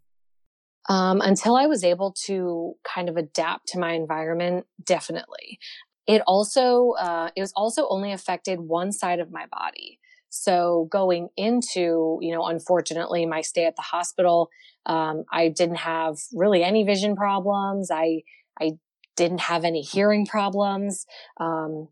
Um, 0.89 1.21
until 1.21 1.55
i 1.55 1.67
was 1.67 1.83
able 1.83 2.15
to 2.25 2.73
kind 2.83 3.07
of 3.07 3.17
adapt 3.17 3.67
to 3.69 3.79
my 3.79 3.93
environment 3.93 4.65
definitely. 4.83 5.59
It 6.07 6.23
also 6.25 6.93
uh, 6.99 7.29
it 7.35 7.41
was 7.41 7.53
also 7.55 7.87
only 7.87 8.11
affected 8.11 8.59
one 8.59 8.91
side 8.91 9.19
of 9.19 9.31
my 9.31 9.45
body 9.45 9.99
so 10.31 10.87
going 10.89 11.29
into 11.37 12.17
you 12.21 12.33
know 12.33 12.45
unfortunately 12.47 13.25
my 13.25 13.41
stay 13.41 13.65
at 13.65 13.75
the 13.75 13.81
hospital 13.83 14.49
um, 14.87 15.23
i 15.31 15.47
didn't 15.47 15.75
have 15.75 16.17
really 16.33 16.63
any 16.63 16.83
vision 16.83 17.15
problems 17.15 17.91
i 17.91 18.21
i 18.59 18.71
didn't 19.15 19.41
have 19.41 19.63
any 19.63 19.81
hearing 19.81 20.25
problems. 20.25 21.05
Um, 21.37 21.89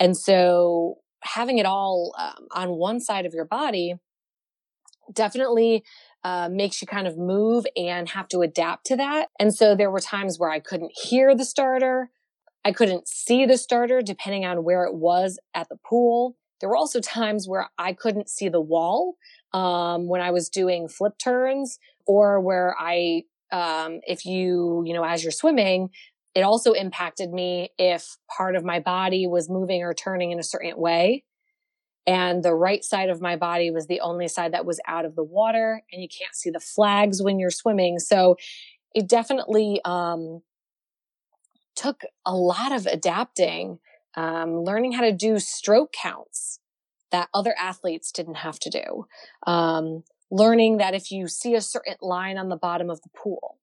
and 0.00 0.16
so 0.16 0.98
having 1.22 1.58
it 1.58 1.66
all 1.66 2.12
um, 2.18 2.48
on 2.52 2.70
one 2.70 3.00
side 3.00 3.26
of 3.26 3.34
your 3.34 3.44
body 3.44 3.94
definitely 5.12 5.84
uh, 6.24 6.48
makes 6.50 6.80
you 6.80 6.88
kind 6.88 7.06
of 7.06 7.18
move 7.18 7.64
and 7.76 8.08
have 8.10 8.28
to 8.28 8.40
adapt 8.40 8.86
to 8.86 8.96
that. 8.96 9.28
And 9.38 9.54
so 9.54 9.74
there 9.76 9.90
were 9.90 10.00
times 10.00 10.38
where 10.38 10.50
I 10.50 10.60
couldn't 10.60 10.92
hear 10.94 11.36
the 11.36 11.44
starter. 11.44 12.10
I 12.64 12.72
couldn't 12.72 13.08
see 13.08 13.44
the 13.44 13.58
starter 13.58 14.02
depending 14.02 14.44
on 14.44 14.64
where 14.64 14.84
it 14.84 14.94
was 14.94 15.38
at 15.54 15.68
the 15.68 15.76
pool. 15.76 16.36
There 16.62 16.70
were 16.70 16.76
also 16.76 17.00
times 17.00 17.48
where 17.48 17.68
I 17.76 17.92
couldn't 17.92 18.30
see 18.30 18.48
the 18.48 18.60
wall 18.60 19.16
um, 19.52 20.06
when 20.06 20.22
I 20.22 20.30
was 20.30 20.48
doing 20.48 20.88
flip 20.88 21.18
turns 21.18 21.78
or 22.06 22.40
where 22.40 22.74
I, 22.78 23.24
um, 23.50 24.00
if 24.06 24.24
you, 24.24 24.84
you 24.86 24.94
know, 24.94 25.04
as 25.04 25.24
you're 25.24 25.32
swimming, 25.32 25.90
it 26.36 26.42
also 26.42 26.72
impacted 26.72 27.32
me 27.32 27.70
if 27.78 28.16
part 28.34 28.54
of 28.54 28.64
my 28.64 28.78
body 28.78 29.26
was 29.26 29.50
moving 29.50 29.82
or 29.82 29.92
turning 29.92 30.30
in 30.30 30.38
a 30.38 30.44
certain 30.44 30.78
way. 30.78 31.24
And 32.06 32.44
the 32.44 32.54
right 32.54 32.84
side 32.84 33.10
of 33.10 33.20
my 33.20 33.36
body 33.36 33.70
was 33.72 33.88
the 33.88 34.00
only 34.00 34.28
side 34.28 34.54
that 34.54 34.64
was 34.64 34.80
out 34.86 35.04
of 35.04 35.16
the 35.16 35.24
water 35.24 35.82
and 35.92 36.00
you 36.00 36.08
can't 36.08 36.34
see 36.34 36.50
the 36.50 36.60
flags 36.60 37.20
when 37.20 37.40
you're 37.40 37.50
swimming. 37.50 37.98
So 37.98 38.36
it 38.94 39.08
definitely, 39.08 39.80
um, 39.84 40.42
took 41.74 42.02
a 42.24 42.34
lot 42.34 42.72
of 42.72 42.86
adapting, 42.86 43.78
um, 44.16 44.60
learning 44.60 44.92
how 44.92 45.02
to 45.02 45.12
do 45.12 45.38
stroke 45.38 45.92
counts 45.92 46.60
that 47.10 47.28
other 47.34 47.54
athletes 47.58 48.10
didn't 48.10 48.36
have 48.36 48.58
to 48.60 48.70
do. 48.70 49.06
Um, 49.46 50.04
learning 50.30 50.78
that 50.78 50.94
if 50.94 51.10
you 51.10 51.28
see 51.28 51.54
a 51.54 51.60
certain 51.60 51.96
line 52.00 52.38
on 52.38 52.48
the 52.48 52.56
bottom 52.56 52.90
of 52.90 53.02
the 53.02 53.10
pool, 53.14 53.58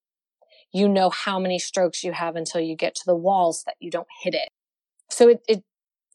you 0.72 0.88
know 0.88 1.10
how 1.10 1.40
many 1.40 1.58
strokes 1.58 2.04
you 2.04 2.12
have 2.12 2.36
until 2.36 2.62
you 2.62 2.76
get 2.76 2.96
to 2.96 3.04
the 3.06 3.16
walls 3.16 3.64
that 3.66 3.76
you 3.80 3.90
don't 3.90 4.08
hit 4.24 4.36
it. 4.36 4.50
So 5.10 5.30
it, 5.30 5.42
it, 5.48 5.64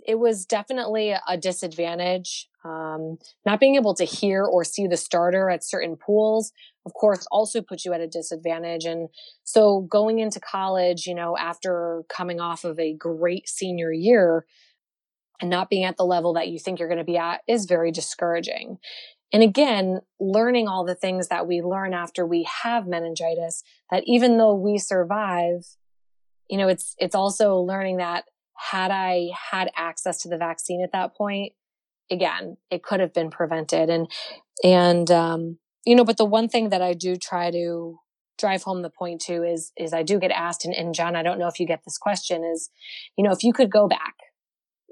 it 0.07 0.19
was 0.19 0.47
definitely 0.47 1.15
a 1.29 1.37
disadvantage. 1.37 2.49
Um, 2.65 3.19
not 3.45 3.61
being 3.61 3.75
able 3.75 3.95
to 3.95 4.05
hear 4.05 4.45
or 4.45 4.65
see 4.65 4.87
the 4.87 4.97
starter 4.97 5.51
at 5.51 5.65
certain 5.65 5.97
pools, 5.97 6.53
of 6.87 6.93
course, 6.93 7.27
also 7.31 7.63
puts 7.63 7.85
you 7.85 7.93
at 7.93 8.01
a 8.01 8.07
disadvantage. 8.07 8.85
And 8.85 9.09
so 9.45 9.81
going 9.91 10.19
into 10.19 10.41
college, 10.41 11.07
you 11.07 11.15
know, 11.15 11.37
after 11.37 12.03
coming 12.09 12.41
off 12.41 12.65
of 12.65 12.79
a 12.79 12.95
great 12.95 13.49
senior 13.49 13.93
year 13.93 14.45
and 15.41 15.51
not 15.51 15.71
being 15.71 15.85
at 15.85 15.97
the 15.97 16.05
level 16.05 16.35
that 16.35 16.49
you 16.49 16.59
think 16.59 16.79
you're 16.79 16.89
going 16.89 16.99
to 16.99 17.05
be 17.05 17.17
at 17.17 17.41
is 17.49 17.65
very 17.65 17.91
discouraging. 17.91 18.79
And 19.33 19.43
again, 19.43 20.01
learning 20.21 20.69
all 20.69 20.85
the 20.85 20.95
things 20.95 21.29
that 21.29 21.47
we 21.47 21.61
learn 21.61 21.93
after 21.95 22.25
we 22.25 22.47
have 22.63 22.87
meningitis, 22.87 23.63
that 23.91 24.05
even 24.07 24.39
though 24.39 24.55
we 24.55 24.79
survive, 24.79 25.67
you 26.49 26.59
know, 26.59 26.69
it's, 26.69 26.95
it's 26.99 27.17
also 27.17 27.57
learning 27.57 27.97
that 27.97 28.25
had 28.57 28.91
I 28.91 29.31
had 29.51 29.71
access 29.75 30.19
to 30.19 30.29
the 30.29 30.37
vaccine 30.37 30.85
at 30.85 30.93
that 30.93 31.17
point, 31.17 31.55
again, 32.11 32.59
it 32.71 32.83
could 32.83 33.01
have 33.01 33.13
been 33.13 33.31
prevented. 33.31 33.91
And, 33.91 34.09
and, 34.63 35.11
um, 35.11 35.59
you 35.87 35.95
know, 35.95 36.05
but 36.05 36.17
the 36.17 36.25
one 36.25 36.49
thing 36.49 36.71
that 36.71 36.83
I 36.83 36.95
do 36.95 37.17
try 37.17 37.51
to 37.51 37.99
drive 38.39 38.63
home 38.63 38.83
the 38.83 38.91
point 38.91 39.21
to 39.23 39.43
is, 39.43 39.73
is 39.77 39.93
I 39.93 40.03
do 40.03 40.19
get 40.19 40.31
asked, 40.31 40.65
and, 40.65 40.75
and 40.75 40.95
John, 40.95 41.17
I 41.17 41.23
don't 41.23 41.39
know 41.39 41.49
if 41.49 41.61
you 41.61 41.67
get 41.67 41.83
this 41.85 41.99
question 41.99 42.45
is, 42.45 42.71
you 43.17 43.25
know, 43.25 43.33
if 43.33 43.45
you 43.45 43.53
could 43.53 43.71
go 43.71 43.87
back, 43.87 44.15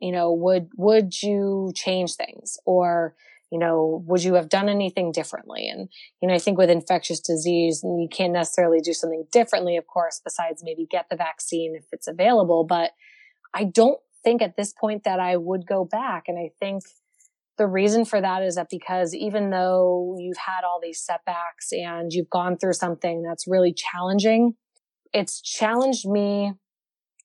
you 0.00 0.12
know, 0.12 0.32
would, 0.32 0.68
would 0.76 1.22
you 1.22 1.72
change 1.74 2.14
things 2.14 2.56
or, 2.66 3.14
you 3.50 3.58
know, 3.58 4.02
would 4.06 4.24
you 4.24 4.34
have 4.34 4.48
done 4.48 4.68
anything 4.68 5.12
differently? 5.12 5.68
And, 5.68 5.88
you 6.20 6.28
know, 6.28 6.34
I 6.34 6.38
think 6.38 6.56
with 6.56 6.70
infectious 6.70 7.20
disease, 7.20 7.82
you 7.84 8.08
can't 8.10 8.32
necessarily 8.32 8.80
do 8.80 8.92
something 8.92 9.26
differently, 9.30 9.76
of 9.76 9.86
course, 9.86 10.20
besides 10.24 10.62
maybe 10.64 10.86
get 10.90 11.06
the 11.10 11.16
vaccine 11.16 11.74
if 11.76 11.84
it's 11.92 12.08
available. 12.08 12.64
But 12.64 12.92
I 13.52 13.64
don't 13.64 13.98
think 14.24 14.40
at 14.40 14.56
this 14.56 14.72
point 14.72 15.04
that 15.04 15.20
I 15.20 15.36
would 15.36 15.66
go 15.66 15.84
back. 15.84 16.24
And 16.28 16.38
I 16.38 16.50
think 16.60 16.84
the 17.58 17.66
reason 17.66 18.04
for 18.04 18.20
that 18.20 18.42
is 18.42 18.54
that 18.54 18.68
because 18.70 19.14
even 19.14 19.50
though 19.50 20.16
you've 20.18 20.38
had 20.38 20.64
all 20.64 20.80
these 20.82 21.02
setbacks 21.02 21.72
and 21.72 22.12
you've 22.12 22.30
gone 22.30 22.56
through 22.56 22.72
something 22.72 23.22
that's 23.22 23.46
really 23.46 23.72
challenging, 23.72 24.54
it's 25.12 25.40
challenged 25.40 26.08
me 26.08 26.54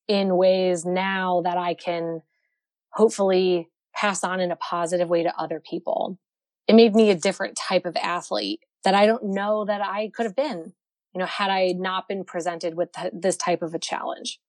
in 0.07 0.35
ways 0.37 0.85
now 0.85 1.41
that 1.43 1.57
I 1.57 1.73
can 1.73 2.21
hopefully 2.91 3.69
pass 3.95 4.23
on 4.23 4.39
in 4.39 4.51
a 4.51 4.55
positive 4.55 5.09
way 5.09 5.23
to 5.23 5.39
other 5.39 5.59
people. 5.59 6.19
It 6.67 6.75
made 6.75 6.95
me 6.95 7.09
a 7.09 7.15
different 7.15 7.57
type 7.57 7.85
of 7.85 7.95
athlete 7.95 8.59
that 8.83 8.93
I 8.93 9.05
don't 9.05 9.33
know 9.33 9.65
that 9.65 9.81
I 9.81 10.09
could 10.13 10.25
have 10.25 10.35
been, 10.35 10.73
you 11.13 11.19
know, 11.19 11.25
had 11.25 11.49
I 11.49 11.73
not 11.75 12.07
been 12.07 12.23
presented 12.23 12.75
with 12.75 12.91
th- 12.91 13.13
this 13.13 13.37
type 13.37 13.61
of 13.61 13.73
a 13.73 13.79
challenge. 13.79 14.39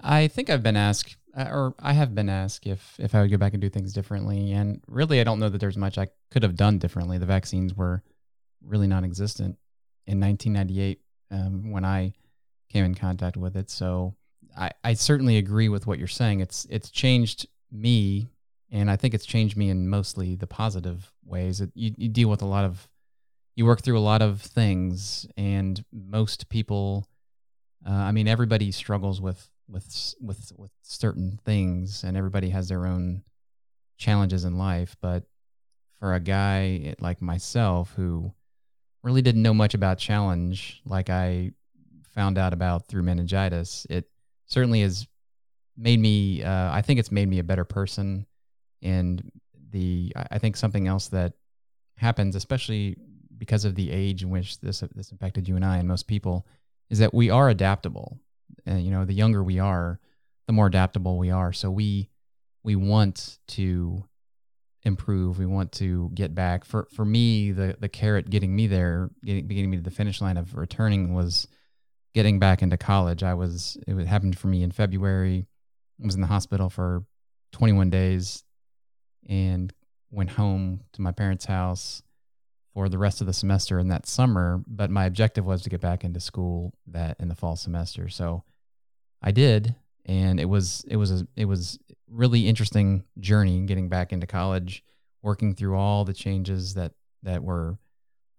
I 0.00 0.28
think 0.28 0.50
I've 0.50 0.62
been 0.62 0.76
asked, 0.76 1.16
uh, 1.36 1.48
or 1.50 1.74
I 1.78 1.92
have 1.92 2.14
been 2.14 2.28
asked 2.28 2.66
if 2.66 2.94
if 2.98 3.14
I 3.14 3.22
would 3.22 3.30
go 3.30 3.36
back 3.36 3.54
and 3.54 3.60
do 3.60 3.68
things 3.68 3.92
differently, 3.92 4.52
and 4.52 4.82
really, 4.86 5.20
I 5.20 5.24
don't 5.24 5.38
know 5.38 5.48
that 5.48 5.58
there's 5.58 5.76
much 5.76 5.98
I 5.98 6.08
could 6.30 6.42
have 6.42 6.56
done 6.56 6.78
differently. 6.78 7.18
The 7.18 7.26
vaccines 7.26 7.74
were 7.74 8.02
really 8.64 8.86
non-existent 8.86 9.56
in 10.06 10.20
1998 10.20 11.00
um, 11.30 11.70
when 11.70 11.84
I 11.84 12.14
came 12.70 12.84
in 12.84 12.94
contact 12.94 13.36
with 13.36 13.56
it. 13.56 13.70
So 13.70 14.14
I, 14.56 14.70
I 14.82 14.94
certainly 14.94 15.36
agree 15.36 15.68
with 15.68 15.86
what 15.86 15.98
you're 15.98 16.08
saying. 16.08 16.40
It's 16.40 16.66
it's 16.70 16.90
changed 16.90 17.46
me 17.70 18.30
and 18.70 18.90
I 18.90 18.96
think 18.96 19.14
it's 19.14 19.26
changed 19.26 19.56
me 19.56 19.70
in 19.70 19.88
mostly 19.88 20.34
the 20.34 20.46
positive 20.46 21.12
ways. 21.24 21.60
It, 21.60 21.70
you, 21.74 21.94
you 21.96 22.08
deal 22.08 22.28
with 22.28 22.42
a 22.42 22.46
lot 22.46 22.64
of, 22.64 22.88
you 23.56 23.64
work 23.64 23.82
through 23.82 23.98
a 23.98 24.00
lot 24.00 24.22
of 24.22 24.42
things, 24.42 25.26
and 25.36 25.82
most 25.92 26.48
people, 26.48 27.06
uh, 27.86 27.92
I 27.92 28.12
mean, 28.12 28.28
everybody 28.28 28.70
struggles 28.70 29.20
with 29.20 29.48
with 29.68 30.14
with 30.20 30.52
with 30.56 30.70
certain 30.82 31.38
things, 31.44 32.04
and 32.04 32.16
everybody 32.16 32.50
has 32.50 32.68
their 32.68 32.86
own 32.86 33.22
challenges 33.96 34.44
in 34.44 34.56
life. 34.56 34.96
But 35.00 35.24
for 35.98 36.14
a 36.14 36.20
guy 36.20 36.94
like 37.00 37.20
myself 37.20 37.92
who 37.96 38.32
really 39.02 39.22
didn't 39.22 39.42
know 39.42 39.54
much 39.54 39.74
about 39.74 39.98
challenge 39.98 40.80
like 40.84 41.10
I 41.10 41.52
found 42.14 42.36
out 42.36 42.52
about 42.52 42.88
through 42.88 43.02
meningitis. 43.02 43.86
It 43.88 44.10
certainly 44.46 44.82
has 44.82 45.06
made 45.76 46.00
me, 46.00 46.42
uh, 46.42 46.72
I 46.72 46.82
think 46.82 46.98
it's 46.98 47.12
made 47.12 47.28
me 47.28 47.38
a 47.38 47.44
better 47.44 47.64
person. 47.64 48.26
And 48.82 49.30
the, 49.70 50.12
I 50.30 50.38
think 50.38 50.56
something 50.56 50.88
else 50.88 51.08
that 51.08 51.34
happens, 51.96 52.34
especially 52.34 52.96
because 53.36 53.64
of 53.64 53.76
the 53.76 53.90
age 53.92 54.24
in 54.24 54.30
which 54.30 54.58
this, 54.60 54.82
this 54.94 55.12
affected 55.12 55.46
you 55.46 55.54
and 55.54 55.64
I 55.64 55.76
and 55.76 55.86
most 55.86 56.08
people, 56.08 56.44
is 56.90 56.98
that 56.98 57.14
we 57.14 57.30
are 57.30 57.48
adaptable. 57.48 58.18
And, 58.68 58.84
you 58.84 58.90
know, 58.90 59.04
the 59.04 59.14
younger 59.14 59.42
we 59.42 59.58
are, 59.58 59.98
the 60.46 60.52
more 60.52 60.66
adaptable 60.66 61.18
we 61.18 61.30
are. 61.30 61.52
So 61.52 61.70
we, 61.70 62.10
we 62.62 62.76
want 62.76 63.38
to 63.48 64.04
improve. 64.84 65.38
We 65.38 65.46
want 65.46 65.72
to 65.72 66.10
get 66.14 66.34
back. 66.34 66.64
For 66.64 66.88
for 66.92 67.04
me, 67.04 67.52
the 67.52 67.76
the 67.78 67.88
carrot 67.88 68.30
getting 68.30 68.54
me 68.54 68.66
there, 68.66 69.10
getting 69.24 69.46
getting 69.46 69.70
me 69.70 69.76
to 69.76 69.82
the 69.82 69.90
finish 69.90 70.20
line 70.20 70.36
of 70.36 70.54
returning 70.54 71.14
was 71.14 71.46
getting 72.14 72.38
back 72.38 72.62
into 72.62 72.76
college. 72.76 73.22
I 73.22 73.34
was 73.34 73.76
it 73.86 74.06
happened 74.06 74.38
for 74.38 74.48
me 74.48 74.62
in 74.62 74.70
February. 74.70 75.46
I 76.02 76.06
was 76.06 76.14
in 76.14 76.20
the 76.20 76.26
hospital 76.26 76.70
for 76.70 77.04
21 77.52 77.90
days 77.90 78.44
and 79.28 79.72
went 80.10 80.30
home 80.30 80.80
to 80.92 81.02
my 81.02 81.12
parents' 81.12 81.44
house 81.44 82.02
for 82.72 82.88
the 82.88 82.98
rest 82.98 83.20
of 83.20 83.26
the 83.26 83.32
semester 83.32 83.78
in 83.78 83.88
that 83.88 84.06
summer, 84.06 84.62
but 84.66 84.90
my 84.90 85.06
objective 85.06 85.44
was 85.44 85.62
to 85.62 85.70
get 85.70 85.80
back 85.80 86.04
into 86.04 86.20
school 86.20 86.72
that 86.86 87.16
in 87.18 87.28
the 87.28 87.34
fall 87.34 87.56
semester. 87.56 88.08
So 88.08 88.44
I 89.22 89.30
did 89.30 89.74
and 90.06 90.40
it 90.40 90.46
was 90.46 90.84
it 90.88 90.96
was 90.96 91.10
a, 91.22 91.26
it 91.36 91.44
was 91.44 91.78
really 92.10 92.48
interesting 92.48 93.04
journey 93.20 93.60
getting 93.66 93.88
back 93.88 94.12
into 94.12 94.26
college, 94.26 94.82
working 95.22 95.54
through 95.54 95.76
all 95.76 96.04
the 96.04 96.14
changes 96.14 96.74
that 96.74 96.92
that 97.22 97.42
were 97.42 97.78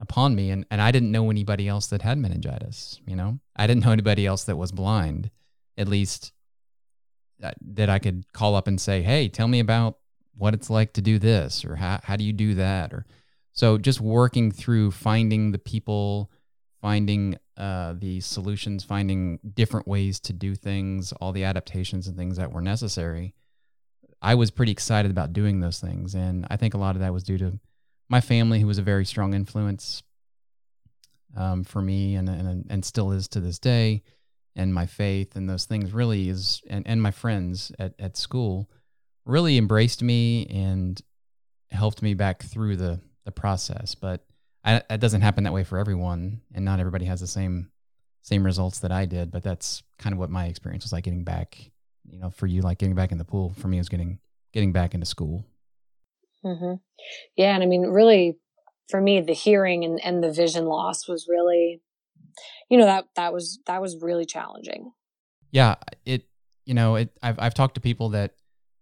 upon 0.01 0.33
me 0.33 0.49
and, 0.49 0.65
and 0.71 0.81
I 0.81 0.91
didn't 0.91 1.11
know 1.11 1.29
anybody 1.29 1.67
else 1.67 1.87
that 1.87 2.01
had 2.01 2.17
meningitis, 2.17 2.99
you 3.05 3.15
know. 3.15 3.39
I 3.55 3.67
didn't 3.67 3.85
know 3.85 3.91
anybody 3.91 4.25
else 4.25 4.45
that 4.45 4.55
was 4.55 4.71
blind, 4.71 5.29
at 5.77 5.87
least 5.87 6.31
that, 7.39 7.55
that 7.73 7.89
I 7.89 7.99
could 7.99 8.31
call 8.33 8.55
up 8.55 8.67
and 8.67 8.79
say, 8.79 9.01
"Hey, 9.01 9.29
tell 9.29 9.47
me 9.47 9.59
about 9.59 9.97
what 10.35 10.53
it's 10.53 10.69
like 10.69 10.93
to 10.93 11.01
do 11.01 11.19
this 11.19 11.63
or 11.65 11.75
how 11.75 11.99
how 12.03 12.15
do 12.15 12.23
you 12.23 12.33
do 12.33 12.55
that?" 12.55 12.93
or 12.93 13.05
so 13.53 13.77
just 13.77 14.01
working 14.01 14.51
through 14.51 14.91
finding 14.91 15.51
the 15.51 15.59
people, 15.59 16.31
finding 16.81 17.37
uh, 17.59 17.93
the 17.97 18.21
solutions, 18.21 18.83
finding 18.83 19.39
different 19.53 19.87
ways 19.87 20.19
to 20.21 20.33
do 20.33 20.55
things, 20.55 21.11
all 21.13 21.31
the 21.31 21.43
adaptations 21.43 22.07
and 22.07 22.17
things 22.17 22.37
that 22.37 22.51
were 22.51 22.61
necessary 22.61 23.35
I 24.21 24.35
was 24.35 24.51
pretty 24.51 24.71
excited 24.71 25.11
about 25.11 25.33
doing 25.33 25.59
those 25.59 25.79
things. 25.79 26.15
And 26.15 26.45
I 26.49 26.57
think 26.57 26.73
a 26.73 26.77
lot 26.77 26.95
of 26.95 27.01
that 27.01 27.13
was 27.13 27.23
due 27.23 27.37
to 27.37 27.59
my 28.09 28.21
family, 28.21 28.59
who 28.59 28.67
was 28.67 28.77
a 28.77 28.83
very 28.83 29.05
strong 29.05 29.33
influence 29.33 30.03
um, 31.37 31.63
for 31.63 31.81
me 31.81 32.15
and, 32.15 32.27
and, 32.27 32.65
and 32.69 32.83
still 32.83 33.11
is 33.11 33.27
to 33.29 33.39
this 33.39 33.59
day. 33.59 34.03
And 34.55 34.73
my 34.73 34.87
faith 34.87 35.35
and 35.35 35.49
those 35.49 35.65
things 35.65 35.93
really 35.93 36.27
is, 36.27 36.61
and, 36.69 36.85
and 36.85 37.01
my 37.01 37.11
friends 37.11 37.71
at, 37.79 37.93
at 37.99 38.17
school 38.17 38.69
really 39.25 39.57
embraced 39.57 40.03
me 40.03 40.47
and 40.47 40.99
helped 41.71 42.01
me 42.01 42.13
back 42.13 42.43
through 42.43 42.75
the, 42.75 42.99
the 43.25 43.31
process. 43.31 43.95
But 43.95 44.25
I, 44.75 44.81
it 44.89 44.99
doesn't 44.99 45.21
happen 45.21 45.43
that 45.45 45.53
way 45.53 45.63
for 45.63 45.77
everyone. 45.77 46.41
And 46.53 46.65
not 46.65 46.79
everybody 46.79 47.05
has 47.05 47.19
the 47.19 47.27
same, 47.27 47.71
same 48.21 48.43
results 48.43 48.79
that 48.79 48.91
I 48.91 49.05
did. 49.05 49.31
But 49.31 49.43
that's 49.43 49.83
kind 49.97 50.13
of 50.13 50.19
what 50.19 50.29
my 50.29 50.45
experience 50.45 50.83
was 50.83 50.93
like 50.93 51.03
getting 51.03 51.23
back 51.23 51.71
you 52.11 52.19
know, 52.19 52.29
for 52.29 52.47
you, 52.47 52.61
like 52.61 52.79
getting 52.79 52.95
back 52.95 53.11
in 53.11 53.17
the 53.17 53.25
pool, 53.25 53.53
for 53.57 53.67
me, 53.67 53.77
it 53.77 53.81
was 53.81 53.89
getting 53.89 54.19
getting 54.53 54.71
back 54.71 54.93
into 54.93 55.05
school. 55.05 55.45
Mm-hmm. 56.45 56.75
Yeah, 57.35 57.53
and 57.53 57.63
I 57.63 57.65
mean, 57.65 57.83
really, 57.83 58.37
for 58.89 59.01
me, 59.01 59.21
the 59.21 59.33
hearing 59.33 59.83
and, 59.83 60.03
and 60.03 60.23
the 60.23 60.31
vision 60.31 60.65
loss 60.65 61.07
was 61.07 61.27
really, 61.29 61.81
you 62.69 62.77
know, 62.77 62.85
that 62.85 63.05
that 63.15 63.33
was 63.33 63.59
that 63.67 63.81
was 63.81 63.97
really 64.01 64.25
challenging. 64.25 64.91
Yeah, 65.51 65.75
it. 66.05 66.25
You 66.65 66.73
know, 66.73 66.95
it. 66.95 67.11
I've 67.21 67.39
I've 67.39 67.53
talked 67.53 67.75
to 67.75 67.81
people 67.81 68.09
that 68.09 68.35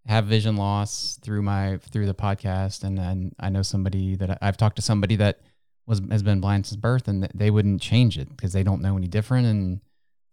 have 0.05 0.25
vision 0.25 0.55
loss 0.55 1.19
through 1.21 1.41
my 1.41 1.77
through 1.77 2.05
the 2.05 2.13
podcast, 2.13 2.83
and 2.83 2.99
and 2.99 3.35
I 3.39 3.49
know 3.49 3.61
somebody 3.61 4.15
that 4.15 4.37
I've 4.41 4.57
talked 4.57 4.75
to 4.77 4.81
somebody 4.81 5.15
that 5.17 5.41
was 5.87 6.01
has 6.11 6.21
been 6.21 6.41
blind 6.41 6.67
since 6.67 6.79
birth, 6.79 7.07
and 7.07 7.27
they 7.33 7.49
wouldn't 7.49 7.81
change 7.81 8.17
it 8.17 8.29
because 8.29 8.53
they 8.53 8.63
don't 8.63 8.81
know 8.81 8.97
any 8.97 9.07
different, 9.07 9.47
and 9.47 9.81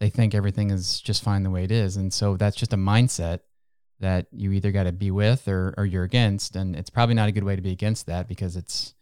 they 0.00 0.10
think 0.10 0.34
everything 0.34 0.70
is 0.70 1.00
just 1.00 1.22
fine 1.22 1.44
the 1.44 1.50
way 1.50 1.64
it 1.64 1.70
is. 1.70 1.96
And 1.96 2.12
so 2.12 2.36
that's 2.36 2.56
just 2.56 2.72
a 2.72 2.76
mindset 2.76 3.40
that 4.00 4.26
you 4.32 4.52
either 4.52 4.72
got 4.72 4.84
to 4.84 4.92
be 4.92 5.10
with 5.10 5.48
or, 5.48 5.72
or 5.78 5.86
you're 5.86 6.04
against. 6.04 6.56
And 6.56 6.74
it's 6.76 6.90
probably 6.90 7.14
not 7.14 7.28
a 7.28 7.32
good 7.32 7.44
way 7.44 7.56
to 7.56 7.62
be 7.62 7.70
against 7.70 8.06
that 8.06 8.28
because 8.28 8.56
it's, 8.56 8.94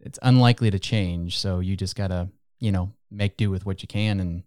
it's 0.00 0.18
unlikely 0.22 0.70
to 0.70 0.78
change. 0.78 1.38
So 1.38 1.60
you 1.60 1.76
just 1.76 1.96
got 1.96 2.08
to, 2.08 2.28
you 2.60 2.70
know, 2.70 2.92
make 3.10 3.36
do 3.36 3.50
with 3.50 3.64
what 3.64 3.82
you 3.82 3.88
can 3.88 4.20
and, 4.20 4.42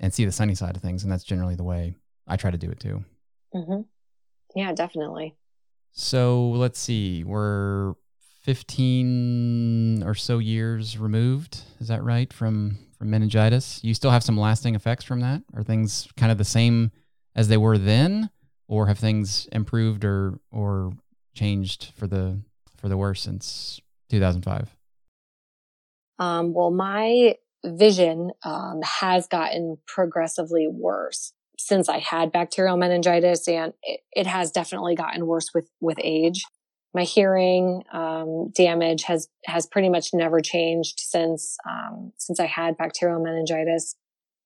and 0.00 0.14
see 0.14 0.24
the 0.24 0.32
sunny 0.32 0.54
side 0.54 0.76
of 0.76 0.82
things. 0.82 1.02
And 1.02 1.12
that's 1.12 1.24
generally 1.24 1.56
the 1.56 1.64
way 1.64 1.96
I 2.26 2.36
try 2.36 2.50
to 2.50 2.58
do 2.58 2.70
it 2.70 2.80
too. 2.80 3.04
Mm-hmm. 3.54 3.82
Yeah, 4.54 4.72
definitely. 4.72 5.34
So 5.92 6.50
let's 6.50 6.78
see. 6.78 7.24
We're 7.24 7.94
15 8.44 10.02
or 10.04 10.14
so 10.14 10.38
years 10.38 10.98
removed. 10.98 11.62
Is 11.80 11.88
that 11.88 12.02
right? 12.02 12.30
From 12.32 12.78
from 12.98 13.10
meningitis. 13.10 13.80
You 13.82 13.94
still 13.94 14.10
have 14.10 14.22
some 14.22 14.38
lasting 14.38 14.74
effects 14.74 15.04
from 15.04 15.20
that? 15.20 15.42
Are 15.54 15.62
things 15.62 16.08
kind 16.16 16.30
of 16.30 16.38
the 16.38 16.44
same 16.44 16.92
as 17.34 17.48
they 17.48 17.56
were 17.56 17.78
then, 17.78 18.30
or 18.68 18.86
have 18.86 18.98
things 18.98 19.48
improved 19.50 20.04
or 20.04 20.38
or 20.50 20.92
changed 21.34 21.92
for 21.96 22.06
the 22.06 22.38
for 22.76 22.88
the 22.88 22.98
worse 22.98 23.22
since 23.22 23.80
2005? 24.10 24.76
Um, 26.18 26.52
well, 26.52 26.70
my 26.70 27.36
vision 27.64 28.30
um, 28.44 28.82
has 28.82 29.26
gotten 29.26 29.78
progressively 29.86 30.68
worse 30.70 31.32
since 31.58 31.88
I 31.88 31.98
had 31.98 32.30
bacterial 32.30 32.76
meningitis, 32.76 33.48
and 33.48 33.72
it, 33.82 34.00
it 34.12 34.26
has 34.26 34.50
definitely 34.50 34.96
gotten 34.96 35.26
worse 35.26 35.48
with 35.54 35.70
with 35.80 35.98
age 36.02 36.44
my 36.94 37.02
hearing 37.02 37.82
um, 37.92 38.50
damage 38.54 39.02
has 39.04 39.28
has 39.44 39.66
pretty 39.66 39.88
much 39.88 40.14
never 40.14 40.40
changed 40.40 41.00
since 41.00 41.56
um, 41.68 42.12
since 42.18 42.38
I 42.38 42.46
had 42.46 42.78
bacterial 42.78 43.22
meningitis. 43.22 43.96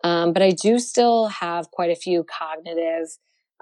Um, 0.03 0.32
but 0.32 0.42
I 0.42 0.53
do 0.53 0.78
still 0.78 1.26
have 1.26 1.70
quite 1.70 1.90
a 1.90 1.96
few 1.96 2.24
cognitive 2.24 3.09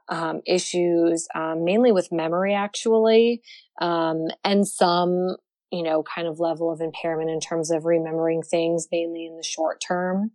um, 0.09 0.43
issues, 0.47 1.26
um, 1.34 1.64
mainly 1.64 1.93
with 1.93 2.12
memory, 2.12 2.55
actually, 2.55 3.43
um, 3.80 4.28
and 4.45 4.66
some 4.66 5.37
you 5.72 5.82
know 5.82 6.05
kind 6.05 6.28
of 6.28 6.39
level 6.39 6.70
of 6.70 6.80
impairment 6.80 7.30
in 7.30 7.41
terms 7.41 7.70
of 7.72 7.84
remembering 7.84 8.43
things, 8.43 8.87
mainly 8.93 9.26
in 9.26 9.37
the 9.37 9.43
short 9.43 9.82
term. 9.87 10.30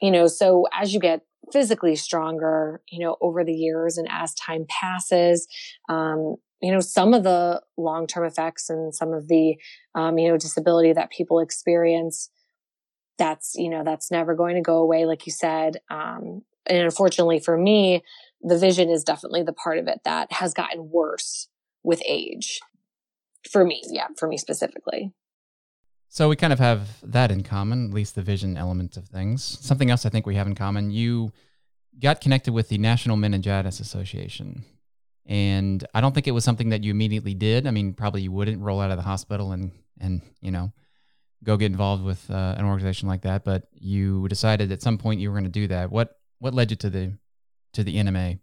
You 0.00 0.10
know, 0.10 0.28
so 0.28 0.66
as 0.72 0.94
you 0.94 1.00
get 1.00 1.22
physically 1.52 1.96
stronger, 1.96 2.80
you 2.88 3.00
know, 3.00 3.16
over 3.20 3.44
the 3.44 3.52
years 3.52 3.98
and 3.98 4.06
as 4.10 4.34
time 4.34 4.66
passes, 4.68 5.48
um, 5.88 6.36
you 6.62 6.72
know, 6.72 6.80
some 6.80 7.12
of 7.12 7.24
the 7.24 7.60
long 7.76 8.06
term 8.06 8.24
effects 8.24 8.70
and 8.70 8.94
some 8.94 9.12
of 9.12 9.28
the, 9.28 9.56
um, 9.94 10.16
you 10.16 10.28
know, 10.28 10.36
disability 10.36 10.92
that 10.92 11.10
people 11.10 11.40
experience, 11.40 12.30
that's, 13.18 13.54
you 13.56 13.68
know, 13.68 13.82
that's 13.84 14.10
never 14.10 14.34
going 14.34 14.54
to 14.54 14.62
go 14.62 14.78
away, 14.78 15.04
like 15.04 15.26
you 15.26 15.32
said. 15.32 15.78
Um, 15.90 16.42
and 16.66 16.78
unfortunately 16.78 17.40
for 17.40 17.58
me, 17.58 18.02
the 18.40 18.58
vision 18.58 18.88
is 18.88 19.02
definitely 19.02 19.42
the 19.42 19.52
part 19.52 19.78
of 19.78 19.88
it 19.88 20.00
that 20.04 20.32
has 20.32 20.54
gotten 20.54 20.90
worse 20.90 21.48
with 21.82 22.00
age. 22.06 22.60
For 23.50 23.64
me, 23.64 23.82
yeah, 23.90 24.06
for 24.16 24.28
me 24.28 24.36
specifically. 24.36 25.12
So 26.08 26.28
we 26.28 26.36
kind 26.36 26.52
of 26.52 26.60
have 26.60 26.98
that 27.02 27.32
in 27.32 27.42
common, 27.42 27.88
at 27.88 27.94
least 27.94 28.14
the 28.14 28.22
vision 28.22 28.56
element 28.56 28.96
of 28.96 29.08
things. 29.08 29.58
Something 29.60 29.90
else 29.90 30.06
I 30.06 30.10
think 30.10 30.26
we 30.26 30.36
have 30.36 30.46
in 30.46 30.54
common. 30.54 30.90
You 30.90 31.32
got 31.98 32.20
connected 32.20 32.52
with 32.52 32.68
the 32.68 32.78
National 32.78 33.16
Meningitis 33.16 33.80
Association. 33.80 34.64
And 35.26 35.86
I 35.94 36.00
don't 36.00 36.12
think 36.12 36.26
it 36.26 36.32
was 36.32 36.44
something 36.44 36.70
that 36.70 36.82
you 36.82 36.90
immediately 36.90 37.34
did. 37.34 37.66
I 37.66 37.70
mean, 37.70 37.94
probably 37.94 38.22
you 38.22 38.32
wouldn't 38.32 38.60
roll 38.60 38.80
out 38.80 38.90
of 38.90 38.96
the 38.96 39.02
hospital 39.02 39.52
and 39.52 39.72
and 40.00 40.20
you 40.40 40.50
know 40.50 40.72
go 41.44 41.56
get 41.56 41.66
involved 41.66 42.04
with 42.04 42.30
uh, 42.30 42.54
an 42.56 42.64
organization 42.64 43.08
like 43.08 43.22
that. 43.22 43.44
But 43.44 43.68
you 43.72 44.26
decided 44.28 44.72
at 44.72 44.82
some 44.82 44.98
point 44.98 45.20
you 45.20 45.30
were 45.30 45.34
going 45.34 45.44
to 45.44 45.60
do 45.60 45.68
that. 45.68 45.90
What 45.90 46.18
what 46.38 46.54
led 46.54 46.70
you 46.70 46.76
to 46.78 46.90
the 46.90 47.18
to 47.74 47.84
the 47.84 47.96
NMA? 47.96 48.40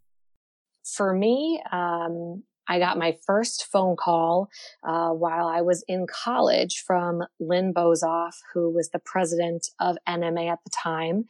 For 0.83 1.13
me, 1.13 1.61
um, 1.71 2.43
I 2.69 2.77
got 2.77 2.99
my 2.99 3.17
first 3.25 3.65
phone 3.65 3.95
call 3.95 4.49
uh, 4.83 5.09
while 5.09 5.47
I 5.47 5.61
was 5.61 5.83
in 5.87 6.05
college 6.07 6.83
from 6.85 7.23
Lynn 7.39 7.73
Bozof, 7.73 8.35
who 8.53 8.69
was 8.69 8.89
the 8.89 8.99
president 8.99 9.67
of 9.79 9.97
NMA 10.07 10.51
at 10.51 10.59
the 10.63 10.69
time. 10.69 11.25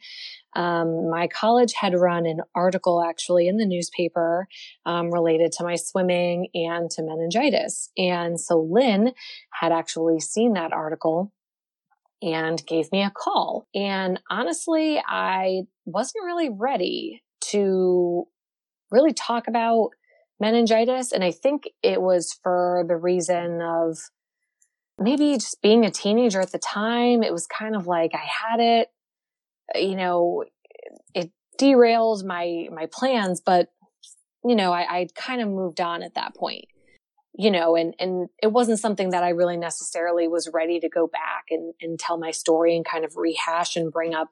Um, 0.54 1.08
my 1.08 1.28
college 1.28 1.72
had 1.72 1.94
run 1.94 2.26
an 2.26 2.42
article 2.54 3.02
actually 3.02 3.48
in 3.48 3.56
the 3.56 3.64
newspaper 3.64 4.46
um, 4.84 5.10
related 5.10 5.52
to 5.52 5.64
my 5.64 5.76
swimming 5.76 6.48
and 6.54 6.90
to 6.90 7.02
meningitis. 7.02 7.90
And 7.96 8.38
so 8.38 8.60
Lynn 8.60 9.12
had 9.50 9.72
actually 9.72 10.20
seen 10.20 10.52
that 10.52 10.74
article 10.74 11.32
and 12.22 12.64
gave 12.66 12.92
me 12.92 13.02
a 13.02 13.10
call. 13.10 13.66
And 13.74 14.20
honestly, 14.30 15.02
I 15.06 15.62
wasn't 15.86 16.24
really 16.26 16.50
ready 16.50 17.22
to 17.52 18.26
really 18.90 19.14
talk 19.14 19.48
about 19.48 19.90
meningitis. 20.40 21.12
And 21.12 21.22
I 21.22 21.30
think 21.30 21.68
it 21.82 22.00
was 22.00 22.38
for 22.42 22.84
the 22.88 22.96
reason 22.96 23.60
of 23.60 23.98
maybe 24.98 25.34
just 25.34 25.62
being 25.62 25.84
a 25.84 25.90
teenager 25.90 26.40
at 26.40 26.52
the 26.52 26.58
time, 26.58 27.22
it 27.22 27.32
was 27.32 27.46
kind 27.46 27.76
of 27.76 27.86
like 27.86 28.12
I 28.14 28.26
had 28.48 28.60
it, 28.60 28.88
uh, 29.74 29.78
you 29.78 29.96
know, 29.96 30.44
it 31.14 31.30
derailed 31.58 32.24
my, 32.24 32.68
my 32.72 32.86
plans, 32.86 33.40
but 33.40 33.68
you 34.44 34.56
know, 34.56 34.72
I, 34.72 34.98
I'd 34.98 35.14
kind 35.14 35.42
of 35.42 35.48
moved 35.48 35.80
on 35.80 36.02
at 36.02 36.14
that 36.14 36.34
point, 36.34 36.64
you 37.34 37.50
know, 37.50 37.76
and, 37.76 37.94
and 37.98 38.28
it 38.42 38.48
wasn't 38.48 38.78
something 38.78 39.10
that 39.10 39.22
I 39.22 39.30
really 39.30 39.58
necessarily 39.58 40.28
was 40.28 40.48
ready 40.52 40.80
to 40.80 40.88
go 40.88 41.06
back 41.06 41.44
and, 41.50 41.74
and 41.80 41.98
tell 41.98 42.18
my 42.18 42.30
story 42.30 42.74
and 42.74 42.84
kind 42.84 43.04
of 43.04 43.16
rehash 43.16 43.76
and 43.76 43.92
bring 43.92 44.14
up, 44.14 44.30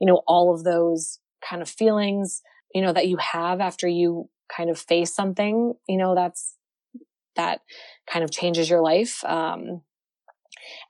you 0.00 0.06
know, 0.06 0.22
all 0.26 0.54
of 0.54 0.62
those 0.62 1.18
kind 1.48 1.62
of 1.62 1.68
feelings, 1.68 2.42
you 2.74 2.82
know, 2.82 2.92
that 2.92 3.08
you 3.08 3.16
have 3.16 3.60
after 3.60 3.88
you 3.88 4.28
kind 4.54 4.70
of 4.70 4.78
face 4.78 5.14
something, 5.14 5.74
you 5.88 5.96
know, 5.96 6.14
that's, 6.14 6.56
that 7.36 7.60
kind 8.10 8.24
of 8.24 8.30
changes 8.30 8.68
your 8.68 8.82
life. 8.82 9.24
Um, 9.24 9.82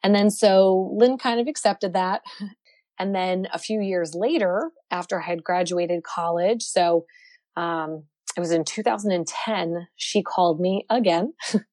and 0.02 0.14
then 0.14 0.30
so 0.30 0.90
Lynn 0.96 1.18
kind 1.18 1.40
of 1.40 1.46
accepted 1.46 1.92
that. 1.92 2.22
And 2.98 3.14
then 3.14 3.48
a 3.52 3.58
few 3.58 3.80
years 3.80 4.14
later, 4.14 4.72
after 4.90 5.20
I 5.20 5.24
had 5.24 5.42
graduated 5.42 6.02
college, 6.02 6.62
so 6.62 7.06
um, 7.56 8.04
it 8.36 8.40
was 8.40 8.52
in 8.52 8.64
2010, 8.64 9.88
she 9.96 10.22
called 10.22 10.60
me 10.60 10.84
again 10.90 11.32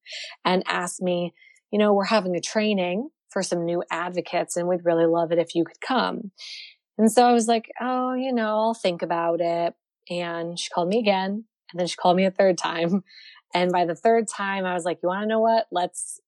and 0.45 0.63
asked 0.67 1.01
me, 1.01 1.33
you 1.71 1.79
know, 1.79 1.93
we're 1.93 2.05
having 2.05 2.35
a 2.35 2.41
training 2.41 3.09
for 3.29 3.43
some 3.43 3.65
new 3.65 3.83
advocates 3.91 4.55
and 4.55 4.67
we'd 4.67 4.85
really 4.85 5.05
love 5.05 5.31
it 5.31 5.37
if 5.37 5.53
you 5.53 5.65
could 5.65 5.81
come. 5.81 6.31
And 6.97 7.11
so 7.11 7.25
I 7.25 7.33
was 7.33 7.47
like, 7.47 7.69
oh, 7.79 8.13
you 8.13 8.33
know, 8.33 8.47
I'll 8.47 8.73
think 8.73 9.01
about 9.01 9.41
it. 9.41 9.73
And 10.09 10.57
she 10.57 10.69
called 10.69 10.87
me 10.87 10.99
again 10.99 11.43
and 11.71 11.79
then 11.79 11.87
she 11.87 11.95
called 11.95 12.17
me 12.17 12.25
a 12.25 12.31
third 12.31 12.57
time. 12.57 13.03
And 13.53 13.71
by 13.71 13.85
the 13.85 13.95
third 13.95 14.27
time, 14.27 14.65
I 14.65 14.73
was 14.73 14.83
like, 14.83 14.99
you 15.01 15.07
want 15.07 15.23
to 15.23 15.27
know 15.27 15.39
what? 15.39 15.67
Let's, 15.71 16.19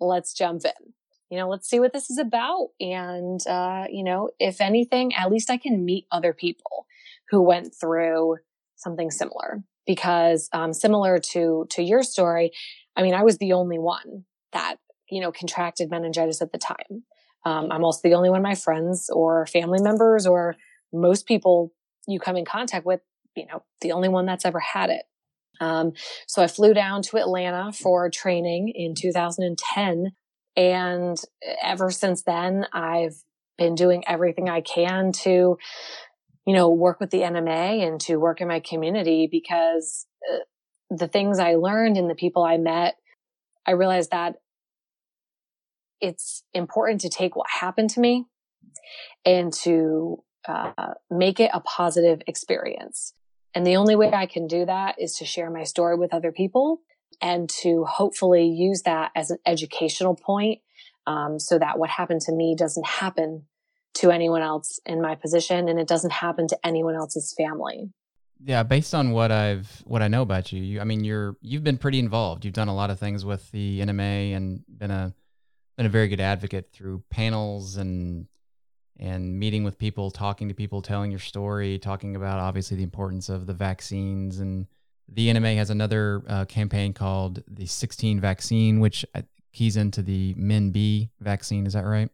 let's 0.00 0.32
jump 0.32 0.64
in. 0.64 0.94
You 1.30 1.36
know, 1.36 1.50
let's 1.50 1.68
see 1.68 1.78
what 1.78 1.92
this 1.92 2.08
is 2.08 2.16
about. 2.16 2.68
And, 2.80 3.46
uh, 3.46 3.84
you 3.90 4.02
know, 4.02 4.30
if 4.40 4.62
anything, 4.62 5.14
at 5.14 5.30
least 5.30 5.50
I 5.50 5.58
can 5.58 5.84
meet 5.84 6.06
other 6.10 6.32
people 6.32 6.86
who 7.28 7.42
went 7.42 7.74
through 7.78 8.38
something 8.76 9.10
similar 9.10 9.64
because, 9.86 10.48
um, 10.54 10.72
similar 10.72 11.18
to, 11.18 11.66
to 11.70 11.82
your 11.82 12.02
story, 12.02 12.52
I 12.96 13.02
mean, 13.02 13.14
I 13.14 13.22
was 13.22 13.36
the 13.36 13.52
only 13.52 13.78
one 13.78 14.24
that, 14.52 14.76
you 15.10 15.20
know, 15.20 15.32
contracted 15.32 15.90
meningitis 15.90 16.40
at 16.40 16.52
the 16.52 16.58
time. 16.58 17.04
Um, 17.44 17.70
I'm 17.70 17.84
also 17.84 18.00
the 18.02 18.14
only 18.14 18.30
one 18.30 18.42
my 18.42 18.54
friends 18.54 19.10
or 19.12 19.46
family 19.46 19.80
members 19.80 20.26
or 20.26 20.56
most 20.92 21.26
people 21.26 21.72
you 22.08 22.18
come 22.18 22.36
in 22.36 22.44
contact 22.44 22.86
with, 22.86 23.00
you 23.36 23.46
know, 23.46 23.62
the 23.80 23.92
only 23.92 24.08
one 24.08 24.26
that's 24.26 24.44
ever 24.44 24.60
had 24.60 24.90
it. 24.90 25.02
Um, 25.60 25.92
so 26.26 26.42
I 26.42 26.46
flew 26.46 26.74
down 26.74 27.02
to 27.02 27.18
Atlanta 27.18 27.72
for 27.72 28.10
training 28.10 28.72
in 28.74 28.94
2010. 28.94 30.12
And 30.56 31.16
ever 31.62 31.90
since 31.90 32.22
then, 32.22 32.66
I've 32.72 33.16
been 33.58 33.74
doing 33.74 34.04
everything 34.06 34.48
I 34.48 34.60
can 34.60 35.12
to, 35.12 35.58
you 36.46 36.54
know, 36.54 36.68
work 36.70 37.00
with 37.00 37.10
the 37.10 37.20
NMA 37.20 37.86
and 37.86 38.00
to 38.02 38.16
work 38.16 38.40
in 38.40 38.48
my 38.48 38.60
community 38.60 39.28
because 39.30 40.06
uh, 40.32 40.38
the 40.90 41.08
things 41.08 41.38
I 41.38 41.54
learned 41.54 41.96
and 41.96 42.08
the 42.08 42.14
people 42.14 42.42
I 42.42 42.58
met, 42.58 42.96
I 43.66 43.72
realized 43.72 44.10
that 44.10 44.36
it's 46.00 46.42
important 46.52 47.00
to 47.02 47.08
take 47.08 47.36
what 47.36 47.48
happened 47.48 47.90
to 47.90 48.00
me 48.00 48.26
and 49.24 49.52
to 49.52 50.22
uh, 50.46 50.94
make 51.10 51.40
it 51.40 51.50
a 51.52 51.60
positive 51.60 52.20
experience. 52.26 53.12
And 53.56 53.66
the 53.66 53.76
only 53.76 53.96
way 53.96 54.12
I 54.12 54.26
can 54.26 54.46
do 54.46 54.66
that 54.66 54.96
is 54.98 55.14
to 55.14 55.24
share 55.24 55.48
my 55.48 55.62
story 55.62 55.96
with 55.96 56.12
other 56.12 56.30
people 56.30 56.82
and 57.22 57.48
to 57.62 57.86
hopefully 57.86 58.46
use 58.46 58.82
that 58.82 59.12
as 59.16 59.30
an 59.30 59.38
educational 59.46 60.14
point 60.14 60.60
um, 61.06 61.38
so 61.40 61.58
that 61.58 61.78
what 61.78 61.88
happened 61.88 62.20
to 62.20 62.32
me 62.32 62.54
doesn't 62.54 62.86
happen 62.86 63.46
to 63.94 64.10
anyone 64.10 64.42
else 64.42 64.78
in 64.84 65.00
my 65.00 65.14
position 65.14 65.70
and 65.70 65.80
it 65.80 65.88
doesn't 65.88 66.12
happen 66.12 66.46
to 66.48 66.58
anyone 66.62 66.96
else's 66.96 67.34
family. 67.34 67.90
Yeah, 68.44 68.62
based 68.62 68.94
on 68.94 69.12
what 69.12 69.32
I've 69.32 69.82
what 69.86 70.02
I 70.02 70.08
know 70.08 70.20
about 70.20 70.52
you, 70.52 70.62
you 70.62 70.80
I 70.82 70.84
mean 70.84 71.02
you're 71.02 71.38
you've 71.40 71.64
been 71.64 71.78
pretty 71.78 71.98
involved. 71.98 72.44
You've 72.44 72.52
done 72.52 72.68
a 72.68 72.74
lot 72.74 72.90
of 72.90 72.98
things 72.98 73.24
with 73.24 73.50
the 73.52 73.80
NMA 73.80 74.36
and 74.36 74.64
been 74.68 74.90
a 74.90 75.14
been 75.78 75.86
a 75.86 75.88
very 75.88 76.08
good 76.08 76.20
advocate 76.20 76.72
through 76.74 77.04
panels 77.08 77.78
and 77.78 78.26
and 78.98 79.38
meeting 79.38 79.64
with 79.64 79.78
people, 79.78 80.10
talking 80.10 80.48
to 80.48 80.54
people, 80.54 80.82
telling 80.82 81.10
your 81.10 81.20
story, 81.20 81.78
talking 81.78 82.16
about 82.16 82.38
obviously 82.38 82.76
the 82.76 82.82
importance 82.82 83.28
of 83.28 83.46
the 83.46 83.52
vaccines. 83.52 84.38
And 84.38 84.66
the 85.08 85.28
NMA 85.28 85.56
has 85.56 85.70
another 85.70 86.22
uh, 86.28 86.44
campaign 86.46 86.92
called 86.92 87.42
the 87.46 87.66
16 87.66 88.20
vaccine, 88.20 88.80
which 88.80 89.04
uh, 89.14 89.22
keys 89.52 89.76
into 89.76 90.02
the 90.02 90.34
MenB 90.34 91.10
vaccine. 91.20 91.66
Is 91.66 91.74
that 91.74 91.84
right? 91.84 92.10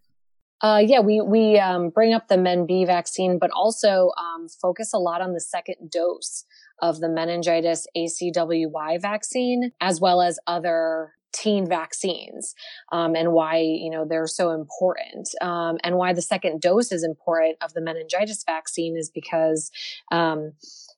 Uh, 0.60 0.80
yeah, 0.84 1.00
we 1.00 1.20
we 1.20 1.58
um, 1.58 1.90
bring 1.90 2.14
up 2.14 2.28
the 2.28 2.36
MenB 2.36 2.86
vaccine, 2.86 3.36
but 3.36 3.50
also 3.50 4.12
um, 4.16 4.46
focus 4.48 4.92
a 4.94 4.98
lot 4.98 5.20
on 5.20 5.32
the 5.32 5.40
second 5.40 5.90
dose 5.90 6.44
of 6.80 7.00
the 7.00 7.08
meningitis 7.08 7.86
ACWY 7.96 9.00
vaccine, 9.00 9.72
as 9.80 10.00
well 10.00 10.20
as 10.20 10.38
other 10.46 11.14
teen 11.32 11.66
vaccines 11.66 12.54
um, 12.92 13.14
and 13.14 13.32
why 13.32 13.58
you 13.58 13.90
know 13.90 14.04
they're 14.08 14.26
so 14.26 14.50
important 14.50 15.28
um, 15.40 15.78
and 15.82 15.96
why 15.96 16.12
the 16.12 16.22
second 16.22 16.60
dose 16.60 16.92
is 16.92 17.04
important 17.04 17.56
of 17.62 17.72
the 17.74 17.80
meningitis 17.80 18.44
vaccine 18.44 18.96
is 18.96 19.10
because 19.10 19.70
um, 20.10 20.52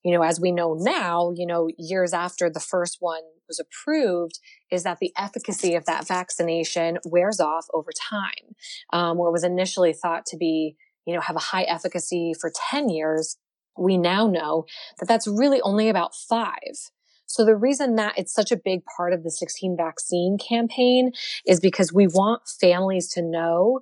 you 0.05 0.12
know 0.12 0.22
as 0.22 0.41
we 0.41 0.53
know 0.53 0.74
now 0.74 1.32
you 1.37 1.47
know 1.47 1.68
years 1.78 2.12
after 2.12 2.51
the 2.51 2.61
first 2.61 2.99
one 3.01 3.22
was 3.49 3.61
approved 3.61 4.39
is 4.70 4.82
that 4.85 4.99
the 5.01 5.12
efficacy 5.18 5.74
of 5.74 5.85
that 5.85 6.07
vaccination 6.07 6.99
wears 7.05 7.41
off 7.41 7.66
over 7.74 7.91
time 7.93 8.55
um, 8.93 9.18
where 9.18 9.30
was 9.30 9.45
initially 9.45 9.93
thought 9.93 10.24
to 10.26 10.37
be 10.37 10.76
you 11.07 11.14
know 11.14 11.20
have 11.20 11.37
a 11.37 11.41
high 11.41 11.62
efficacy 11.62 12.32
for 12.39 12.51
10 12.70 12.89
years. 12.89 13.37
We 13.76 13.97
now 13.99 14.26
know 14.26 14.66
that 14.99 15.07
that's 15.07 15.26
really 15.26 15.61
only 15.62 15.89
about 15.89 16.14
five 16.14 16.91
so 17.26 17.44
the 17.44 17.56
reason 17.56 17.96
that 17.96 18.18
it's 18.18 18.32
such 18.32 18.52
a 18.52 18.56
big 18.56 18.82
part 18.96 19.12
of 19.12 19.22
the 19.22 19.30
16 19.30 19.76
vaccine 19.76 20.38
campaign 20.38 21.12
is 21.46 21.60
because 21.60 21.92
we 21.92 22.06
want 22.06 22.42
families 22.60 23.08
to 23.12 23.22
know 23.22 23.80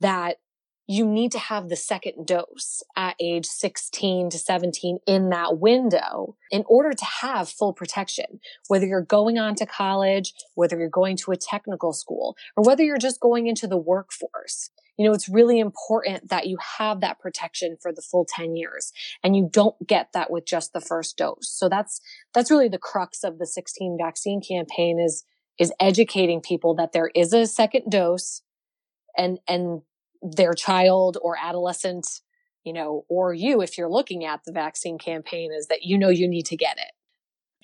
that 0.00 0.36
you 0.88 1.04
need 1.04 1.32
to 1.32 1.38
have 1.38 1.68
the 1.68 1.76
second 1.76 2.26
dose 2.26 2.82
at 2.96 3.16
age 3.18 3.44
16 3.46 4.30
to 4.30 4.38
17 4.38 4.98
in 5.06 5.30
that 5.30 5.58
window 5.58 6.36
in 6.50 6.64
order 6.68 6.92
to 6.92 7.04
have 7.04 7.48
full 7.48 7.72
protection. 7.72 8.38
Whether 8.68 8.86
you're 8.86 9.02
going 9.02 9.36
on 9.38 9.56
to 9.56 9.66
college, 9.66 10.32
whether 10.54 10.78
you're 10.78 10.88
going 10.88 11.16
to 11.18 11.32
a 11.32 11.36
technical 11.36 11.92
school, 11.92 12.36
or 12.56 12.62
whether 12.62 12.84
you're 12.84 12.98
just 12.98 13.20
going 13.20 13.48
into 13.48 13.66
the 13.66 13.76
workforce 13.76 14.70
you 14.96 15.06
know, 15.06 15.12
it's 15.12 15.28
really 15.28 15.58
important 15.58 16.28
that 16.30 16.46
you 16.46 16.58
have 16.78 17.00
that 17.00 17.18
protection 17.18 17.76
for 17.80 17.92
the 17.92 18.02
full 18.02 18.26
10 18.28 18.56
years 18.56 18.92
and 19.22 19.36
you 19.36 19.48
don't 19.50 19.74
get 19.86 20.10
that 20.12 20.30
with 20.30 20.46
just 20.46 20.72
the 20.72 20.80
first 20.80 21.16
dose. 21.16 21.48
So 21.50 21.68
that's, 21.68 22.00
that's 22.34 22.50
really 22.50 22.68
the 22.68 22.78
crux 22.78 23.22
of 23.22 23.38
the 23.38 23.46
16 23.46 23.98
vaccine 24.00 24.40
campaign 24.40 24.98
is, 24.98 25.24
is 25.58 25.72
educating 25.80 26.40
people 26.40 26.74
that 26.76 26.92
there 26.92 27.10
is 27.14 27.32
a 27.32 27.46
second 27.46 27.90
dose 27.90 28.42
and, 29.16 29.38
and 29.48 29.82
their 30.22 30.54
child 30.54 31.18
or 31.20 31.36
adolescent, 31.40 32.06
you 32.64 32.72
know, 32.72 33.04
or 33.08 33.34
you, 33.34 33.60
if 33.62 33.76
you're 33.76 33.90
looking 33.90 34.24
at 34.24 34.40
the 34.44 34.52
vaccine 34.52 34.98
campaign 34.98 35.50
is 35.56 35.68
that 35.68 35.82
you 35.82 35.98
know 35.98 36.08
you 36.08 36.28
need 36.28 36.46
to 36.46 36.56
get 36.56 36.78
it 36.78 36.92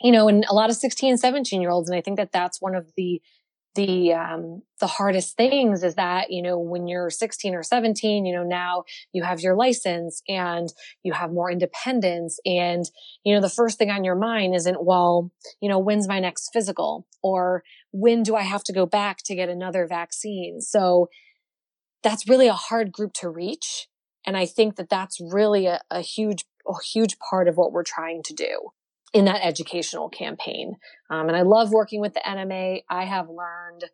you 0.03 0.11
know, 0.11 0.29
and 0.29 0.45
a 0.49 0.55
lot 0.55 0.69
of 0.69 0.77
16 0.77 1.17
17 1.17 1.61
year 1.61 1.71
olds. 1.71 1.89
And 1.89 1.97
I 1.97 2.01
think 2.01 2.17
that 2.17 2.33
that's 2.33 2.61
one 2.61 2.75
of 2.75 2.91
the 2.97 3.23
the 3.75 4.13
um 4.13 4.63
the 4.81 4.87
hardest 4.87 5.37
things 5.37 5.83
is 5.83 5.95
that 5.95 6.31
you 6.31 6.43
know 6.43 6.59
when 6.59 6.87
you're 6.87 7.11
16 7.11 7.55
or 7.55 7.63
17 7.63 8.27
you 8.27 8.35
know 8.35 8.43
now 8.43 8.85
you 9.13 9.23
have 9.23 9.41
your 9.41 9.55
license 9.55 10.23
and 10.29 10.73
you 11.03 11.13
have 11.13 11.33
more 11.33 11.51
independence 11.51 12.39
and 12.45 12.85
you 13.25 13.35
know 13.35 13.41
the 13.41 13.49
first 13.49 13.79
thing 13.79 13.91
on 13.91 14.05
your 14.05 14.15
mind 14.15 14.55
isn't 14.55 14.85
well 14.85 15.31
you 15.61 15.69
know 15.69 15.79
when's 15.79 16.09
my 16.09 16.21
next 16.21 16.51
physical? 16.53 17.07
or 17.23 17.63
when 17.93 18.23
do 18.23 18.35
i 18.37 18.43
have 18.43 18.65
to 18.65 18.73
go 18.73 18.85
back 18.85 19.19
to 19.25 19.35
get 19.35 19.49
another 19.49 19.87
vaccine? 19.87 20.61
So 20.61 21.09
that's 22.03 22.29
really 22.29 22.49
a 22.49 22.53
hard 22.53 22.93
group 22.93 23.13
to 23.15 23.29
reach 23.29 23.89
and 24.27 24.37
i 24.37 24.45
think 24.45 24.77
that 24.77 24.89
that's 24.89 25.21
really 25.21 25.67
a, 25.67 25.81
a 25.91 26.01
huge 26.01 26.45
a 26.67 26.75
huge 26.93 27.19
part 27.19 27.49
of 27.49 27.57
what 27.57 27.73
we're 27.73 27.83
trying 27.83 28.23
to 28.23 28.35
do 28.35 28.73
in 29.13 29.27
that 29.27 29.45
educational 29.45 30.09
campaign. 30.09 30.77
Um, 31.11 31.29
and 31.29 31.37
I 31.37 31.43
love 31.43 31.73
working 31.73 32.01
with 32.01 32.15
the 32.15 32.21
NMA. 32.21 32.83
I 32.89 33.05
have 33.05 33.29
learned 33.29 33.85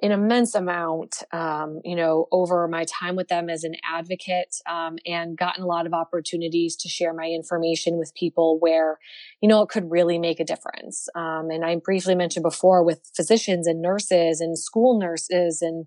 an 0.00 0.12
immense 0.12 0.54
amount, 0.54 1.24
um, 1.32 1.80
you 1.84 1.96
know, 1.96 2.26
over 2.30 2.68
my 2.68 2.84
time 2.84 3.16
with 3.16 3.28
them 3.28 3.50
as 3.50 3.64
an 3.64 3.74
advocate, 3.84 4.54
um, 4.70 4.96
and 5.04 5.36
gotten 5.36 5.64
a 5.64 5.66
lot 5.66 5.86
of 5.86 5.92
opportunities 5.92 6.76
to 6.76 6.88
share 6.88 7.12
my 7.12 7.26
information 7.26 7.98
with 7.98 8.14
people 8.14 8.58
where, 8.60 8.98
you 9.40 9.48
know, 9.48 9.60
it 9.62 9.68
could 9.68 9.90
really 9.90 10.18
make 10.18 10.38
a 10.38 10.44
difference. 10.44 11.08
Um, 11.16 11.50
and 11.50 11.64
I 11.64 11.76
briefly 11.76 12.14
mentioned 12.14 12.44
before 12.44 12.84
with 12.84 13.10
physicians 13.16 13.66
and 13.66 13.82
nurses 13.82 14.40
and 14.40 14.56
school 14.56 15.00
nurses 15.00 15.62
and, 15.62 15.86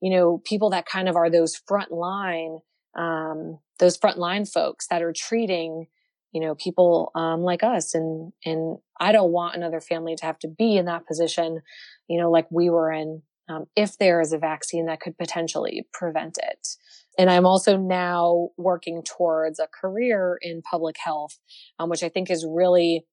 you 0.00 0.16
know, 0.16 0.40
people 0.44 0.70
that 0.70 0.86
kind 0.86 1.08
of 1.08 1.16
are 1.16 1.28
those 1.28 1.56
front 1.56 1.90
line, 1.90 2.58
um, 2.96 3.58
those 3.80 3.96
front 3.96 4.18
line 4.18 4.46
folks 4.46 4.86
that 4.86 5.02
are 5.02 5.12
treating, 5.12 5.88
you 6.32 6.40
know, 6.40 6.54
people 6.54 7.10
um, 7.14 7.42
like 7.42 7.62
us. 7.62 7.94
And 7.94 8.32
and 8.44 8.78
I 9.00 9.12
don't 9.12 9.32
want 9.32 9.56
another 9.56 9.80
family 9.80 10.16
to 10.16 10.26
have 10.26 10.38
to 10.40 10.48
be 10.48 10.76
in 10.76 10.86
that 10.86 11.06
position, 11.06 11.60
you 12.08 12.20
know, 12.20 12.30
like 12.30 12.46
we 12.50 12.70
were 12.70 12.92
in 12.92 13.22
um, 13.48 13.66
if 13.76 13.96
there 13.98 14.20
is 14.20 14.32
a 14.32 14.38
vaccine 14.38 14.86
that 14.86 15.00
could 15.00 15.16
potentially 15.16 15.86
prevent 15.92 16.38
it. 16.38 16.68
And 17.18 17.30
I'm 17.30 17.46
also 17.46 17.76
now 17.76 18.50
working 18.56 19.02
towards 19.02 19.58
a 19.58 19.66
career 19.66 20.38
in 20.40 20.62
public 20.62 20.96
health, 21.02 21.38
um, 21.78 21.88
which 21.88 22.02
I 22.02 22.08
think 22.08 22.30
is 22.30 22.46
really 22.48 23.06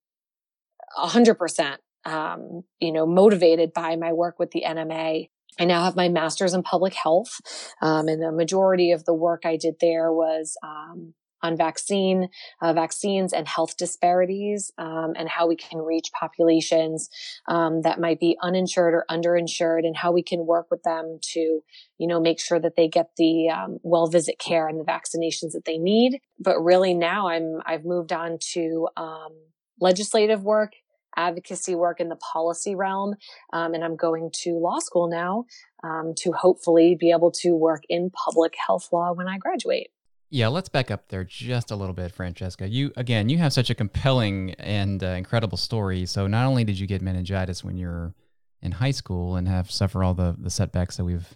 100%, 1.00 1.78
um, 2.06 2.64
you 2.80 2.92
know, 2.92 3.06
motivated 3.06 3.74
by 3.74 3.96
my 3.96 4.14
work 4.14 4.38
with 4.38 4.52
the 4.52 4.64
NMA. 4.68 5.30
I 5.58 5.66
now 5.66 5.86
have 5.86 5.96
my 5.96 6.10
master's 6.10 6.54
in 6.54 6.64
public 6.64 6.94
health, 6.94 7.40
um, 7.82 8.10
and 8.10 8.22
the 8.22 8.32
majority 8.32 8.92
of 8.92 9.06
the 9.06 9.14
work 9.14 9.44
I 9.46 9.56
did 9.56 9.76
there 9.80 10.12
was 10.12 10.58
um, 10.62 11.14
on 11.46 11.56
vaccine, 11.58 12.30
uh, 12.62 12.74
vaccines 12.74 13.34
and 13.34 13.48
health 13.48 13.78
disparities, 13.78 14.72
um, 14.78 15.14
and 15.16 15.30
how 15.30 15.48
we 15.48 15.56
can 15.56 15.80
reach 15.80 16.10
populations 16.20 17.10
um, 17.48 17.82
that 17.84 18.00
might 18.00 18.20
be 18.20 18.38
uninsured 18.42 18.94
or 18.94 19.06
underinsured, 19.10 19.86
and 19.86 19.96
how 19.96 20.12
we 20.12 20.24
can 20.24 20.46
work 20.46 20.68
with 20.72 20.84
them 20.84 21.20
to, 21.22 21.62
you 21.98 22.08
know, 22.08 22.20
make 22.20 22.40
sure 22.40 22.60
that 22.60 22.76
they 22.76 22.88
get 22.88 23.12
the 23.18 23.50
um, 23.50 23.80
well 23.84 24.08
visit 24.08 24.40
care 24.40 24.68
and 24.68 24.80
the 24.80 24.84
vaccinations 24.84 25.52
that 25.54 25.66
they 25.66 25.78
need. 25.78 26.20
But 26.40 26.60
really, 26.60 26.94
now 26.94 27.28
I'm 27.28 27.62
I've 27.66 27.86
moved 27.86 28.12
on 28.12 28.38
to 28.54 28.88
um, 28.98 29.34
legislative 29.80 30.44
work 30.44 30.74
advocacy 31.18 31.76
work 31.76 32.00
in 32.00 32.10
the 32.10 32.16
policy 32.18 32.76
realm. 32.76 33.16
Um, 33.54 33.74
and 33.74 33.84
I'm 33.84 33.96
going 33.96 34.32
to 34.44 34.60
law 34.60 34.80
school 34.80 35.08
now 35.08 35.46
um, 35.84 36.14
to 36.18 36.32
hopefully 36.34 36.98
be 37.00 37.12
able 37.12 37.32
to 37.44 37.56
work 37.56 37.84
in 37.90 38.10
public 38.10 38.54
health 38.68 38.90
law 38.92 39.14
when 39.14 39.28
I 39.28 39.38
graduate. 39.38 39.92
Yeah, 40.36 40.50
let's 40.50 40.68
back 40.68 40.92
up 40.92 41.08
there 41.08 41.24
just 41.24 41.72
a 41.72 41.78
little 41.78 41.94
bit, 41.94 42.12
Francesca. 42.12 42.68
You 42.68 42.92
again, 42.98 43.30
you 43.30 43.38
have 43.38 43.54
such 43.54 43.70
a 43.70 43.74
compelling 43.74 44.52
and 44.56 45.02
uh, 45.02 45.12
incredible 45.12 45.58
story. 45.58 46.06
So 46.06 46.28
not 46.28 46.46
only 46.46 46.66
did 46.66 46.78
you 46.78 46.88
get 46.88 47.02
meningitis 47.02 47.64
when 47.64 47.78
you're 47.78 48.14
in 48.62 48.74
high 48.74 48.92
school 48.92 49.38
and 49.38 49.48
have 49.48 49.72
suffer 49.72 50.04
all 50.04 50.14
the 50.14 50.36
the 50.38 50.50
setbacks 50.50 50.98
that 50.98 51.06
we've 51.06 51.34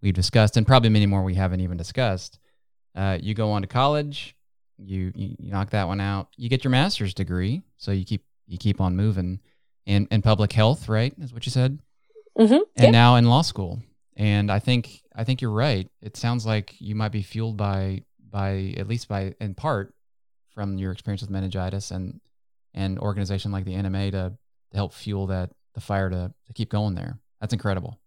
we've 0.00 0.12
discussed, 0.12 0.56
and 0.56 0.66
probably 0.66 0.88
many 0.88 1.06
more 1.06 1.22
we 1.22 1.36
haven't 1.36 1.60
even 1.60 1.76
discussed. 1.76 2.40
Uh, 2.96 3.16
you 3.20 3.32
go 3.32 3.52
on 3.52 3.62
to 3.62 3.68
college, 3.68 4.34
you, 4.76 5.12
you 5.14 5.36
you 5.38 5.52
knock 5.52 5.70
that 5.70 5.86
one 5.86 6.00
out. 6.00 6.26
You 6.36 6.48
get 6.48 6.64
your 6.64 6.72
master's 6.72 7.14
degree, 7.14 7.62
so 7.76 7.92
you 7.92 8.04
keep 8.04 8.24
you 8.48 8.58
keep 8.58 8.80
on 8.80 8.96
moving. 8.96 9.38
In 9.86 10.08
in 10.10 10.20
public 10.20 10.52
health, 10.52 10.88
right? 10.88 11.14
Is 11.20 11.32
what 11.32 11.46
you 11.46 11.52
said. 11.52 11.78
Mm-hmm. 12.36 12.54
And 12.54 12.84
yep. 12.86 12.90
now 12.90 13.14
in 13.14 13.26
law 13.26 13.42
school. 13.42 13.80
And 14.16 14.50
I 14.50 14.58
think 14.58 15.02
I 15.14 15.22
think 15.22 15.40
you're 15.40 15.52
right. 15.52 15.88
It 16.00 16.16
sounds 16.16 16.44
like 16.44 16.74
you 16.80 16.96
might 16.96 17.12
be 17.12 17.22
fueled 17.22 17.56
by 17.56 18.02
by 18.32 18.74
at 18.76 18.88
least 18.88 19.06
by 19.06 19.34
in 19.40 19.54
part 19.54 19.94
from 20.52 20.78
your 20.78 20.90
experience 20.90 21.20
with 21.20 21.30
meningitis 21.30 21.92
and 21.92 22.20
and 22.74 22.98
organization 22.98 23.52
like 23.52 23.64
the 23.64 23.74
NMA 23.74 24.10
to, 24.12 24.32
to 24.70 24.76
help 24.76 24.92
fuel 24.92 25.26
that 25.28 25.50
the 25.74 25.80
fire 25.80 26.10
to 26.10 26.32
to 26.46 26.52
keep 26.52 26.70
going 26.70 26.94
there. 26.94 27.18
That's 27.40 27.52
incredible. 27.52 28.00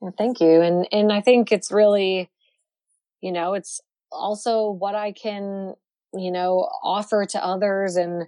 Well, 0.00 0.14
thank 0.16 0.40
you. 0.40 0.60
And 0.60 0.88
and 0.92 1.12
I 1.12 1.20
think 1.20 1.52
it's 1.52 1.70
really, 1.70 2.30
you 3.20 3.32
know, 3.32 3.54
it's 3.54 3.80
also 4.10 4.70
what 4.70 4.94
I 4.94 5.12
can, 5.12 5.74
you 6.14 6.30
know, 6.30 6.68
offer 6.82 7.26
to 7.26 7.44
others 7.44 7.96
and, 7.96 8.26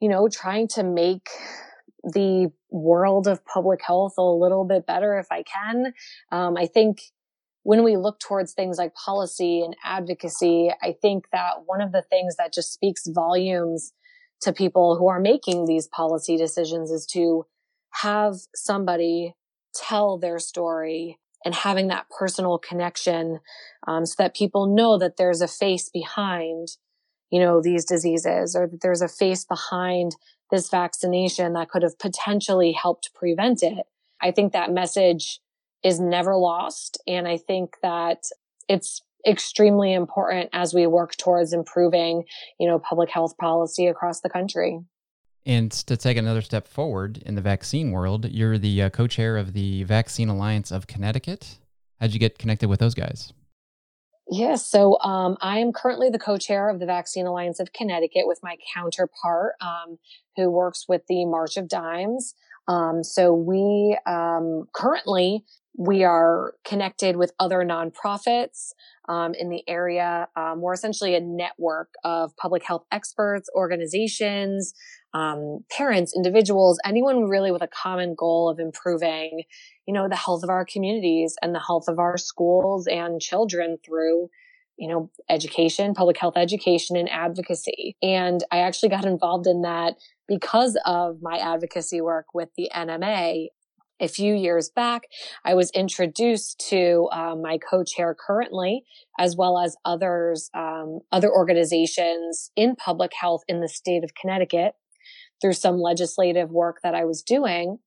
you 0.00 0.08
know, 0.08 0.28
trying 0.28 0.68
to 0.68 0.82
make 0.82 1.28
the 2.02 2.52
world 2.70 3.26
of 3.26 3.44
public 3.44 3.80
health 3.84 4.14
a 4.18 4.22
little 4.22 4.64
bit 4.64 4.86
better 4.86 5.18
if 5.18 5.26
I 5.30 5.42
can. 5.42 5.94
Um, 6.30 6.56
I 6.56 6.66
think 6.66 7.00
when 7.64 7.82
we 7.82 7.96
look 7.96 8.20
towards 8.20 8.52
things 8.52 8.78
like 8.78 8.94
policy 8.94 9.62
and 9.62 9.74
advocacy, 9.84 10.70
I 10.82 10.94
think 11.00 11.24
that 11.32 11.62
one 11.66 11.80
of 11.80 11.92
the 11.92 12.02
things 12.02 12.36
that 12.36 12.52
just 12.52 12.72
speaks 12.72 13.06
volumes 13.06 13.92
to 14.42 14.52
people 14.52 14.96
who 14.96 15.08
are 15.08 15.18
making 15.18 15.64
these 15.64 15.88
policy 15.88 16.36
decisions 16.36 16.90
is 16.90 17.06
to 17.06 17.46
have 18.02 18.34
somebody 18.54 19.34
tell 19.74 20.18
their 20.18 20.38
story 20.38 21.18
and 21.44 21.54
having 21.54 21.88
that 21.88 22.06
personal 22.16 22.58
connection 22.58 23.40
um, 23.86 24.04
so 24.06 24.14
that 24.18 24.36
people 24.36 24.66
know 24.66 24.98
that 24.98 25.16
there's 25.16 25.40
a 25.40 25.48
face 25.48 25.88
behind 25.88 26.68
you 27.30 27.40
know 27.40 27.60
these 27.60 27.84
diseases 27.84 28.54
or 28.54 28.66
that 28.66 28.80
there's 28.82 29.02
a 29.02 29.08
face 29.08 29.44
behind 29.44 30.16
this 30.50 30.68
vaccination 30.68 31.54
that 31.54 31.68
could 31.68 31.82
have 31.82 31.98
potentially 31.98 32.72
helped 32.72 33.10
prevent 33.14 33.62
it. 33.62 33.86
I 34.22 34.30
think 34.30 34.52
that 34.52 34.70
message 34.70 35.40
is 35.84 36.00
never 36.00 36.34
lost. 36.36 36.98
And 37.06 37.28
I 37.28 37.36
think 37.36 37.76
that 37.82 38.24
it's 38.68 39.02
extremely 39.26 39.92
important 39.92 40.50
as 40.52 40.74
we 40.74 40.86
work 40.86 41.16
towards 41.16 41.52
improving, 41.52 42.24
you 42.58 42.66
know, 42.66 42.78
public 42.78 43.10
health 43.10 43.36
policy 43.38 43.86
across 43.86 44.20
the 44.20 44.30
country. 44.30 44.80
And 45.46 45.70
to 45.70 45.96
take 45.96 46.16
another 46.16 46.40
step 46.40 46.66
forward 46.66 47.22
in 47.26 47.34
the 47.34 47.42
vaccine 47.42 47.90
world, 47.90 48.30
you're 48.30 48.56
the 48.56 48.82
uh, 48.82 48.90
co-chair 48.90 49.36
of 49.36 49.52
the 49.52 49.82
Vaccine 49.84 50.30
Alliance 50.30 50.70
of 50.70 50.86
Connecticut. 50.86 51.58
How'd 52.00 52.12
you 52.12 52.18
get 52.18 52.38
connected 52.38 52.68
with 52.68 52.80
those 52.80 52.94
guys? 52.94 53.32
Yes, 54.30 54.66
so 54.66 54.98
um, 55.00 55.36
I 55.42 55.58
am 55.58 55.70
currently 55.72 56.08
the 56.08 56.18
co-chair 56.18 56.70
of 56.70 56.80
the 56.80 56.86
Vaccine 56.86 57.26
Alliance 57.26 57.60
of 57.60 57.74
Connecticut 57.74 58.22
with 58.26 58.40
my 58.42 58.56
counterpart, 58.74 59.52
um, 59.60 59.98
who 60.36 60.50
works 60.50 60.86
with 60.88 61.02
the 61.08 61.26
March 61.26 61.58
of 61.58 61.68
Dimes. 61.68 62.34
Um, 62.66 63.04
so 63.04 63.34
we 63.34 63.98
um, 64.06 64.66
currently 64.72 65.44
we 65.76 66.04
are 66.04 66.54
connected 66.64 67.16
with 67.16 67.32
other 67.40 67.64
nonprofits 67.64 68.72
um, 69.08 69.34
in 69.34 69.50
the 69.50 69.62
area. 69.68 70.28
Um, 70.36 70.60
we're 70.60 70.72
essentially 70.72 71.16
a 71.16 71.20
network 71.20 71.94
of 72.04 72.36
public 72.36 72.64
health 72.64 72.84
experts, 72.92 73.48
organizations, 73.56 74.72
um, 75.14 75.64
parents, 75.70 76.14
individuals, 76.14 76.78
anyone 76.84 77.28
really 77.28 77.50
with 77.50 77.62
a 77.62 77.68
common 77.68 78.14
goal 78.16 78.48
of 78.48 78.60
improving, 78.60 79.42
you 79.86 79.94
know, 79.94 80.08
the 80.08 80.16
health 80.16 80.44
of 80.44 80.50
our 80.50 80.64
communities 80.64 81.34
and 81.42 81.54
the 81.54 81.60
health 81.60 81.88
of 81.88 81.98
our 81.98 82.16
schools 82.16 82.86
and 82.86 83.20
children 83.20 83.78
through 83.84 84.28
you 84.76 84.88
know, 84.88 85.08
education, 85.30 85.94
public 85.94 86.18
health 86.18 86.34
education 86.36 86.96
and 86.96 87.08
advocacy. 87.08 87.96
And 88.02 88.42
I 88.50 88.58
actually 88.58 88.88
got 88.88 89.04
involved 89.04 89.46
in 89.46 89.62
that 89.62 89.94
because 90.26 90.76
of 90.84 91.22
my 91.22 91.38
advocacy 91.38 92.00
work 92.00 92.26
with 92.34 92.48
the 92.56 92.70
NMA 92.74 93.50
a 94.00 94.08
few 94.08 94.34
years 94.34 94.70
back, 94.70 95.02
I 95.44 95.54
was 95.54 95.70
introduced 95.70 96.64
to 96.70 97.08
um, 97.12 97.42
my 97.42 97.58
co-chair 97.58 98.14
currently, 98.14 98.84
as 99.18 99.36
well 99.36 99.58
as 99.58 99.76
others, 99.84 100.50
um, 100.54 101.00
other 101.12 101.30
organizations 101.30 102.50
in 102.56 102.76
public 102.76 103.12
health 103.18 103.42
in 103.48 103.60
the 103.60 103.68
state 103.68 104.02
of 104.04 104.14
Connecticut 104.20 104.74
through 105.40 105.52
some 105.52 105.78
legislative 105.78 106.50
work 106.50 106.78
that 106.82 106.94
I 106.94 107.04
was 107.04 107.22
doing. 107.22 107.78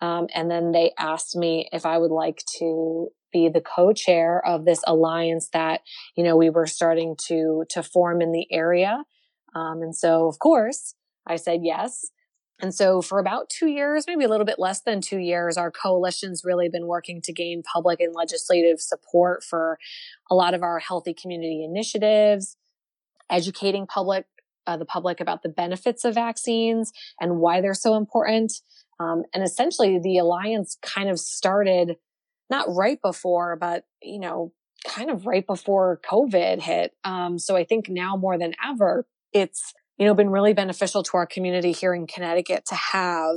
Um, 0.00 0.26
and 0.34 0.50
then 0.50 0.72
they 0.72 0.92
asked 0.98 1.36
me 1.36 1.68
if 1.72 1.86
I 1.86 1.98
would 1.98 2.10
like 2.10 2.42
to 2.58 3.08
be 3.32 3.48
the 3.48 3.60
co-chair 3.60 4.44
of 4.44 4.64
this 4.64 4.82
alliance 4.86 5.48
that, 5.52 5.80
you 6.16 6.24
know, 6.24 6.36
we 6.36 6.50
were 6.50 6.66
starting 6.66 7.16
to, 7.28 7.64
to 7.70 7.82
form 7.82 8.20
in 8.20 8.32
the 8.32 8.46
area. 8.50 9.04
Um, 9.54 9.82
and 9.82 9.94
so, 9.94 10.26
of 10.26 10.38
course, 10.38 10.94
I 11.26 11.36
said 11.36 11.60
yes. 11.62 12.10
And 12.60 12.74
so 12.74 13.02
for 13.02 13.18
about 13.18 13.50
two 13.50 13.66
years, 13.66 14.04
maybe 14.06 14.24
a 14.24 14.28
little 14.28 14.46
bit 14.46 14.58
less 14.58 14.82
than 14.82 15.00
two 15.00 15.18
years, 15.18 15.56
our 15.56 15.70
coalition's 15.70 16.44
really 16.44 16.68
been 16.68 16.86
working 16.86 17.20
to 17.22 17.32
gain 17.32 17.62
public 17.62 18.00
and 18.00 18.14
legislative 18.14 18.80
support 18.80 19.42
for 19.42 19.78
a 20.30 20.34
lot 20.34 20.54
of 20.54 20.62
our 20.62 20.78
healthy 20.78 21.12
community 21.12 21.64
initiatives, 21.64 22.56
educating 23.28 23.86
public, 23.86 24.26
uh, 24.66 24.76
the 24.76 24.84
public 24.84 25.20
about 25.20 25.42
the 25.42 25.48
benefits 25.48 26.04
of 26.04 26.14
vaccines 26.14 26.92
and 27.20 27.38
why 27.38 27.60
they're 27.60 27.74
so 27.74 27.96
important. 27.96 28.52
Um, 29.00 29.24
and 29.34 29.42
essentially 29.42 29.98
the 29.98 30.18
alliance 30.18 30.76
kind 30.82 31.08
of 31.08 31.18
started 31.18 31.96
not 32.48 32.66
right 32.68 33.00
before, 33.02 33.56
but, 33.56 33.84
you 34.00 34.20
know, 34.20 34.52
kind 34.86 35.10
of 35.10 35.26
right 35.26 35.46
before 35.46 36.00
COVID 36.08 36.60
hit. 36.60 36.92
Um, 37.02 37.38
so 37.38 37.56
I 37.56 37.64
think 37.64 37.88
now 37.88 38.16
more 38.16 38.38
than 38.38 38.54
ever, 38.64 39.06
it's 39.32 39.74
you 39.98 40.06
know, 40.06 40.14
been 40.14 40.30
really 40.30 40.54
beneficial 40.54 41.02
to 41.02 41.16
our 41.16 41.26
community 41.26 41.72
here 41.72 41.94
in 41.94 42.06
Connecticut 42.06 42.64
to 42.66 42.74
have 42.74 43.36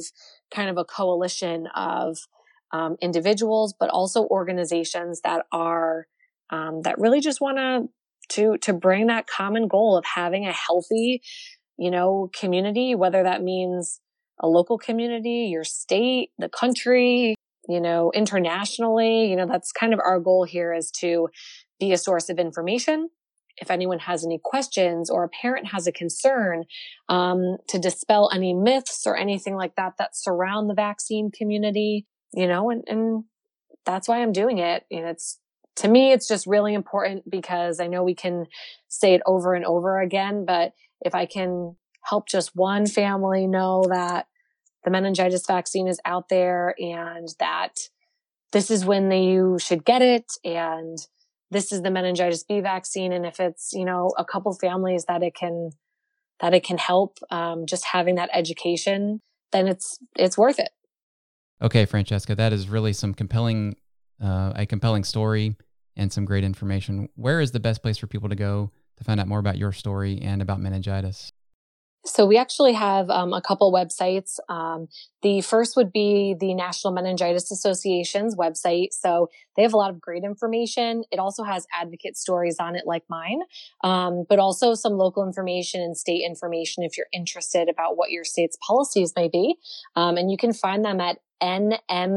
kind 0.54 0.70
of 0.70 0.78
a 0.78 0.86
coalition 0.86 1.68
of 1.76 2.18
um, 2.72 2.96
individuals, 3.02 3.74
but 3.80 3.90
also 3.90 4.26
organizations 4.26 5.22
that 5.22 5.46
are 5.52 6.08
um, 6.50 6.82
that 6.84 7.00
really 7.00 7.22
just 7.22 7.42
want 7.42 7.58
to 7.58 7.90
to 8.30 8.58
to 8.60 8.74
bring 8.74 9.08
that 9.08 9.28
common 9.28 9.68
goal 9.68 9.98
of 9.98 10.06
having 10.06 10.46
a 10.46 10.52
healthy, 10.52 11.22
you 11.78 11.92
know, 11.92 12.30
community. 12.38 12.96
Whether 12.96 13.24
that 13.24 13.44
means 13.44 14.00
a 14.40 14.48
local 14.48 14.78
community, 14.78 15.48
your 15.52 15.64
state, 15.64 16.32
the 16.38 16.50
country, 16.50 17.36
you 17.68 17.82
know, 17.82 18.12
internationally. 18.14 19.30
You 19.30 19.36
know, 19.36 19.46
that's 19.46 19.72
kind 19.72 19.94
of 19.94 20.00
our 20.00 20.20
goal 20.20 20.44
here 20.44 20.74
is 20.74 20.92
to 21.00 21.30
be 21.80 21.92
a 21.92 21.98
source 21.98 22.30
of 22.30 22.40
information 22.40 23.10
if 23.58 23.72
anyone 23.72 24.00
has 24.00 24.26
any 24.26 24.40
questions 24.44 25.10
or 25.10 25.24
a 25.24 25.30
parent 25.30 25.68
has 25.68 25.88
a 25.88 25.92
concern, 25.92 26.66
um, 27.10 27.58
to 27.70 27.80
dispel 27.80 28.30
any 28.34 28.54
myths 28.54 29.06
or 29.06 29.16
anything 29.16 29.56
like 29.56 29.76
that 29.76 29.94
that 29.98 30.16
surround 30.16 30.70
the 30.70 30.74
vaccine 30.74 31.32
community, 31.32 32.06
you 32.34 32.48
know, 32.48 32.70
and, 32.70 32.84
and 32.88 33.24
that's 33.86 34.08
why 34.08 34.22
I'm 34.22 34.32
doing 34.34 34.58
it. 34.58 34.86
and 34.92 35.06
it's, 35.06 35.40
to 35.78 35.88
me, 35.88 36.14
it's 36.14 36.28
just 36.28 36.48
really 36.48 36.74
important 36.74 37.30
because 37.30 37.80
I 37.80 37.88
know 37.88 38.04
we 38.04 38.16
can 38.16 38.46
say 38.88 39.14
it 39.14 39.22
over 39.26 39.54
and 39.54 39.66
over 39.66 40.00
again, 40.00 40.46
but 40.46 40.74
if 41.02 41.14
I 41.14 41.26
can 41.26 41.76
help 42.02 42.28
just 42.28 42.56
one 42.56 42.86
family 42.86 43.48
know 43.48 43.84
that 43.90 44.28
the 44.84 44.92
meningitis 44.92 45.46
vaccine 45.46 45.88
is 45.88 46.00
out 46.06 46.30
there 46.30 46.76
and 46.80 47.28
that 47.40 47.90
this 48.52 48.72
is 48.72 48.86
when 48.86 49.10
they, 49.10 49.24
you 49.24 49.58
should 49.60 49.84
get 49.84 50.02
it. 50.02 50.32
And 50.46 50.98
this 51.52 51.72
is 51.72 51.82
the 51.82 51.92
meningitis 51.92 52.44
B 52.44 52.60
vaccine. 52.60 53.12
And 53.12 53.26
if 53.26 53.40
it's, 53.40 53.72
you 53.74 53.86
know, 53.86 54.14
a 54.18 54.26
couple 54.26 54.54
families 54.54 55.06
that 55.08 55.24
it 55.24 55.36
can, 55.36 55.72
that 56.40 56.54
it 56.54 56.64
can 56.64 56.78
help, 56.78 57.18
um, 57.30 57.66
just 57.66 57.86
having 57.86 58.16
that 58.16 58.30
education, 58.34 59.22
then 59.52 59.68
it's, 59.68 60.00
it's 60.16 60.38
worth 60.38 60.60
it. 60.60 60.70
Okay, 61.62 61.86
Francesca, 61.86 62.36
that 62.36 62.52
is 62.52 62.68
really 62.68 62.94
some 62.94 63.14
compelling, 63.14 63.76
uh, 64.22 64.54
a 64.56 64.66
compelling 64.66 65.04
story 65.04 65.56
and 65.96 66.12
some 66.12 66.26
great 66.26 66.44
information. 66.44 67.10
Where 67.16 67.40
is 67.40 67.52
the 67.52 67.60
best 67.60 67.82
place 67.82 67.98
for 67.98 68.08
people 68.08 68.30
to 68.30 68.36
go 68.36 68.72
to 68.98 69.04
find 69.04 69.20
out 69.20 69.28
more 69.28 69.40
about 69.40 69.58
your 69.58 69.72
story 69.72 70.20
and 70.22 70.42
about 70.42 70.60
meningitis? 70.60 71.32
So 72.06 72.26
we 72.28 72.38
actually 72.38 72.74
have 72.74 73.10
um, 73.10 73.34
a 73.34 73.42
couple 73.42 73.74
websites. 73.74 74.38
Um, 74.48 74.88
the 75.24 75.42
first 75.42 75.76
would 75.76 75.92
be 75.92 76.36
the 76.40 76.54
National 76.54 76.94
Meningitis 76.94 77.50
Association's 77.50 78.36
website. 78.36 78.90
So 78.92 79.30
they 79.56 79.64
have 79.64 79.74
a 79.74 79.78
lot 79.78 79.90
of 79.90 80.00
great 80.00 80.24
information. 80.24 81.04
It 81.12 81.18
also 81.18 81.44
has 81.44 81.66
advocate 81.74 82.16
stories 82.16 82.58
on 82.60 82.76
it, 82.76 82.84
like 82.86 83.04
mine, 83.10 83.40
um, 83.84 84.26
but 84.30 84.38
also 84.38 84.76
some 84.76 84.94
local 84.94 85.26
information 85.26 85.82
and 85.82 85.98
state 85.98 86.22
information 86.24 86.84
if 86.84 86.96
you're 86.96 87.08
interested 87.12 87.70
about 87.70 87.98
what 87.98 88.12
your 88.12 88.24
state's 88.24 88.58
policies 88.66 89.14
may 89.16 89.28
be. 89.28 89.56
Um, 89.96 90.18
and 90.18 90.30
you 90.30 90.38
can 90.38 90.54
find 90.54 90.86
them 90.86 91.02
at 91.02 91.18
nmaus.org. 91.42 92.16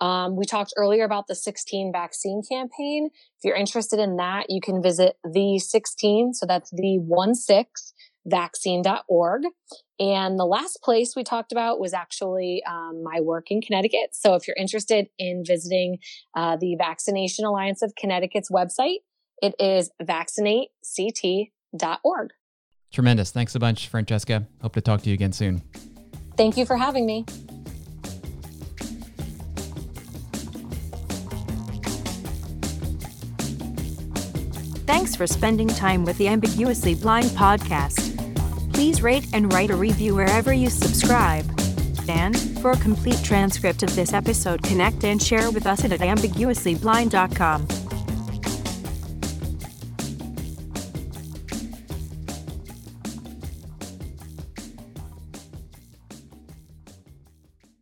Um, 0.00 0.36
we 0.36 0.44
talked 0.44 0.72
earlier 0.76 1.04
about 1.04 1.26
the 1.26 1.34
16 1.34 1.90
vaccine 1.92 2.42
campaign. 2.50 3.10
If 3.12 3.44
you're 3.44 3.56
interested 3.56 4.00
in 4.00 4.16
that, 4.16 4.46
you 4.48 4.60
can 4.60 4.82
visit 4.82 5.16
the 5.24 5.58
16. 5.58 6.34
So 6.34 6.46
that's 6.46 6.70
the 6.70 6.98
one 6.98 7.34
six 7.34 7.92
vaccine.org. 8.26 9.42
And 9.98 10.38
the 10.38 10.46
last 10.46 10.80
place 10.82 11.14
we 11.14 11.24
talked 11.24 11.52
about 11.52 11.80
was 11.80 11.92
actually 11.92 12.62
um, 12.68 13.02
my 13.02 13.20
work 13.20 13.50
in 13.50 13.60
Connecticut. 13.60 14.10
So 14.12 14.34
if 14.34 14.46
you're 14.46 14.56
interested 14.58 15.08
in 15.18 15.42
visiting 15.46 15.98
uh, 16.34 16.56
the 16.58 16.74
Vaccination 16.76 17.44
Alliance 17.44 17.82
of 17.82 17.92
Connecticut's 17.98 18.50
website, 18.50 19.00
it 19.42 19.54
is 19.58 19.90
vaccinatect.org. 20.02 22.30
Tremendous. 22.92 23.30
Thanks 23.30 23.54
a 23.54 23.58
bunch, 23.58 23.88
Francesca. 23.88 24.46
Hope 24.62 24.72
to 24.74 24.80
talk 24.80 25.02
to 25.02 25.10
you 25.10 25.14
again 25.14 25.32
soon. 25.32 25.62
Thank 26.36 26.56
you 26.56 26.66
for 26.66 26.76
having 26.76 27.06
me. 27.06 27.24
Thanks 34.90 35.14
for 35.14 35.24
spending 35.24 35.68
time 35.68 36.04
with 36.04 36.18
the 36.18 36.26
Ambiguously 36.26 36.96
Blind 36.96 37.26
podcast. 37.26 38.10
Please 38.72 39.02
rate 39.02 39.24
and 39.32 39.52
write 39.52 39.70
a 39.70 39.76
review 39.76 40.16
wherever 40.16 40.52
you 40.52 40.68
subscribe. 40.68 41.44
And 42.08 42.36
for 42.60 42.72
a 42.72 42.76
complete 42.76 43.22
transcript 43.22 43.84
of 43.84 43.94
this 43.94 44.12
episode, 44.12 44.64
connect 44.64 45.04
and 45.04 45.22
share 45.22 45.52
with 45.52 45.64
us 45.64 45.84
at 45.84 45.92
ambiguouslyblind.com. 45.92 47.68